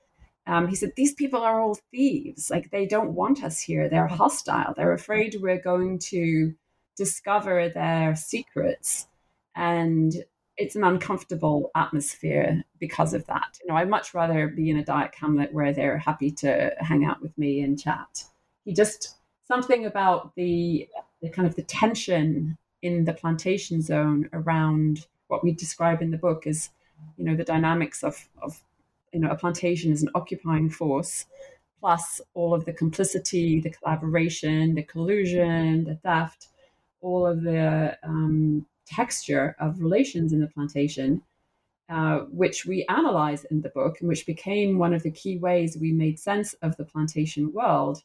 um, 0.48 0.70
he 0.70 0.76
said 0.76 0.94
these 0.96 1.14
people 1.14 1.42
are 1.42 1.60
all 1.60 1.78
thieves. 1.92 2.50
Like 2.50 2.72
they 2.72 2.86
don't 2.88 3.14
want 3.14 3.44
us 3.44 3.60
here. 3.60 3.90
They're 3.90 4.08
hostile. 4.08 4.74
They're 4.76 4.94
afraid 4.94 5.36
we're 5.40 5.62
going 5.62 6.00
to 6.00 6.56
discover 6.96 7.70
their 7.70 8.16
secrets 8.16 9.08
and 9.54 10.16
it's 10.56 10.76
an 10.76 10.84
uncomfortable 10.84 11.70
atmosphere 11.76 12.64
because 12.80 13.14
of 13.14 13.28
that. 13.28 13.60
You 13.62 13.68
know, 13.68 13.76
I'd 13.76 13.90
much 13.90 14.14
rather 14.14 14.48
be 14.48 14.70
in 14.70 14.80
a 14.80 14.84
Dayak 14.84 15.14
hamlet 15.14 15.54
where 15.54 15.74
they're 15.74 15.98
happy 15.98 16.32
to 16.32 16.74
hang 16.80 17.06
out 17.06 17.22
with 17.22 17.38
me 17.38 17.62
and 17.62 17.80
chat. 17.80 18.24
He 18.64 18.74
just 18.74 19.18
something 19.46 19.86
about 19.86 20.34
the 20.36 20.88
the 21.22 21.30
kind 21.30 21.48
of 21.48 21.56
the 21.56 21.64
tension 21.64 22.58
in 22.82 23.06
the 23.06 23.14
plantation 23.14 23.82
zone 23.82 24.30
around 24.34 25.08
what 25.28 25.44
we 25.44 25.52
describe 25.52 26.02
in 26.02 26.12
the 26.12 26.18
book 26.18 26.48
as, 26.48 26.70
you 27.18 27.26
know, 27.26 27.36
the 27.36 27.44
dynamics 27.44 28.04
of 28.04 28.28
of 28.42 28.62
you 29.14 29.20
know 29.20 29.30
a 29.30 29.36
plantation 29.36 29.92
as 29.92 30.04
an 30.04 30.10
occupying 30.16 30.70
force, 30.70 31.26
plus 31.80 32.22
all 32.34 32.54
of 32.54 32.66
the 32.66 32.74
complicity, 32.74 33.60
the 33.60 33.70
collaboration, 33.70 34.76
the 34.76 34.84
collusion, 34.84 35.86
the 35.86 35.96
theft, 35.96 36.48
all 37.02 37.26
of 37.26 37.42
the 37.42 37.98
um, 38.04 38.66
texture 38.86 39.56
of 39.60 39.82
relations 39.82 40.34
in 40.34 40.40
the 40.40 40.48
plantation, 40.48 41.22
uh, 41.90 42.20
which 42.32 42.66
we 42.66 42.86
analyze 42.90 43.46
in 43.46 43.62
the 43.62 43.70
book 43.70 44.00
and 44.00 44.10
which 44.10 44.26
became 44.26 44.78
one 44.78 44.94
of 44.94 45.04
the 45.04 45.12
key 45.12 45.38
ways 45.38 45.78
we 45.78 45.92
made 45.92 46.20
sense 46.20 46.54
of 46.62 46.76
the 46.78 46.86
plantation 46.86 47.52
world. 47.54 48.04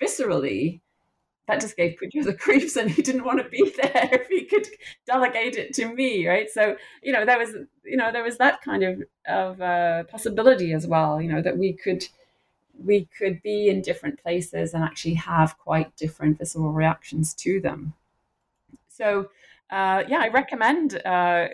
Viscerally, 0.00 0.80
that 1.50 1.60
just 1.60 1.76
gave 1.76 1.98
Pujo 2.00 2.24
the 2.24 2.34
creeps 2.34 2.76
and 2.76 2.90
he 2.90 3.02
didn't 3.02 3.24
want 3.24 3.42
to 3.42 3.48
be 3.48 3.74
there 3.82 4.08
if 4.12 4.28
he 4.28 4.44
could 4.44 4.66
delegate 5.06 5.56
it 5.56 5.74
to 5.74 5.92
me, 5.92 6.26
right? 6.26 6.48
So, 6.50 6.76
you 7.02 7.12
know, 7.12 7.24
there 7.24 7.38
was, 7.38 7.50
you 7.84 7.96
know, 7.96 8.12
there 8.12 8.22
was 8.22 8.38
that 8.38 8.62
kind 8.62 8.82
of, 8.82 9.02
of 9.26 9.60
uh, 9.60 10.04
possibility 10.04 10.72
as 10.72 10.86
well, 10.86 11.20
you 11.20 11.30
know, 11.30 11.42
that 11.42 11.58
we 11.58 11.72
could 11.72 12.06
we 12.82 13.06
could 13.18 13.42
be 13.42 13.68
in 13.68 13.82
different 13.82 14.22
places 14.22 14.72
and 14.72 14.82
actually 14.82 15.12
have 15.12 15.58
quite 15.58 15.94
different 15.96 16.38
visceral 16.38 16.72
reactions 16.72 17.34
to 17.34 17.60
them. 17.60 17.92
So 18.88 19.28
uh, 19.70 20.02
yeah, 20.08 20.20
I 20.20 20.28
recommend 20.28 21.00
uh, 21.04 21.48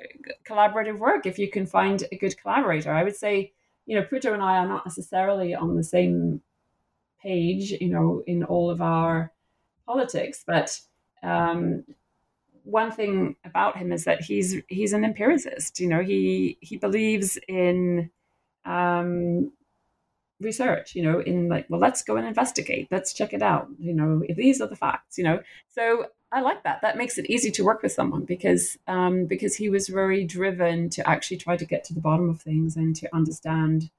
collaborative 0.48 0.98
work 0.98 1.26
if 1.26 1.38
you 1.38 1.50
can 1.50 1.66
find 1.66 2.04
a 2.12 2.16
good 2.16 2.40
collaborator. 2.40 2.92
I 2.92 3.02
would 3.02 3.16
say, 3.16 3.52
you 3.86 3.96
know, 3.96 4.06
Pujo 4.06 4.32
and 4.32 4.42
I 4.42 4.58
are 4.58 4.68
not 4.68 4.86
necessarily 4.86 5.54
on 5.54 5.76
the 5.76 5.84
same 5.84 6.40
page, 7.20 7.72
you 7.72 7.88
know, 7.88 8.22
in 8.26 8.44
all 8.44 8.70
of 8.70 8.80
our 8.80 9.32
politics, 9.86 10.44
but 10.46 10.80
um, 11.22 11.84
one 12.64 12.90
thing 12.90 13.36
about 13.44 13.78
him 13.78 13.92
is 13.92 14.04
that 14.04 14.22
he's 14.22 14.56
he's 14.68 14.92
an 14.92 15.04
empiricist. 15.04 15.80
You 15.80 15.88
know, 15.88 16.02
he 16.02 16.58
he 16.60 16.76
believes 16.76 17.38
in 17.48 18.10
um, 18.64 19.52
research. 20.40 20.94
You 20.94 21.02
know, 21.04 21.20
in 21.20 21.48
like, 21.48 21.66
well, 21.68 21.80
let's 21.80 22.02
go 22.02 22.16
and 22.16 22.26
investigate. 22.26 22.88
Let's 22.90 23.12
check 23.12 23.32
it 23.32 23.42
out. 23.42 23.68
You 23.78 23.94
know, 23.94 24.22
if 24.28 24.36
these 24.36 24.60
are 24.60 24.68
the 24.68 24.76
facts. 24.76 25.16
You 25.16 25.24
know, 25.24 25.40
so 25.68 26.06
I 26.32 26.40
like 26.40 26.64
that. 26.64 26.82
That 26.82 26.96
makes 26.96 27.18
it 27.18 27.30
easy 27.30 27.50
to 27.52 27.64
work 27.64 27.82
with 27.82 27.92
someone 27.92 28.24
because 28.24 28.76
um, 28.88 29.26
because 29.26 29.56
he 29.56 29.68
was 29.68 29.88
very 29.88 30.24
driven 30.24 30.90
to 30.90 31.08
actually 31.08 31.38
try 31.38 31.56
to 31.56 31.64
get 31.64 31.84
to 31.84 31.94
the 31.94 32.00
bottom 32.00 32.28
of 32.28 32.40
things 32.40 32.76
and 32.76 32.96
to 32.96 33.14
understand 33.14 33.90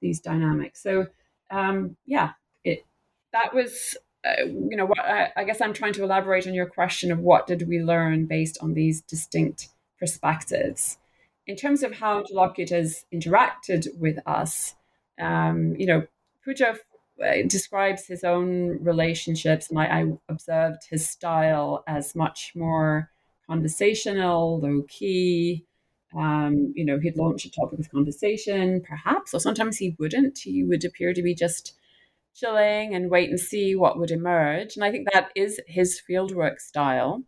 these 0.00 0.20
dynamics. 0.20 0.82
So 0.82 1.08
um, 1.50 1.96
yeah, 2.06 2.30
it 2.62 2.86
that 3.32 3.52
was 3.52 3.96
uh, 4.24 4.46
you 4.46 4.76
know 4.76 4.86
what 4.86 5.00
I, 5.00 5.30
I 5.36 5.44
guess 5.44 5.60
I'm 5.60 5.74
trying 5.74 5.92
to 5.94 6.04
elaborate 6.04 6.46
on 6.46 6.54
your 6.54 6.66
question 6.66 7.12
of 7.12 7.18
what 7.18 7.46
did 7.46 7.68
we 7.68 7.80
learn 7.80 8.26
based 8.26 8.58
on 8.60 8.74
these 8.74 9.02
distinct 9.02 9.68
perspectives 9.98 10.98
in 11.46 11.56
terms 11.56 11.82
of 11.82 11.92
how 11.92 12.20
interlocutors 12.20 13.04
interacted 13.12 13.86
with 13.98 14.18
us. 14.26 14.74
Um, 15.20 15.74
you 15.78 15.86
know, 15.86 16.06
Pujo 16.46 16.76
uh, 17.22 17.32
describes 17.46 18.06
his 18.06 18.24
own 18.24 18.82
relationships, 18.82 19.70
and 19.70 19.78
I, 19.78 19.84
I, 19.84 20.12
observed 20.28 20.82
his 20.90 21.08
style 21.08 21.84
as 21.86 22.16
much 22.16 22.52
more 22.56 23.10
conversational, 23.46 24.58
low 24.60 24.82
key. 24.88 25.64
Um, 26.16 26.72
you 26.74 26.84
know, 26.84 26.98
he'd 26.98 27.16
launch 27.16 27.44
a 27.44 27.50
topic 27.50 27.78
of 27.78 27.90
conversation, 27.90 28.80
perhaps, 28.80 29.34
or 29.34 29.40
sometimes 29.40 29.78
he 29.78 29.96
wouldn't. 29.98 30.38
He 30.38 30.64
would 30.64 30.84
appear 30.84 31.12
to 31.12 31.22
be 31.22 31.34
just 31.34 31.74
chilling 32.34 32.94
and 32.94 33.10
wait 33.10 33.30
and 33.30 33.38
see 33.38 33.74
what 33.74 33.98
would 33.98 34.10
emerge. 34.10 34.76
And 34.76 34.84
I 34.84 34.90
think 34.90 35.08
that 35.12 35.30
is 35.34 35.60
his 35.66 36.00
fieldwork 36.08 36.58
style. 36.60 37.22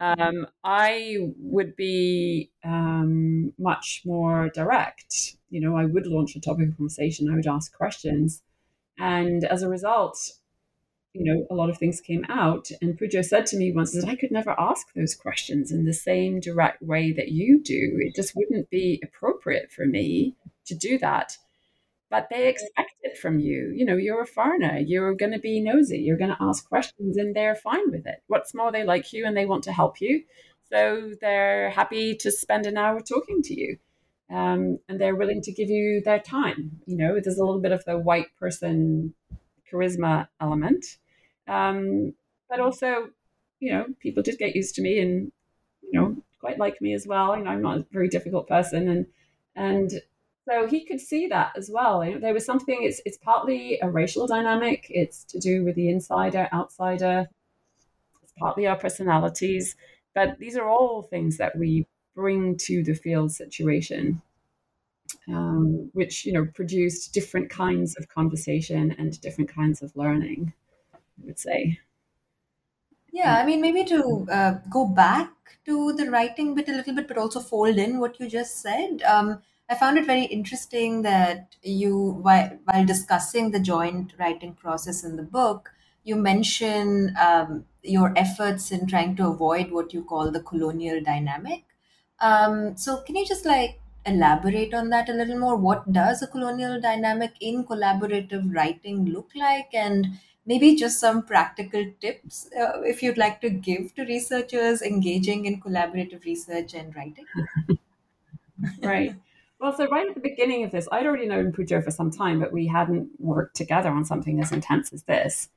Um, 0.00 0.46
I 0.64 1.18
would 1.38 1.76
be 1.76 2.50
um, 2.64 3.52
much 3.58 4.02
more 4.04 4.48
direct. 4.54 5.36
You 5.50 5.60
know, 5.60 5.76
I 5.76 5.84
would 5.84 6.06
launch 6.06 6.34
a 6.36 6.40
topic 6.40 6.68
of 6.68 6.76
conversation. 6.76 7.30
I 7.30 7.36
would 7.36 7.46
ask 7.46 7.72
questions 7.76 8.42
and 9.00 9.44
as 9.44 9.62
a 9.62 9.68
result, 9.68 10.18
you 11.14 11.24
know, 11.24 11.46
a 11.50 11.54
lot 11.54 11.70
of 11.70 11.78
things 11.78 12.00
came 12.00 12.24
out. 12.28 12.70
And 12.82 12.98
Pujo 12.98 13.24
said 13.24 13.46
to 13.46 13.56
me 13.56 13.72
once 13.72 13.92
that 13.92 14.08
I 14.08 14.14
could 14.14 14.30
never 14.30 14.54
ask 14.58 14.92
those 14.94 15.14
questions 15.14 15.72
in 15.72 15.86
the 15.86 15.94
same 15.94 16.38
direct 16.38 16.82
way 16.82 17.12
that 17.12 17.28
you 17.28 17.60
do. 17.62 17.98
It 17.98 18.14
just 18.14 18.36
wouldn't 18.36 18.70
be 18.70 19.00
appropriate 19.02 19.72
for 19.72 19.86
me 19.86 20.36
to 20.66 20.74
do 20.74 20.98
that. 20.98 21.36
But 22.10 22.26
they 22.28 22.48
expect 22.48 22.94
it 23.02 23.16
from 23.16 23.38
you. 23.38 23.72
You 23.72 23.84
know, 23.84 23.96
you're 23.96 24.22
a 24.22 24.26
foreigner. 24.26 24.78
You're 24.78 25.14
going 25.14 25.30
to 25.32 25.38
be 25.38 25.60
nosy. 25.60 25.98
You're 25.98 26.16
going 26.16 26.30
to 26.30 26.36
ask 26.40 26.68
questions, 26.68 27.16
and 27.16 27.36
they're 27.36 27.54
fine 27.54 27.90
with 27.90 28.06
it. 28.06 28.22
What's 28.26 28.52
more, 28.52 28.72
they 28.72 28.82
like 28.82 29.12
you 29.12 29.24
and 29.26 29.36
they 29.36 29.46
want 29.46 29.64
to 29.64 29.72
help 29.72 30.00
you. 30.00 30.24
So 30.72 31.12
they're 31.20 31.70
happy 31.70 32.16
to 32.16 32.30
spend 32.32 32.66
an 32.66 32.76
hour 32.76 33.00
talking 33.00 33.42
to 33.42 33.54
you 33.54 33.78
um, 34.30 34.78
and 34.88 35.00
they're 35.00 35.16
willing 35.16 35.42
to 35.42 35.52
give 35.52 35.68
you 35.68 36.00
their 36.00 36.20
time. 36.20 36.80
You 36.86 36.96
know, 36.96 37.14
there's 37.20 37.38
a 37.38 37.44
little 37.44 37.60
bit 37.60 37.72
of 37.72 37.84
the 37.84 37.98
white 37.98 38.34
person 38.38 39.14
charisma 39.70 40.28
element, 40.40 40.84
um, 41.48 42.14
but 42.48 42.60
also, 42.60 43.10
you 43.58 43.72
know, 43.72 43.86
people 44.00 44.22
did 44.22 44.38
get 44.38 44.54
used 44.54 44.74
to 44.76 44.82
me 44.82 45.00
and 45.00 45.32
you 45.82 46.00
know 46.00 46.16
quite 46.40 46.58
like 46.58 46.80
me 46.80 46.94
as 46.94 47.06
well. 47.06 47.36
You 47.36 47.44
know, 47.44 47.50
I'm 47.50 47.62
not 47.62 47.78
a 47.78 47.86
very 47.90 48.08
difficult 48.08 48.48
person, 48.48 48.88
and 48.88 49.06
and 49.56 49.90
so 50.50 50.66
he 50.66 50.84
could 50.84 51.00
see 51.00 51.28
that 51.28 51.52
as 51.56 51.70
well. 51.70 52.00
There 52.00 52.34
was 52.34 52.44
something. 52.44 52.78
It's 52.82 53.00
it's 53.04 53.18
partly 53.18 53.78
a 53.80 53.88
racial 53.88 54.26
dynamic. 54.26 54.86
It's 54.90 55.22
to 55.24 55.38
do 55.38 55.64
with 55.64 55.76
the 55.76 55.88
insider 55.88 56.48
outsider. 56.52 57.28
It's 58.22 58.32
partly 58.36 58.66
our 58.66 58.76
personalities, 58.76 59.76
but 60.12 60.38
these 60.40 60.56
are 60.56 60.68
all 60.68 61.02
things 61.02 61.36
that 61.36 61.56
we 61.56 61.86
bring 62.16 62.56
to 62.56 62.82
the 62.82 62.94
field 62.94 63.30
situation, 63.30 64.22
um, 65.28 65.90
which 65.92 66.26
you 66.26 66.32
know 66.32 66.46
produced 66.46 67.14
different 67.14 67.48
kinds 67.48 67.96
of 67.96 68.08
conversation 68.08 68.96
and 68.98 69.20
different 69.20 69.54
kinds 69.54 69.82
of 69.82 69.94
learning. 69.94 70.52
I 70.94 71.26
would 71.26 71.38
say. 71.38 71.78
Yeah, 73.12 73.36
I 73.36 73.46
mean, 73.46 73.60
maybe 73.60 73.84
to 73.84 74.26
uh, 74.30 74.54
go 74.68 74.86
back 74.86 75.30
to 75.66 75.92
the 75.92 76.10
writing 76.10 76.54
bit 76.56 76.68
a 76.68 76.72
little 76.72 76.94
bit, 76.94 77.06
but 77.06 77.18
also 77.18 77.38
fold 77.38 77.76
in 77.76 78.00
what 78.00 78.18
you 78.18 78.28
just 78.28 78.60
said. 78.60 79.02
Um, 79.02 79.42
I 79.70 79.76
found 79.76 79.96
it 79.98 80.04
very 80.06 80.24
interesting 80.24 81.02
that 81.02 81.56
you, 81.62 81.96
while, 81.96 82.58
while 82.64 82.84
discussing 82.84 83.52
the 83.52 83.60
joint 83.60 84.12
writing 84.18 84.54
process 84.54 85.04
in 85.04 85.16
the 85.16 85.22
book, 85.22 85.72
you 86.02 86.16
mention 86.16 87.14
um, 87.20 87.66
your 87.82 88.12
efforts 88.18 88.72
in 88.72 88.86
trying 88.86 89.14
to 89.16 89.28
avoid 89.28 89.70
what 89.70 89.94
you 89.94 90.02
call 90.04 90.30
the 90.32 90.42
colonial 90.42 91.00
dynamic. 91.00 91.64
Um, 92.18 92.76
so, 92.76 93.02
can 93.02 93.16
you 93.16 93.24
just 93.26 93.44
like 93.46 93.80
elaborate 94.04 94.74
on 94.74 94.90
that 94.90 95.08
a 95.08 95.12
little 95.12 95.38
more? 95.38 95.56
What 95.56 95.92
does 95.92 96.20
a 96.22 96.26
colonial 96.26 96.80
dynamic 96.80 97.34
in 97.40 97.64
collaborative 97.64 98.52
writing 98.54 99.04
look 99.06 99.30
like? 99.36 99.72
And 99.72 100.18
maybe 100.46 100.74
just 100.74 100.98
some 100.98 101.22
practical 101.24 101.84
tips 102.00 102.50
uh, 102.58 102.80
if 102.82 103.02
you'd 103.02 103.18
like 103.18 103.40
to 103.42 103.50
give 103.50 103.94
to 103.94 104.04
researchers 104.04 104.82
engaging 104.82 105.44
in 105.46 105.60
collaborative 105.60 106.24
research 106.24 106.74
and 106.74 106.94
writing. 106.96 107.26
right. 108.82 109.14
Well, 109.60 109.76
so 109.76 109.86
right 109.88 110.08
at 110.08 110.14
the 110.14 110.20
beginning 110.20 110.64
of 110.64 110.70
this, 110.70 110.88
I'd 110.90 111.06
already 111.06 111.26
known 111.26 111.52
Pujo 111.52 111.84
for 111.84 111.90
some 111.90 112.10
time, 112.10 112.40
but 112.40 112.50
we 112.50 112.66
hadn't 112.66 113.10
worked 113.18 113.56
together 113.56 113.90
on 113.90 114.06
something 114.06 114.40
as 114.40 114.52
intense 114.52 114.90
as 114.90 115.02
this. 115.02 115.50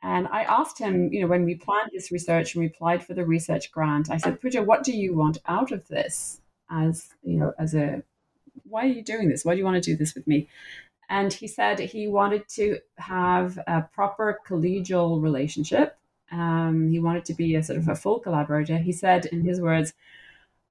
And 0.00 0.28
I 0.28 0.44
asked 0.44 0.78
him, 0.78 1.12
you 1.12 1.20
know, 1.20 1.26
when 1.26 1.44
we 1.44 1.56
planned 1.56 1.90
this 1.92 2.12
research 2.12 2.54
and 2.54 2.60
we 2.60 2.68
applied 2.68 3.04
for 3.04 3.14
the 3.14 3.26
research 3.26 3.72
grant, 3.72 4.10
I 4.10 4.16
said, 4.16 4.40
Pujo, 4.40 4.64
what 4.64 4.84
do 4.84 4.92
you 4.92 5.12
want 5.12 5.38
out 5.46 5.72
of 5.72 5.88
this? 5.88 6.40
As, 6.70 7.08
you 7.24 7.36
know, 7.40 7.52
as 7.58 7.74
a, 7.74 8.04
why 8.62 8.84
are 8.84 8.92
you 8.92 9.02
doing 9.02 9.28
this? 9.28 9.44
Why 9.44 9.54
do 9.54 9.58
you 9.58 9.64
want 9.64 9.82
to 9.82 9.90
do 9.90 9.96
this 9.96 10.14
with 10.14 10.28
me? 10.28 10.48
And 11.08 11.32
he 11.32 11.48
said 11.48 11.80
he 11.80 12.06
wanted 12.06 12.48
to 12.50 12.78
have 12.98 13.58
a 13.66 13.82
proper 13.92 14.38
collegial 14.46 15.20
relationship. 15.20 15.96
Um, 16.30 16.90
he 16.90 17.00
wanted 17.00 17.24
to 17.24 17.34
be 17.34 17.56
a 17.56 17.62
sort 17.64 17.78
of 17.78 17.88
a 17.88 17.96
full 17.96 18.20
collaborator. 18.20 18.76
He 18.76 18.92
said, 18.92 19.26
in 19.26 19.42
his 19.42 19.60
words, 19.60 19.94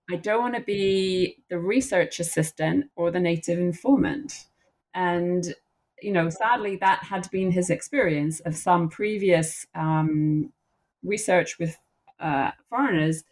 I 0.09 0.15
don't 0.15 0.41
want 0.41 0.55
to 0.55 0.61
be 0.61 1.37
the 1.49 1.59
research 1.59 2.19
assistant 2.19 2.89
or 2.95 3.11
the 3.11 3.19
native 3.19 3.59
informant. 3.59 4.45
And, 4.93 5.53
you 6.01 6.11
know, 6.11 6.29
sadly, 6.29 6.77
that 6.77 7.03
had 7.03 7.29
been 7.29 7.51
his 7.51 7.69
experience 7.69 8.39
of 8.41 8.55
some 8.55 8.89
previous 8.89 9.65
um, 9.75 10.53
research 11.03 11.59
with 11.59 11.77
uh, 12.19 12.51
foreigners 12.69 13.23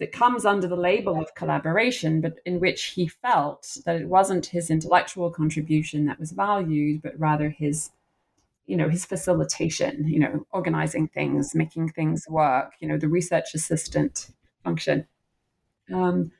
that 0.00 0.12
comes 0.12 0.44
under 0.44 0.66
the 0.66 0.76
label 0.76 1.20
of 1.20 1.34
collaboration, 1.34 2.20
but 2.20 2.38
in 2.44 2.60
which 2.60 2.86
he 2.86 3.08
felt 3.08 3.76
that 3.84 3.96
it 3.96 4.08
wasn't 4.08 4.46
his 4.46 4.70
intellectual 4.70 5.30
contribution 5.30 6.06
that 6.06 6.20
was 6.20 6.32
valued, 6.32 7.02
but 7.02 7.18
rather 7.18 7.48
his 7.48 7.90
you 8.68 8.76
know 8.76 8.88
his 8.90 9.04
facilitation 9.04 10.06
you 10.06 10.18
know 10.18 10.46
organizing 10.52 11.08
things 11.08 11.54
making 11.54 11.88
things 11.88 12.26
work 12.28 12.74
you 12.80 12.86
know 12.86 12.98
the 12.98 13.08
research 13.08 13.54
assistant 13.54 14.28
function 14.62 15.06
um, 15.92 16.32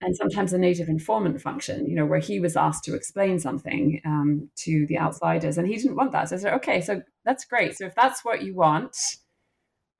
and 0.00 0.16
sometimes 0.16 0.52
a 0.52 0.58
native 0.58 0.88
informant 0.88 1.40
function, 1.40 1.86
you 1.86 1.94
know, 1.94 2.04
where 2.04 2.18
he 2.18 2.40
was 2.40 2.56
asked 2.56 2.84
to 2.84 2.94
explain 2.94 3.38
something 3.38 4.00
um, 4.04 4.50
to 4.56 4.86
the 4.86 4.98
outsiders, 4.98 5.58
and 5.58 5.68
he 5.68 5.76
didn't 5.76 5.96
want 5.96 6.12
that. 6.12 6.28
So 6.28 6.36
I 6.36 6.38
said, 6.40 6.54
okay, 6.54 6.80
so 6.80 7.02
that's 7.24 7.44
great. 7.44 7.76
So 7.76 7.86
if 7.86 7.94
that's 7.94 8.24
what 8.24 8.42
you 8.42 8.54
want, 8.54 8.96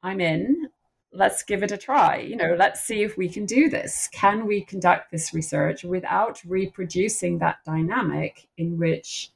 I'm 0.02 0.20
in. 0.20 0.68
Let's 1.12 1.42
give 1.42 1.62
it 1.62 1.70
a 1.70 1.76
try. 1.76 2.16
You 2.16 2.36
know, 2.36 2.56
let's 2.58 2.82
see 2.82 3.02
if 3.02 3.16
we 3.16 3.28
can 3.28 3.46
do 3.46 3.68
this. 3.68 4.08
Can 4.12 4.46
we 4.46 4.64
conduct 4.64 5.12
this 5.12 5.32
research 5.32 5.84
without 5.84 6.42
reproducing 6.44 7.38
that 7.38 7.58
dynamic 7.64 8.48
in 8.56 8.78
which 8.78 9.30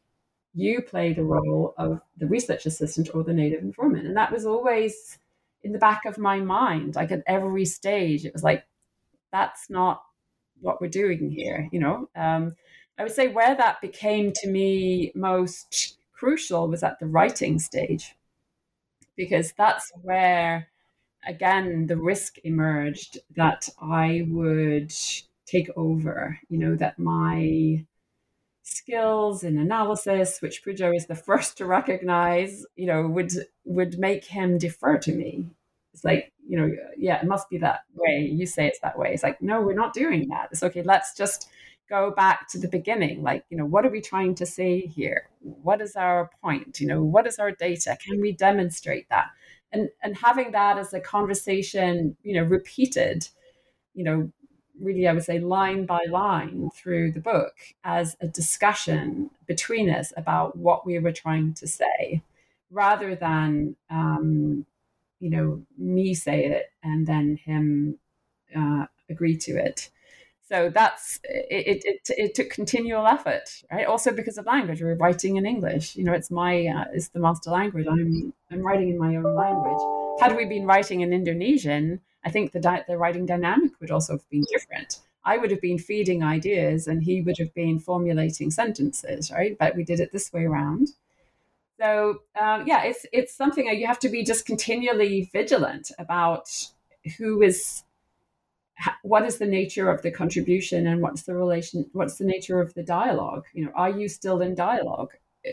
you 0.55 0.80
play 0.80 1.12
the 1.12 1.22
role 1.22 1.74
of 1.76 2.01
the 2.16 2.26
research 2.26 2.64
assistant 2.66 3.11
or 3.14 3.22
the 3.22 3.34
native 3.34 3.62
informant? 3.62 4.07
And 4.07 4.16
that 4.16 4.32
was 4.32 4.47
always 4.47 5.18
in 5.62 5.72
the 5.72 5.78
back 5.78 6.07
of 6.07 6.18
my 6.18 6.41
mind. 6.41 6.97
Like 6.97 7.12
at 7.12 7.22
every 7.26 7.66
stage, 7.66 8.24
it 8.24 8.32
was 8.32 8.43
like, 8.43 8.64
that's 9.32 9.68
not 9.68 10.02
what 10.60 10.80
we're 10.80 10.88
doing 10.88 11.30
here 11.30 11.68
you 11.72 11.80
know? 11.80 12.08
Um, 12.16 12.56
i 12.98 13.02
would 13.02 13.12
say 13.12 13.28
where 13.28 13.54
that 13.54 13.80
became 13.80 14.32
to 14.36 14.48
me 14.48 15.12
most 15.14 15.98
crucial 16.12 16.68
was 16.68 16.82
at 16.82 16.98
the 16.98 17.06
writing 17.06 17.58
stage 17.58 18.14
because 19.16 19.52
that's 19.56 19.92
where 20.02 20.68
again 21.26 21.86
the 21.86 21.96
risk 21.96 22.38
emerged 22.44 23.18
that 23.34 23.68
i 23.80 24.24
would 24.28 24.92
take 25.46 25.70
over 25.76 26.38
you 26.48 26.58
know 26.58 26.74
that 26.74 26.98
my 26.98 27.84
skills 28.66 29.44
in 29.44 29.58
analysis 29.58 30.42
which 30.42 30.64
Pujo 30.64 30.94
is 30.94 31.06
the 31.06 31.14
first 31.28 31.56
to 31.58 31.66
recognize 31.66 32.66
you 32.74 32.86
know 32.86 33.06
would 33.06 33.32
would 33.64 33.98
make 33.98 34.24
him 34.24 34.58
defer 34.58 34.98
to 34.98 35.12
me. 35.12 35.46
It's 35.94 36.04
like 36.04 36.32
you 36.49 36.57
know, 36.57 36.70
yeah, 36.97 37.20
it 37.20 37.26
must 37.26 37.51
be 37.51 37.59
that 37.59 37.80
way. 37.94 38.20
You 38.20 38.47
say 38.47 38.66
it's 38.66 38.80
that 38.80 38.99
way. 38.99 39.12
It's 39.12 39.22
like, 39.22 39.42
no, 39.42 39.61
we're 39.61 39.74
not 39.74 39.92
doing 39.92 40.28
that. 40.28 40.49
It's 40.53 40.62
okay. 40.62 40.82
Let's 40.82 41.14
just 41.14 41.49
go 41.88 42.11
back 42.11 42.49
to 42.49 42.59
the 42.59 42.68
beginning. 42.68 43.22
Like, 43.22 43.44
you 43.51 43.57
know, 43.57 43.64
what 43.64 43.84
are 43.86 43.90
we 43.90 44.01
trying 44.01 44.34
to 44.36 44.47
say 44.47 44.80
here? 44.80 45.28
What 45.40 45.80
is 45.80 45.97
our 45.97 46.30
point? 46.42 46.80
You 46.80 46.86
know, 46.86 47.03
what 47.03 47.26
is 47.26 47.38
our 47.38 47.51
data? 47.53 47.97
Can 48.05 48.20
we 48.20 48.32
demonstrate 48.32 49.09
that? 49.09 49.28
And 49.72 49.88
and 50.03 50.16
having 50.16 50.53
that 50.53 50.78
as 50.78 50.94
a 50.94 51.01
conversation, 51.01 52.16
you 52.22 52.34
know, 52.34 52.44
repeated, 52.44 53.28
you 53.94 54.05
know, 54.05 54.30
really, 54.80 55.09
I 55.09 55.12
would 55.12 55.24
say 55.24 55.38
line 55.38 55.86
by 55.86 56.01
line 56.09 56.70
through 56.74 57.12
the 57.12 57.20
book 57.20 57.55
as 57.82 58.16
a 58.20 58.28
discussion 58.28 59.30
between 59.47 59.90
us 59.90 60.12
about 60.16 60.57
what 60.57 60.86
we 60.86 60.99
were 60.99 61.12
trying 61.12 61.55
to 61.55 61.66
say, 61.66 62.22
rather 62.70 63.14
than 63.14 63.76
um, 63.90 64.66
you 65.20 65.30
know 65.30 65.62
me 65.78 66.14
say 66.14 66.46
it 66.46 66.72
and 66.82 67.06
then 67.06 67.36
him 67.36 67.98
uh, 68.56 68.86
agree 69.08 69.36
to 69.36 69.52
it. 69.56 69.90
So 70.48 70.70
that's 70.70 71.18
it, 71.24 71.84
it, 71.84 72.08
it, 72.08 72.34
took 72.36 72.50
continual 72.50 73.04
effort 73.06 73.50
right? 73.72 73.86
Also 73.86 74.12
because 74.12 74.38
of 74.38 74.46
language. 74.46 74.80
We're 74.80 74.94
writing 74.94 75.36
in 75.36 75.44
english. 75.44 75.96
You 75.96 76.04
know 76.04 76.12
it's 76.12 76.30
my 76.30 76.66
uh, 76.66 76.84
it's 76.92 77.08
the 77.08 77.18
master 77.18 77.50
language. 77.50 77.86
I'm 77.90 78.32
i'm 78.52 78.60
writing 78.60 78.90
in 78.90 78.98
my 78.98 79.16
own 79.16 79.34
language. 79.34 80.20
Had 80.20 80.36
we 80.36 80.44
been 80.44 80.66
writing 80.66 81.00
in 81.00 81.12
indonesian 81.12 82.00
i 82.24 82.30
think 82.30 82.52
the 82.52 82.60
di- 82.60 82.84
the 82.88 82.96
writing 82.96 83.26
dynamic 83.26 83.72
would 83.80 83.90
also 83.90 84.14
have 84.14 84.30
been 84.30 84.44
different. 84.52 85.00
I 85.24 85.38
would 85.38 85.50
have 85.50 85.60
been 85.60 85.78
feeding 85.78 86.22
ideas 86.22 86.86
and 86.86 87.02
he 87.02 87.20
would 87.20 87.38
have 87.38 87.52
been 87.52 87.80
formulating 87.80 88.52
sentences 88.52 89.32
right? 89.32 89.56
But 89.58 89.74
we 89.74 89.82
did 89.82 89.98
it 89.98 90.12
this 90.12 90.32
way 90.32 90.44
around 90.44 90.90
so 91.78 92.22
um, 92.40 92.66
yeah, 92.66 92.84
it's 92.84 93.06
it's 93.12 93.34
something 93.34 93.66
that 93.66 93.76
you 93.76 93.86
have 93.86 93.98
to 94.00 94.08
be 94.08 94.24
just 94.24 94.46
continually 94.46 95.28
vigilant 95.32 95.90
about 95.98 96.48
who 97.18 97.42
is 97.42 97.82
what 99.02 99.24
is 99.24 99.38
the 99.38 99.46
nature 99.46 99.90
of 99.90 100.02
the 100.02 100.10
contribution 100.10 100.86
and 100.86 101.00
what's 101.00 101.22
the 101.22 101.34
relation 101.34 101.88
what's 101.92 102.18
the 102.18 102.24
nature 102.24 102.60
of 102.60 102.74
the 102.74 102.82
dialogue? 102.82 103.44
You 103.52 103.66
know 103.66 103.72
are 103.74 103.90
you 103.90 104.08
still 104.08 104.40
in 104.40 104.54
dialogue? 104.54 105.12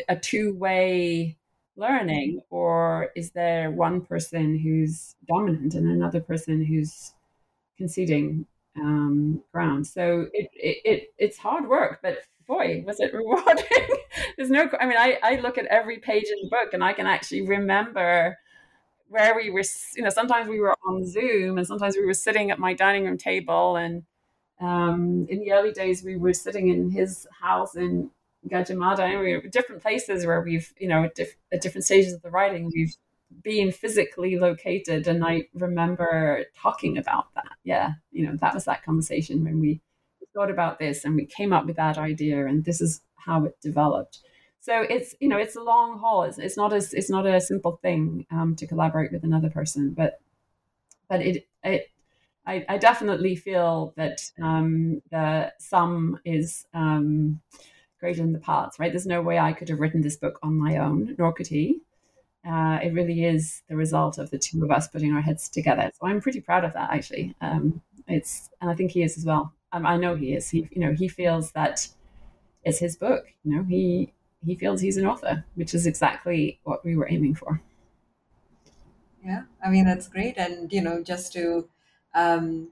A 0.09 0.15
two-way 0.15 1.37
learning 1.75 2.41
or 2.49 3.09
is 3.15 3.31
there 3.31 3.71
one 3.71 4.01
person 4.01 4.57
who's 4.57 5.15
dominant 5.27 5.73
and 5.75 5.87
another 5.87 6.19
person 6.19 6.63
who's 6.63 7.13
conceding 7.77 8.45
um, 8.77 9.43
ground? 9.51 9.87
So 9.87 10.27
it, 10.33 10.49
it, 10.53 10.77
it 10.85 11.13
it's 11.17 11.37
hard 11.37 11.67
work 11.67 11.99
but 12.01 12.19
boy, 12.47 12.83
was 12.85 12.99
it 12.99 13.13
rewarding. 13.13 13.65
There's 14.37 14.49
no, 14.49 14.69
I 14.79 14.85
mean, 14.85 14.97
I, 14.97 15.17
I 15.23 15.39
look 15.39 15.57
at 15.57 15.65
every 15.67 15.99
page 15.99 16.25
in 16.25 16.43
the 16.43 16.49
book 16.49 16.73
and 16.73 16.83
I 16.83 16.93
can 16.93 17.07
actually 17.07 17.41
remember 17.41 18.37
where 19.07 19.35
we 19.35 19.49
were, 19.49 19.63
you 19.95 20.03
know, 20.03 20.09
sometimes 20.09 20.47
we 20.47 20.59
were 20.59 20.75
on 20.87 21.05
Zoom 21.05 21.57
and 21.57 21.67
sometimes 21.67 21.95
we 21.95 22.05
were 22.05 22.13
sitting 22.13 22.51
at 22.51 22.59
my 22.59 22.73
dining 22.73 23.05
room 23.05 23.17
table. 23.17 23.75
And 23.75 24.03
um, 24.59 25.27
in 25.29 25.39
the 25.39 25.51
early 25.51 25.71
days, 25.71 26.03
we 26.03 26.15
were 26.15 26.33
sitting 26.33 26.69
in 26.69 26.89
his 26.89 27.27
house 27.41 27.75
in 27.75 28.09
Gajah 28.49 28.75
Mada 28.75 29.03
and 29.03 29.19
we 29.19 29.35
were 29.35 29.41
different 29.41 29.81
places 29.81 30.25
where 30.25 30.41
we've, 30.41 30.73
you 30.79 30.87
know, 30.87 31.03
at, 31.03 31.15
diff- 31.15 31.35
at 31.51 31.61
different 31.61 31.85
stages 31.85 32.13
of 32.13 32.21
the 32.21 32.31
writing, 32.31 32.71
we've 32.73 32.95
been 33.43 33.71
physically 33.71 34.37
located. 34.37 35.07
And 35.07 35.23
I 35.23 35.43
remember 35.53 36.45
talking 36.55 36.97
about 36.97 37.33
that. 37.35 37.51
Yeah. 37.63 37.93
You 38.11 38.27
know, 38.27 38.37
that 38.37 38.53
was 38.53 38.65
that 38.65 38.83
conversation 38.83 39.43
when 39.43 39.59
we, 39.59 39.81
thought 40.33 40.51
about 40.51 40.79
this 40.79 41.05
and 41.05 41.15
we 41.15 41.25
came 41.25 41.53
up 41.53 41.65
with 41.65 41.75
that 41.75 41.97
idea 41.97 42.45
and 42.45 42.65
this 42.65 42.81
is 42.81 43.01
how 43.15 43.45
it 43.45 43.55
developed 43.61 44.19
so 44.59 44.81
it's 44.81 45.15
you 45.19 45.27
know 45.27 45.37
it's 45.37 45.55
a 45.55 45.61
long 45.61 45.99
haul 45.99 46.23
it's, 46.23 46.37
it's 46.37 46.57
not 46.57 46.73
as 46.73 46.93
it's 46.93 47.09
not 47.09 47.25
a 47.25 47.39
simple 47.39 47.79
thing 47.81 48.25
um, 48.31 48.55
to 48.55 48.67
collaborate 48.67 49.11
with 49.11 49.23
another 49.23 49.49
person 49.49 49.93
but 49.93 50.19
but 51.09 51.21
it 51.21 51.47
it 51.63 51.89
I, 52.45 52.65
I 52.67 52.77
definitely 52.77 53.35
feel 53.35 53.93
that 53.95 54.21
um, 54.41 55.01
the 55.11 55.53
sum 55.59 56.19
is 56.25 56.65
um, 56.73 57.39
greater 57.99 58.21
than 58.21 58.33
the 58.33 58.39
parts, 58.39 58.79
right? 58.79 58.91
There's 58.91 59.05
no 59.05 59.21
way 59.21 59.39
I 59.39 59.53
could 59.53 59.69
have 59.69 59.79
written 59.79 60.01
this 60.01 60.17
book 60.17 60.39
on 60.43 60.57
my 60.57 60.77
own, 60.77 61.15
nor 61.17 61.31
could 61.31 61.47
he. 61.47 61.79
Uh, 62.45 62.79
it 62.83 62.93
really 62.93 63.23
is 63.23 63.61
the 63.69 63.77
result 63.77 64.17
of 64.17 64.29
the 64.29 64.37
two 64.37 64.61
of 64.61 64.71
us 64.71 64.89
putting 64.89 65.13
our 65.13 65.21
heads 65.21 65.47
together. 65.47 65.89
So 65.97 66.07
I'm 66.07 66.19
pretty 66.19 66.41
proud 66.41 66.65
of 66.65 66.73
that, 66.73 66.91
actually. 66.91 67.33
Um, 67.39 67.81
it's, 68.09 68.49
and 68.59 68.69
I 68.69 68.75
think 68.75 68.91
he 68.91 69.03
is 69.03 69.17
as 69.17 69.25
well. 69.25 69.53
Um, 69.73 69.85
I 69.85 69.97
know 69.97 70.15
he 70.15 70.33
is. 70.33 70.49
He, 70.51 70.69
you 70.71 70.81
know, 70.81 70.93
he 70.93 71.09
feels 71.09 71.51
that 71.53 71.89
it's 72.63 72.79
his 72.79 72.97
book. 72.97 73.33
You 73.43 73.57
know, 73.57 73.63
he 73.63 74.13
he 74.45 74.55
feels 74.55 74.81
he's 74.81 74.97
an 74.97 75.07
author, 75.07 75.45
which 75.55 75.73
is 75.75 75.87
exactly 75.87 76.59
what 76.63 76.85
we 76.85 76.95
were 76.97 77.09
aiming 77.09 77.35
for. 77.35 77.61
Yeah, 79.23 79.43
I 79.63 79.69
mean 79.69 79.85
that's 79.85 80.07
great, 80.07 80.37
and 80.37 80.71
you 80.71 80.81
know, 80.81 81.01
just 81.01 81.31
to 81.33 81.69
um, 82.13 82.71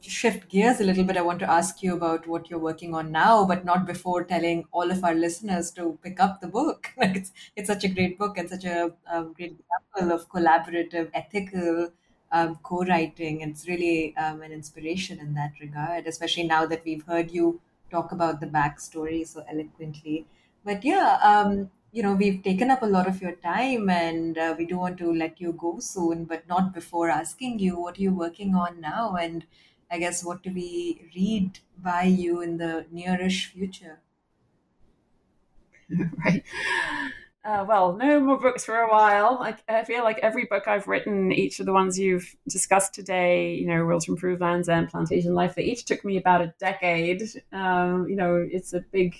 shift 0.00 0.48
gears 0.48 0.80
a 0.80 0.84
little 0.84 1.04
bit, 1.04 1.16
I 1.16 1.22
want 1.22 1.40
to 1.40 1.50
ask 1.50 1.82
you 1.82 1.94
about 1.96 2.26
what 2.28 2.48
you're 2.48 2.60
working 2.60 2.94
on 2.94 3.10
now, 3.10 3.44
but 3.44 3.64
not 3.64 3.84
before 3.86 4.22
telling 4.24 4.64
all 4.70 4.90
of 4.92 5.02
our 5.04 5.14
listeners 5.14 5.72
to 5.72 5.98
pick 6.02 6.20
up 6.20 6.40
the 6.40 6.46
book. 6.48 6.92
Like 6.96 7.16
it's 7.16 7.32
it's 7.56 7.66
such 7.68 7.82
a 7.84 7.88
great 7.88 8.16
book 8.18 8.38
and 8.38 8.48
such 8.48 8.64
a 8.64 8.94
um, 9.08 9.32
great 9.32 9.56
example 9.58 10.12
of 10.16 10.28
collaborative, 10.28 11.10
ethical 11.14 11.92
um, 12.32 12.56
co-writing. 12.62 13.40
It's 13.40 13.66
really 13.68 14.16
um, 14.16 14.42
an 14.42 14.52
inspiration 14.52 15.18
in 15.20 15.34
that 15.34 15.52
regard, 15.60 16.06
especially 16.06 16.44
now 16.44 16.66
that 16.66 16.84
we've 16.84 17.04
heard 17.04 17.30
you 17.30 17.60
talk 17.90 18.12
about 18.12 18.40
the 18.40 18.46
backstory 18.46 19.26
so 19.26 19.44
eloquently. 19.48 20.26
But 20.64 20.84
yeah, 20.84 21.18
um, 21.22 21.70
you 21.92 22.02
know, 22.02 22.14
we've 22.14 22.42
taken 22.42 22.70
up 22.70 22.82
a 22.82 22.86
lot 22.86 23.08
of 23.08 23.20
your 23.22 23.32
time 23.32 23.88
and 23.88 24.36
uh, 24.36 24.54
we 24.58 24.66
do 24.66 24.76
want 24.78 24.98
to 24.98 25.12
let 25.12 25.40
you 25.40 25.52
go 25.52 25.78
soon, 25.80 26.24
but 26.24 26.46
not 26.48 26.74
before 26.74 27.08
asking 27.08 27.58
you 27.60 27.80
what 27.80 27.98
are 27.98 28.02
you 28.02 28.12
working 28.14 28.54
on 28.54 28.80
now 28.80 29.14
and 29.16 29.46
I 29.90 29.98
guess 29.98 30.22
what 30.24 30.42
do 30.42 30.52
we 30.52 31.10
read 31.16 31.60
by 31.78 32.02
you 32.04 32.40
in 32.42 32.58
the 32.58 32.86
nearish 32.92 33.46
future? 33.46 34.00
right. 36.24 36.44
Uh, 37.48 37.64
well, 37.66 37.96
no 37.96 38.20
more 38.20 38.38
books 38.38 38.62
for 38.62 38.76
a 38.76 38.90
while. 38.90 39.38
I, 39.40 39.56
I, 39.70 39.82
feel 39.82 40.04
like 40.04 40.18
every 40.18 40.44
book 40.44 40.68
I've 40.68 40.86
written, 40.86 41.32
each 41.32 41.60
of 41.60 41.64
the 41.64 41.72
ones 41.72 41.98
you've 41.98 42.36
discussed 42.46 42.92
today, 42.92 43.54
you 43.54 43.66
know, 43.66 43.76
Rules 43.76 44.04
to 44.04 44.12
Improve 44.12 44.42
Lands 44.42 44.68
and 44.68 44.86
Plantation 44.86 45.32
Life, 45.32 45.54
they 45.54 45.62
each 45.62 45.86
took 45.86 46.04
me 46.04 46.18
about 46.18 46.42
a 46.42 46.52
decade. 46.60 47.22
Um, 47.50 48.06
you 48.06 48.16
know, 48.16 48.46
it's 48.50 48.74
a 48.74 48.84
big 48.92 49.16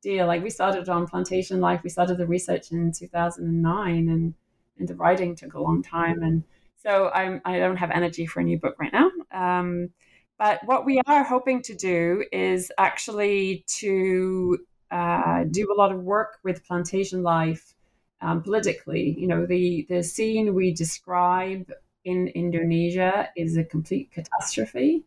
deal. 0.00 0.26
Like 0.26 0.42
we 0.42 0.48
started 0.48 0.88
on 0.88 1.06
Plantation 1.06 1.60
Life, 1.60 1.82
we 1.84 1.90
started 1.90 2.16
the 2.16 2.26
research 2.26 2.72
in 2.72 2.90
2009, 2.90 4.08
and 4.08 4.32
and 4.78 4.88
the 4.88 4.94
writing 4.94 5.36
took 5.36 5.52
a 5.52 5.60
long 5.60 5.82
time. 5.82 6.22
And 6.22 6.44
so 6.82 7.10
I'm 7.10 7.42
I 7.44 7.58
don't 7.58 7.76
have 7.76 7.90
energy 7.90 8.24
for 8.24 8.40
a 8.40 8.44
new 8.44 8.58
book 8.58 8.76
right 8.78 8.94
now. 8.94 9.10
Um, 9.30 9.90
but 10.38 10.64
what 10.64 10.86
we 10.86 11.02
are 11.06 11.22
hoping 11.22 11.60
to 11.62 11.74
do 11.74 12.24
is 12.32 12.72
actually 12.78 13.64
to 13.80 14.58
uh, 14.90 15.44
do 15.50 15.72
a 15.72 15.76
lot 15.76 15.92
of 15.92 16.02
work 16.02 16.38
with 16.42 16.64
plantation 16.64 17.22
life 17.22 17.74
um, 18.20 18.42
politically. 18.42 19.14
You 19.18 19.28
know, 19.28 19.46
the 19.46 19.86
the 19.88 20.02
scene 20.02 20.54
we 20.54 20.72
describe 20.72 21.70
in 22.04 22.28
Indonesia 22.28 23.28
is 23.36 23.56
a 23.56 23.64
complete 23.64 24.10
catastrophe. 24.10 25.04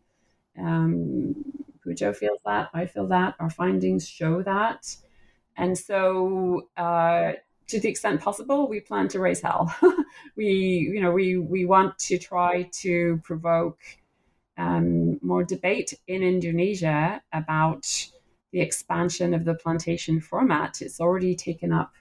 Um, 0.58 1.34
Pujo 1.84 2.14
feels 2.14 2.40
that. 2.44 2.70
I 2.74 2.86
feel 2.86 3.06
that. 3.08 3.34
Our 3.40 3.50
findings 3.50 4.08
show 4.08 4.42
that. 4.42 4.96
And 5.56 5.76
so, 5.76 6.68
uh, 6.76 7.32
to 7.68 7.80
the 7.80 7.88
extent 7.88 8.20
possible, 8.20 8.68
we 8.68 8.80
plan 8.80 9.08
to 9.08 9.20
raise 9.20 9.40
hell. 9.40 9.74
we, 10.36 10.46
you 10.92 11.00
know, 11.00 11.12
we 11.12 11.36
we 11.38 11.64
want 11.64 11.98
to 12.00 12.18
try 12.18 12.68
to 12.82 13.20
provoke 13.24 13.80
um, 14.56 15.18
more 15.22 15.44
debate 15.44 15.94
in 16.06 16.22
Indonesia 16.22 17.22
about 17.32 17.86
the 18.52 18.60
expansion 18.60 19.34
of 19.34 19.44
the 19.44 19.54
plantation 19.54 20.20
format. 20.20 20.80
It's 20.80 21.00
already 21.00 21.34
taken 21.34 21.72
up 21.72 21.92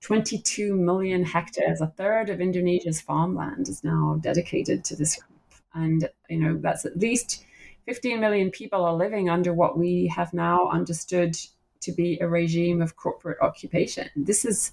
22 0.00 0.74
million 0.74 1.24
hectares. 1.24 1.80
A 1.80 1.86
third 1.86 2.28
of 2.28 2.40
Indonesia's 2.40 3.00
farmland 3.00 3.68
is 3.68 3.84
now 3.84 4.18
dedicated 4.20 4.84
to 4.86 4.96
this 4.96 5.16
group, 5.16 5.60
and 5.74 6.08
you 6.28 6.38
know 6.38 6.58
that's 6.60 6.84
at 6.84 6.98
least 6.98 7.44
15 7.86 8.20
million 8.20 8.50
people 8.50 8.84
are 8.84 8.94
living 8.94 9.28
under 9.28 9.52
what 9.52 9.78
we 9.78 10.06
have 10.08 10.32
now 10.34 10.68
understood 10.68 11.36
to 11.80 11.92
be 11.92 12.18
a 12.20 12.28
regime 12.28 12.80
of 12.80 12.96
corporate 12.96 13.38
occupation. 13.40 14.08
This 14.16 14.44
is 14.44 14.72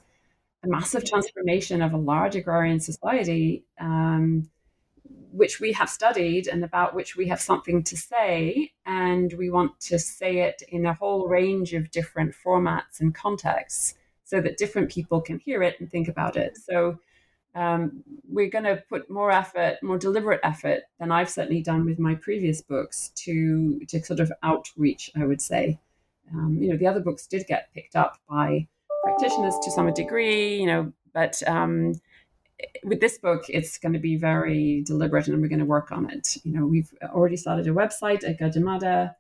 a 0.64 0.68
massive 0.68 1.06
transformation 1.06 1.82
of 1.82 1.94
a 1.94 1.98
large 1.98 2.36
agrarian 2.36 2.80
society, 2.80 3.64
um, 3.80 4.50
which 5.32 5.60
we 5.60 5.74
have 5.74 5.90
studied 5.90 6.48
and 6.48 6.64
about 6.64 6.96
which 6.96 7.16
we 7.16 7.28
have 7.28 7.42
something 7.42 7.84
to 7.84 7.98
say. 7.98 8.72
And 8.86 9.34
we 9.34 9.50
want 9.50 9.80
to 9.82 10.00
say 10.00 10.40
it 10.40 10.62
in 10.70 10.86
a 10.86 10.94
whole 10.94 11.28
range 11.28 11.74
of 11.74 11.92
different 11.92 12.34
formats 12.34 13.00
and 13.00 13.14
contexts 13.14 13.96
so 14.24 14.42
that 14.42 14.58
different 14.58 14.92
people 14.92 15.22
can 15.22 15.40
hear 15.40 15.64
it 15.64 15.80
and 15.80 15.90
think 15.90 16.08
about 16.08 16.36
it. 16.36 16.58
So 16.58 17.00
um, 17.56 18.04
we're 18.28 18.50
going 18.50 18.66
to 18.66 18.84
put 18.90 19.10
more 19.10 19.32
effort, 19.32 19.78
more 19.82 19.98
deliberate 19.98 20.40
effort 20.44 20.84
than 21.00 21.12
I've 21.12 21.30
certainly 21.30 21.62
done 21.62 21.86
with 21.86 22.00
my 22.00 22.16
previous 22.16 22.62
books 22.62 23.10
to 23.24 23.80
to 23.88 24.04
sort 24.04 24.20
of 24.20 24.32
outreach. 24.44 25.10
I 25.16 25.26
would 25.26 25.42
say, 25.42 25.80
um, 26.32 26.58
you 26.62 26.70
know, 26.70 26.78
the 26.78 26.88
other 26.88 27.00
books 27.00 27.26
did 27.26 27.48
get 27.48 27.74
picked 27.74 27.96
up 27.96 28.20
by 28.30 28.68
practitioners 29.04 29.56
to 29.64 29.72
some 29.72 29.92
degree, 29.94 30.60
you 30.60 30.68
know, 30.68 30.94
but 31.14 31.42
um, 31.48 31.94
with 32.84 33.00
this 33.00 33.18
book, 33.18 33.46
it's 33.50 33.78
going 33.78 33.94
to 33.94 34.00
be 34.00 34.16
very 34.16 34.84
deliberate, 34.86 35.28
and 35.28 35.42
we're 35.42 35.48
going 35.48 35.60
to 35.60 35.66
work 35.66 35.92
on 35.92 36.10
it. 36.10 36.38
You 36.44 36.54
know, 36.54 36.66
we've 36.66 36.94
already 37.04 37.38
started 37.38 37.68
a 37.68 37.72
website 37.72 38.28
at 38.28 38.40
Gajah 38.40 38.62
Mada 38.62 39.16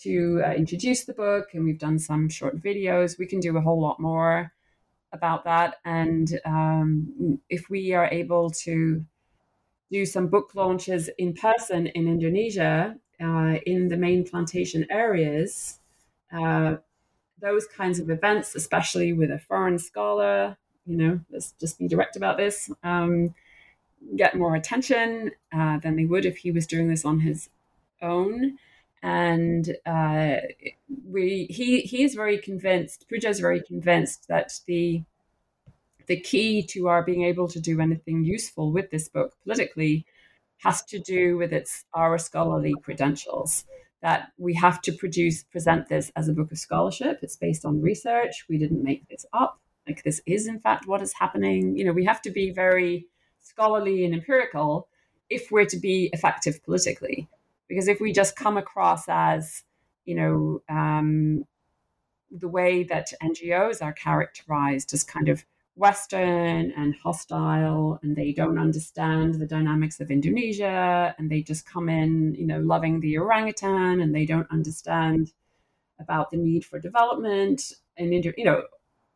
to 0.00 0.42
uh, 0.44 0.52
introduce 0.52 1.04
the 1.04 1.14
book, 1.14 1.48
and 1.54 1.64
we've 1.64 1.78
done 1.78 1.98
some 1.98 2.28
short 2.28 2.60
videos. 2.60 3.18
We 3.18 3.26
can 3.26 3.40
do 3.40 3.56
a 3.56 3.60
whole 3.60 3.80
lot 3.80 4.00
more 4.00 4.52
about 5.12 5.44
that. 5.44 5.76
And 5.84 6.40
um, 6.44 7.40
if 7.48 7.70
we 7.70 7.92
are 7.92 8.08
able 8.10 8.50
to 8.50 9.04
do 9.90 10.04
some 10.04 10.26
book 10.26 10.54
launches 10.54 11.08
in 11.18 11.34
person 11.34 11.86
in 11.86 12.08
Indonesia, 12.08 12.96
uh, 13.20 13.56
in 13.64 13.88
the 13.88 13.96
main 13.96 14.24
plantation 14.24 14.86
areas, 14.90 15.78
uh, 16.32 16.76
those 17.40 17.66
kinds 17.66 18.00
of 18.00 18.10
events, 18.10 18.54
especially 18.54 19.12
with 19.12 19.30
a 19.30 19.38
foreign 19.38 19.78
scholar, 19.78 20.56
you 20.86 20.96
know, 20.96 21.20
let's 21.30 21.52
just 21.52 21.78
be 21.78 21.88
direct 21.88 22.16
about 22.16 22.36
this, 22.36 22.70
um, 22.82 23.34
get 24.16 24.36
more 24.36 24.54
attention 24.54 25.32
uh, 25.52 25.78
than 25.78 25.96
they 25.96 26.04
would 26.04 26.26
if 26.26 26.38
he 26.38 26.50
was 26.50 26.66
doing 26.66 26.88
this 26.88 27.04
on 27.04 27.20
his 27.20 27.48
own. 28.02 28.58
And 29.02 29.76
uh, 29.84 30.36
we, 31.06 31.46
he, 31.50 31.80
he 31.80 32.04
is 32.04 32.14
very 32.14 32.38
convinced. 32.38 33.06
Pujo 33.10 33.28
is 33.28 33.40
very 33.40 33.62
convinced 33.62 34.28
that 34.28 34.60
the 34.66 35.02
the 36.06 36.20
key 36.20 36.62
to 36.62 36.88
our 36.88 37.02
being 37.02 37.22
able 37.22 37.48
to 37.48 37.60
do 37.60 37.80
anything 37.80 38.24
useful 38.24 38.70
with 38.70 38.90
this 38.90 39.08
book 39.08 39.34
politically 39.42 40.04
has 40.58 40.82
to 40.84 40.98
do 40.98 41.36
with 41.36 41.52
its 41.52 41.84
our 41.94 42.18
scholarly 42.18 42.74
credentials 42.82 43.64
that 44.02 44.32
we 44.36 44.54
have 44.54 44.82
to 44.82 44.92
produce 44.92 45.42
present 45.42 45.88
this 45.88 46.12
as 46.16 46.28
a 46.28 46.32
book 46.32 46.52
of 46.52 46.58
scholarship 46.58 47.18
it's 47.22 47.36
based 47.36 47.64
on 47.64 47.80
research 47.80 48.44
we 48.48 48.58
didn't 48.58 48.82
make 48.82 49.06
this 49.08 49.26
up 49.32 49.58
like 49.86 50.02
this 50.02 50.20
is 50.26 50.46
in 50.46 50.58
fact 50.58 50.86
what 50.86 51.02
is 51.02 51.12
happening 51.12 51.76
you 51.76 51.84
know 51.84 51.92
we 51.92 52.04
have 52.04 52.22
to 52.22 52.30
be 52.30 52.50
very 52.50 53.06
scholarly 53.40 54.04
and 54.04 54.14
empirical 54.14 54.88
if 55.30 55.50
we're 55.50 55.64
to 55.64 55.78
be 55.78 56.10
effective 56.12 56.62
politically 56.64 57.28
because 57.68 57.88
if 57.88 58.00
we 58.00 58.12
just 58.12 58.36
come 58.36 58.56
across 58.56 59.04
as 59.08 59.62
you 60.04 60.14
know 60.14 60.62
um, 60.68 61.44
the 62.30 62.48
way 62.48 62.82
that 62.82 63.12
ngos 63.22 63.82
are 63.82 63.92
characterized 63.92 64.92
as 64.92 65.04
kind 65.04 65.28
of 65.28 65.44
Western 65.76 66.70
and 66.76 66.94
hostile, 67.02 67.98
and 68.02 68.14
they 68.14 68.32
don't 68.32 68.58
understand 68.58 69.34
the 69.34 69.46
dynamics 69.46 69.98
of 69.98 70.10
Indonesia, 70.10 71.14
and 71.18 71.30
they 71.30 71.42
just 71.42 71.66
come 71.66 71.88
in, 71.88 72.34
you 72.34 72.46
know, 72.46 72.60
loving 72.60 73.00
the 73.00 73.18
orangutan, 73.18 74.00
and 74.00 74.14
they 74.14 74.24
don't 74.24 74.48
understand 74.52 75.32
about 75.98 76.30
the 76.30 76.36
need 76.36 76.64
for 76.64 76.78
development. 76.78 77.72
And 77.96 78.12
you 78.12 78.44
know, 78.44 78.62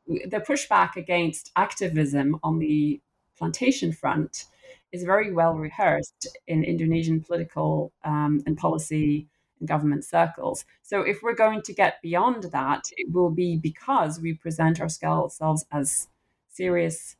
the 0.08 0.40
pushback 0.40 0.96
against 0.96 1.52
activism 1.56 2.38
on 2.42 2.58
the 2.58 3.00
plantation 3.36 3.92
front 3.92 4.46
is 4.90 5.04
very 5.04 5.32
well 5.32 5.54
rehearsed 5.54 6.26
in 6.46 6.64
Indonesian 6.64 7.20
political 7.20 7.92
um, 8.04 8.42
and 8.46 8.56
policy 8.56 9.28
and 9.60 9.68
government 9.68 10.04
circles. 10.04 10.64
So, 10.82 11.02
if 11.02 11.22
we're 11.22 11.34
going 11.34 11.62
to 11.62 11.72
get 11.74 12.00
beyond 12.02 12.44
that, 12.52 12.84
it 12.96 13.12
will 13.12 13.30
be 13.30 13.56
because 13.56 14.18
we 14.18 14.32
present 14.34 14.80
ourselves 14.80 15.66
as 15.70 16.08
serious 16.48 17.16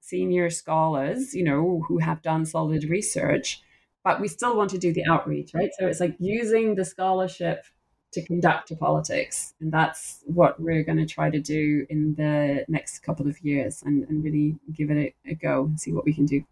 senior 0.00 0.50
scholars, 0.50 1.34
you 1.34 1.44
know, 1.44 1.84
who 1.86 1.98
have 1.98 2.22
done 2.22 2.46
solid 2.46 2.84
research, 2.84 3.62
but 4.02 4.20
we 4.20 4.28
still 4.28 4.56
want 4.56 4.70
to 4.70 4.78
do 4.78 4.92
the 4.92 5.04
outreach, 5.08 5.52
right? 5.54 5.70
So 5.78 5.86
it's 5.86 6.00
like 6.00 6.16
using 6.18 6.74
the 6.74 6.84
scholarship 6.84 7.64
to 8.12 8.22
conduct 8.22 8.70
a 8.70 8.76
politics. 8.76 9.54
And 9.60 9.72
that's 9.72 10.20
what 10.24 10.60
we're 10.60 10.82
going 10.82 10.98
to 10.98 11.06
try 11.06 11.30
to 11.30 11.40
do 11.40 11.86
in 11.88 12.14
the 12.16 12.64
next 12.68 13.00
couple 13.00 13.28
of 13.28 13.40
years 13.40 13.82
and, 13.84 14.08
and 14.08 14.24
really 14.24 14.56
give 14.72 14.90
it 14.90 15.14
a, 15.26 15.30
a 15.30 15.34
go 15.34 15.64
and 15.64 15.80
see 15.80 15.92
what 15.92 16.04
we 16.04 16.12
can 16.12 16.26
do. 16.26 16.44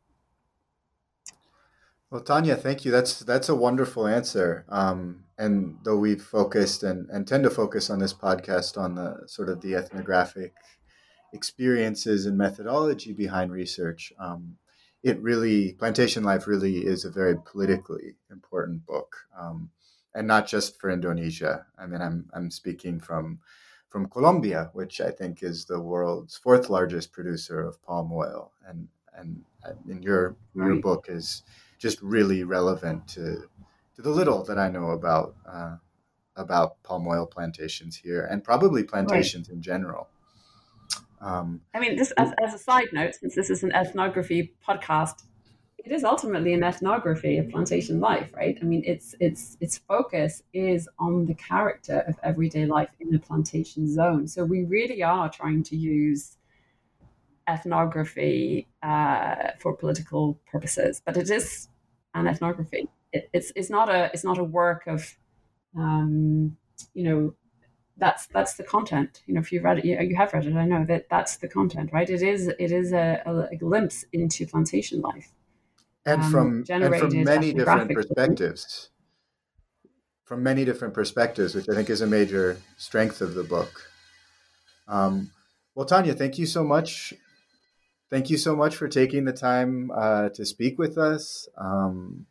Well, 2.10 2.22
Tania, 2.22 2.56
thank 2.56 2.86
you. 2.86 2.90
That's 2.90 3.20
that's 3.20 3.50
a 3.50 3.54
wonderful 3.54 4.06
answer. 4.06 4.64
Um, 4.70 5.24
and 5.36 5.76
though 5.84 5.98
we've 5.98 6.22
focused 6.22 6.82
and, 6.82 7.08
and 7.10 7.28
tend 7.28 7.44
to 7.44 7.50
focus 7.50 7.90
on 7.90 7.98
this 7.98 8.14
podcast 8.14 8.78
on 8.78 8.94
the 8.94 9.24
sort 9.26 9.50
of 9.50 9.60
the 9.60 9.74
ethnographic 9.74 10.54
experiences 11.34 12.24
and 12.24 12.38
methodology 12.38 13.12
behind 13.12 13.52
research, 13.52 14.10
um, 14.18 14.56
it 15.02 15.20
really 15.20 15.74
plantation 15.74 16.24
life 16.24 16.46
really 16.46 16.78
is 16.78 17.04
a 17.04 17.10
very 17.10 17.36
politically 17.36 18.16
important 18.30 18.86
book, 18.86 19.14
um, 19.38 19.70
and 20.18 20.26
not 20.26 20.48
just 20.48 20.80
for 20.80 20.90
Indonesia. 20.90 21.64
I 21.78 21.86
mean, 21.86 22.02
I'm 22.02 22.28
I'm 22.34 22.50
speaking 22.50 22.98
from 22.98 23.38
from 23.88 24.08
Colombia, 24.08 24.70
which 24.72 25.00
I 25.00 25.10
think 25.10 25.42
is 25.42 25.64
the 25.64 25.80
world's 25.80 26.36
fourth 26.36 26.68
largest 26.68 27.12
producer 27.12 27.60
of 27.60 27.80
palm 27.82 28.12
oil, 28.12 28.52
and 28.66 28.88
and 29.14 29.44
in 29.88 30.02
your 30.02 30.36
your 30.54 30.76
book 30.76 31.06
is 31.08 31.44
just 31.78 32.02
really 32.02 32.42
relevant 32.42 33.06
to 33.14 33.48
to 33.94 34.02
the 34.02 34.10
little 34.10 34.42
that 34.44 34.58
I 34.58 34.68
know 34.68 34.90
about 34.90 35.36
uh, 35.46 35.76
about 36.34 36.82
palm 36.82 37.06
oil 37.06 37.24
plantations 37.24 37.96
here, 37.96 38.26
and 38.28 38.42
probably 38.42 38.82
plantations 38.82 39.48
right. 39.48 39.54
in 39.54 39.62
general. 39.62 40.08
Um, 41.20 41.62
I 41.74 41.80
mean, 41.80 41.96
just 41.96 42.12
as, 42.16 42.32
as 42.44 42.54
a 42.54 42.58
side 42.58 42.88
note, 42.92 43.14
since 43.14 43.34
this 43.34 43.50
is 43.50 43.62
an 43.64 43.72
ethnography 43.72 44.54
podcast, 44.66 45.24
it 45.88 45.94
is 45.94 46.04
ultimately 46.04 46.52
an 46.52 46.62
ethnography 46.62 47.38
of 47.38 47.48
plantation 47.48 47.98
life, 47.98 48.30
right? 48.34 48.58
I 48.60 48.64
mean, 48.64 48.82
its 48.84 49.14
its 49.20 49.56
its 49.60 49.78
focus 49.78 50.42
is 50.52 50.86
on 50.98 51.24
the 51.24 51.34
character 51.34 52.00
of 52.06 52.18
everyday 52.22 52.66
life 52.66 52.90
in 53.00 53.14
a 53.14 53.18
plantation 53.18 53.88
zone. 53.90 54.28
So 54.28 54.44
we 54.44 54.64
really 54.64 55.02
are 55.02 55.30
trying 55.30 55.62
to 55.64 55.76
use 55.76 56.36
ethnography 57.48 58.66
uh, 58.82 59.52
for 59.58 59.74
political 59.74 60.38
purposes, 60.50 61.00
but 61.04 61.16
it 61.16 61.30
is 61.30 61.68
an 62.14 62.26
ethnography. 62.26 62.88
It, 63.12 63.30
it's 63.32 63.52
it's 63.56 63.70
not 63.70 63.88
a 63.88 64.10
it's 64.12 64.24
not 64.24 64.38
a 64.38 64.44
work 64.44 64.86
of, 64.86 65.16
um, 65.76 66.56
you 66.94 67.04
know, 67.04 67.34
that's 67.96 68.26
that's 68.28 68.54
the 68.56 68.64
content. 68.64 69.22
You 69.26 69.34
know, 69.34 69.40
if 69.40 69.52
you've 69.52 69.64
read 69.64 69.78
it, 69.78 69.84
you, 69.84 69.98
you 70.00 70.16
have 70.16 70.32
read 70.34 70.46
it. 70.46 70.56
I 70.56 70.66
know 70.66 70.84
that 70.86 71.08
that's 71.10 71.38
the 71.38 71.48
content, 71.48 71.90
right? 71.92 72.10
It 72.10 72.22
is 72.22 72.48
it 72.48 72.72
is 72.72 72.92
a, 72.92 73.22
a, 73.26 73.48
a 73.52 73.56
glimpse 73.56 74.04
into 74.12 74.46
plantation 74.46 75.00
life, 75.00 75.32
and 76.08 76.22
um, 76.22 76.30
from 76.30 76.64
and 76.70 76.96
from 76.96 77.24
many 77.24 77.52
different 77.52 77.92
perspectives. 77.92 78.90
From 80.24 80.42
many 80.42 80.64
different 80.64 80.92
perspectives, 80.92 81.54
which 81.54 81.68
I 81.70 81.74
think 81.74 81.88
is 81.88 82.02
a 82.02 82.06
major 82.06 82.58
strength 82.76 83.22
of 83.22 83.34
the 83.34 83.44
book. 83.44 83.90
Um, 84.86 85.30
well, 85.74 85.86
Tania, 85.86 86.14
thank 86.14 86.38
you 86.38 86.44
so 86.44 86.62
much 86.62 87.14
thank 88.10 88.30
you 88.30 88.36
so 88.36 88.56
much 88.56 88.76
for 88.76 88.88
taking 88.88 89.24
the 89.24 89.32
time 89.32 89.90
uh, 89.94 90.28
to 90.30 90.44
speak 90.44 90.78
with 90.78 90.98
us. 90.98 91.48
Um, 91.56 92.26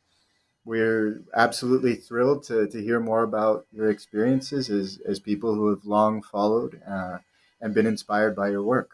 we're 0.66 1.22
absolutely 1.36 1.96
thrilled 1.96 2.44
to, 2.44 2.68
to 2.68 2.82
hear 2.82 3.00
more 3.00 3.24
about 3.24 3.66
your 3.72 3.90
experiences 3.90 4.70
as, 4.70 5.00
as 5.08 5.20
people 5.20 5.56
who 5.56 5.70
have 5.70 5.86
long 5.86 6.22
followed 6.22 6.82
uh, 6.90 7.20
and 7.62 7.74
been 7.74 7.88
inspired 7.88 8.36
by 8.36 8.50
your 8.50 8.64
work. 8.64 8.92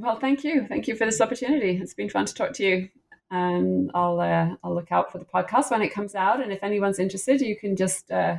Well, 0.00 0.18
thank 0.18 0.44
you. 0.44 0.66
Thank 0.66 0.88
you 0.88 0.96
for 0.96 1.04
this 1.04 1.20
opportunity. 1.20 1.78
It's 1.80 1.92
been 1.92 2.08
fun 2.08 2.24
to 2.24 2.34
talk 2.34 2.54
to 2.54 2.64
you. 2.64 2.88
And 3.30 3.90
I'll 3.94 4.18
uh, 4.18 4.56
I'll 4.64 4.74
look 4.74 4.90
out 4.90 5.12
for 5.12 5.18
the 5.18 5.26
podcast 5.26 5.70
when 5.70 5.82
it 5.82 5.92
comes 5.92 6.14
out. 6.14 6.42
And 6.42 6.50
if 6.52 6.62
anyone's 6.62 6.98
interested, 6.98 7.42
you 7.42 7.54
can 7.56 7.76
just 7.76 8.10
uh, 8.10 8.36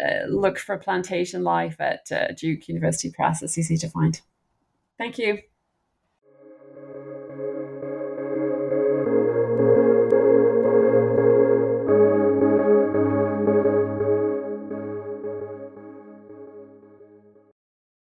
uh, 0.00 0.26
look 0.28 0.58
for 0.58 0.78
Plantation 0.78 1.44
Life 1.44 1.76
at 1.78 2.10
uh, 2.10 2.32
Duke 2.32 2.68
University 2.68 3.10
Press. 3.10 3.42
It's 3.42 3.58
easy 3.58 3.76
to 3.76 3.88
find. 3.90 4.20
Thank 4.98 5.18
you. 5.18 5.40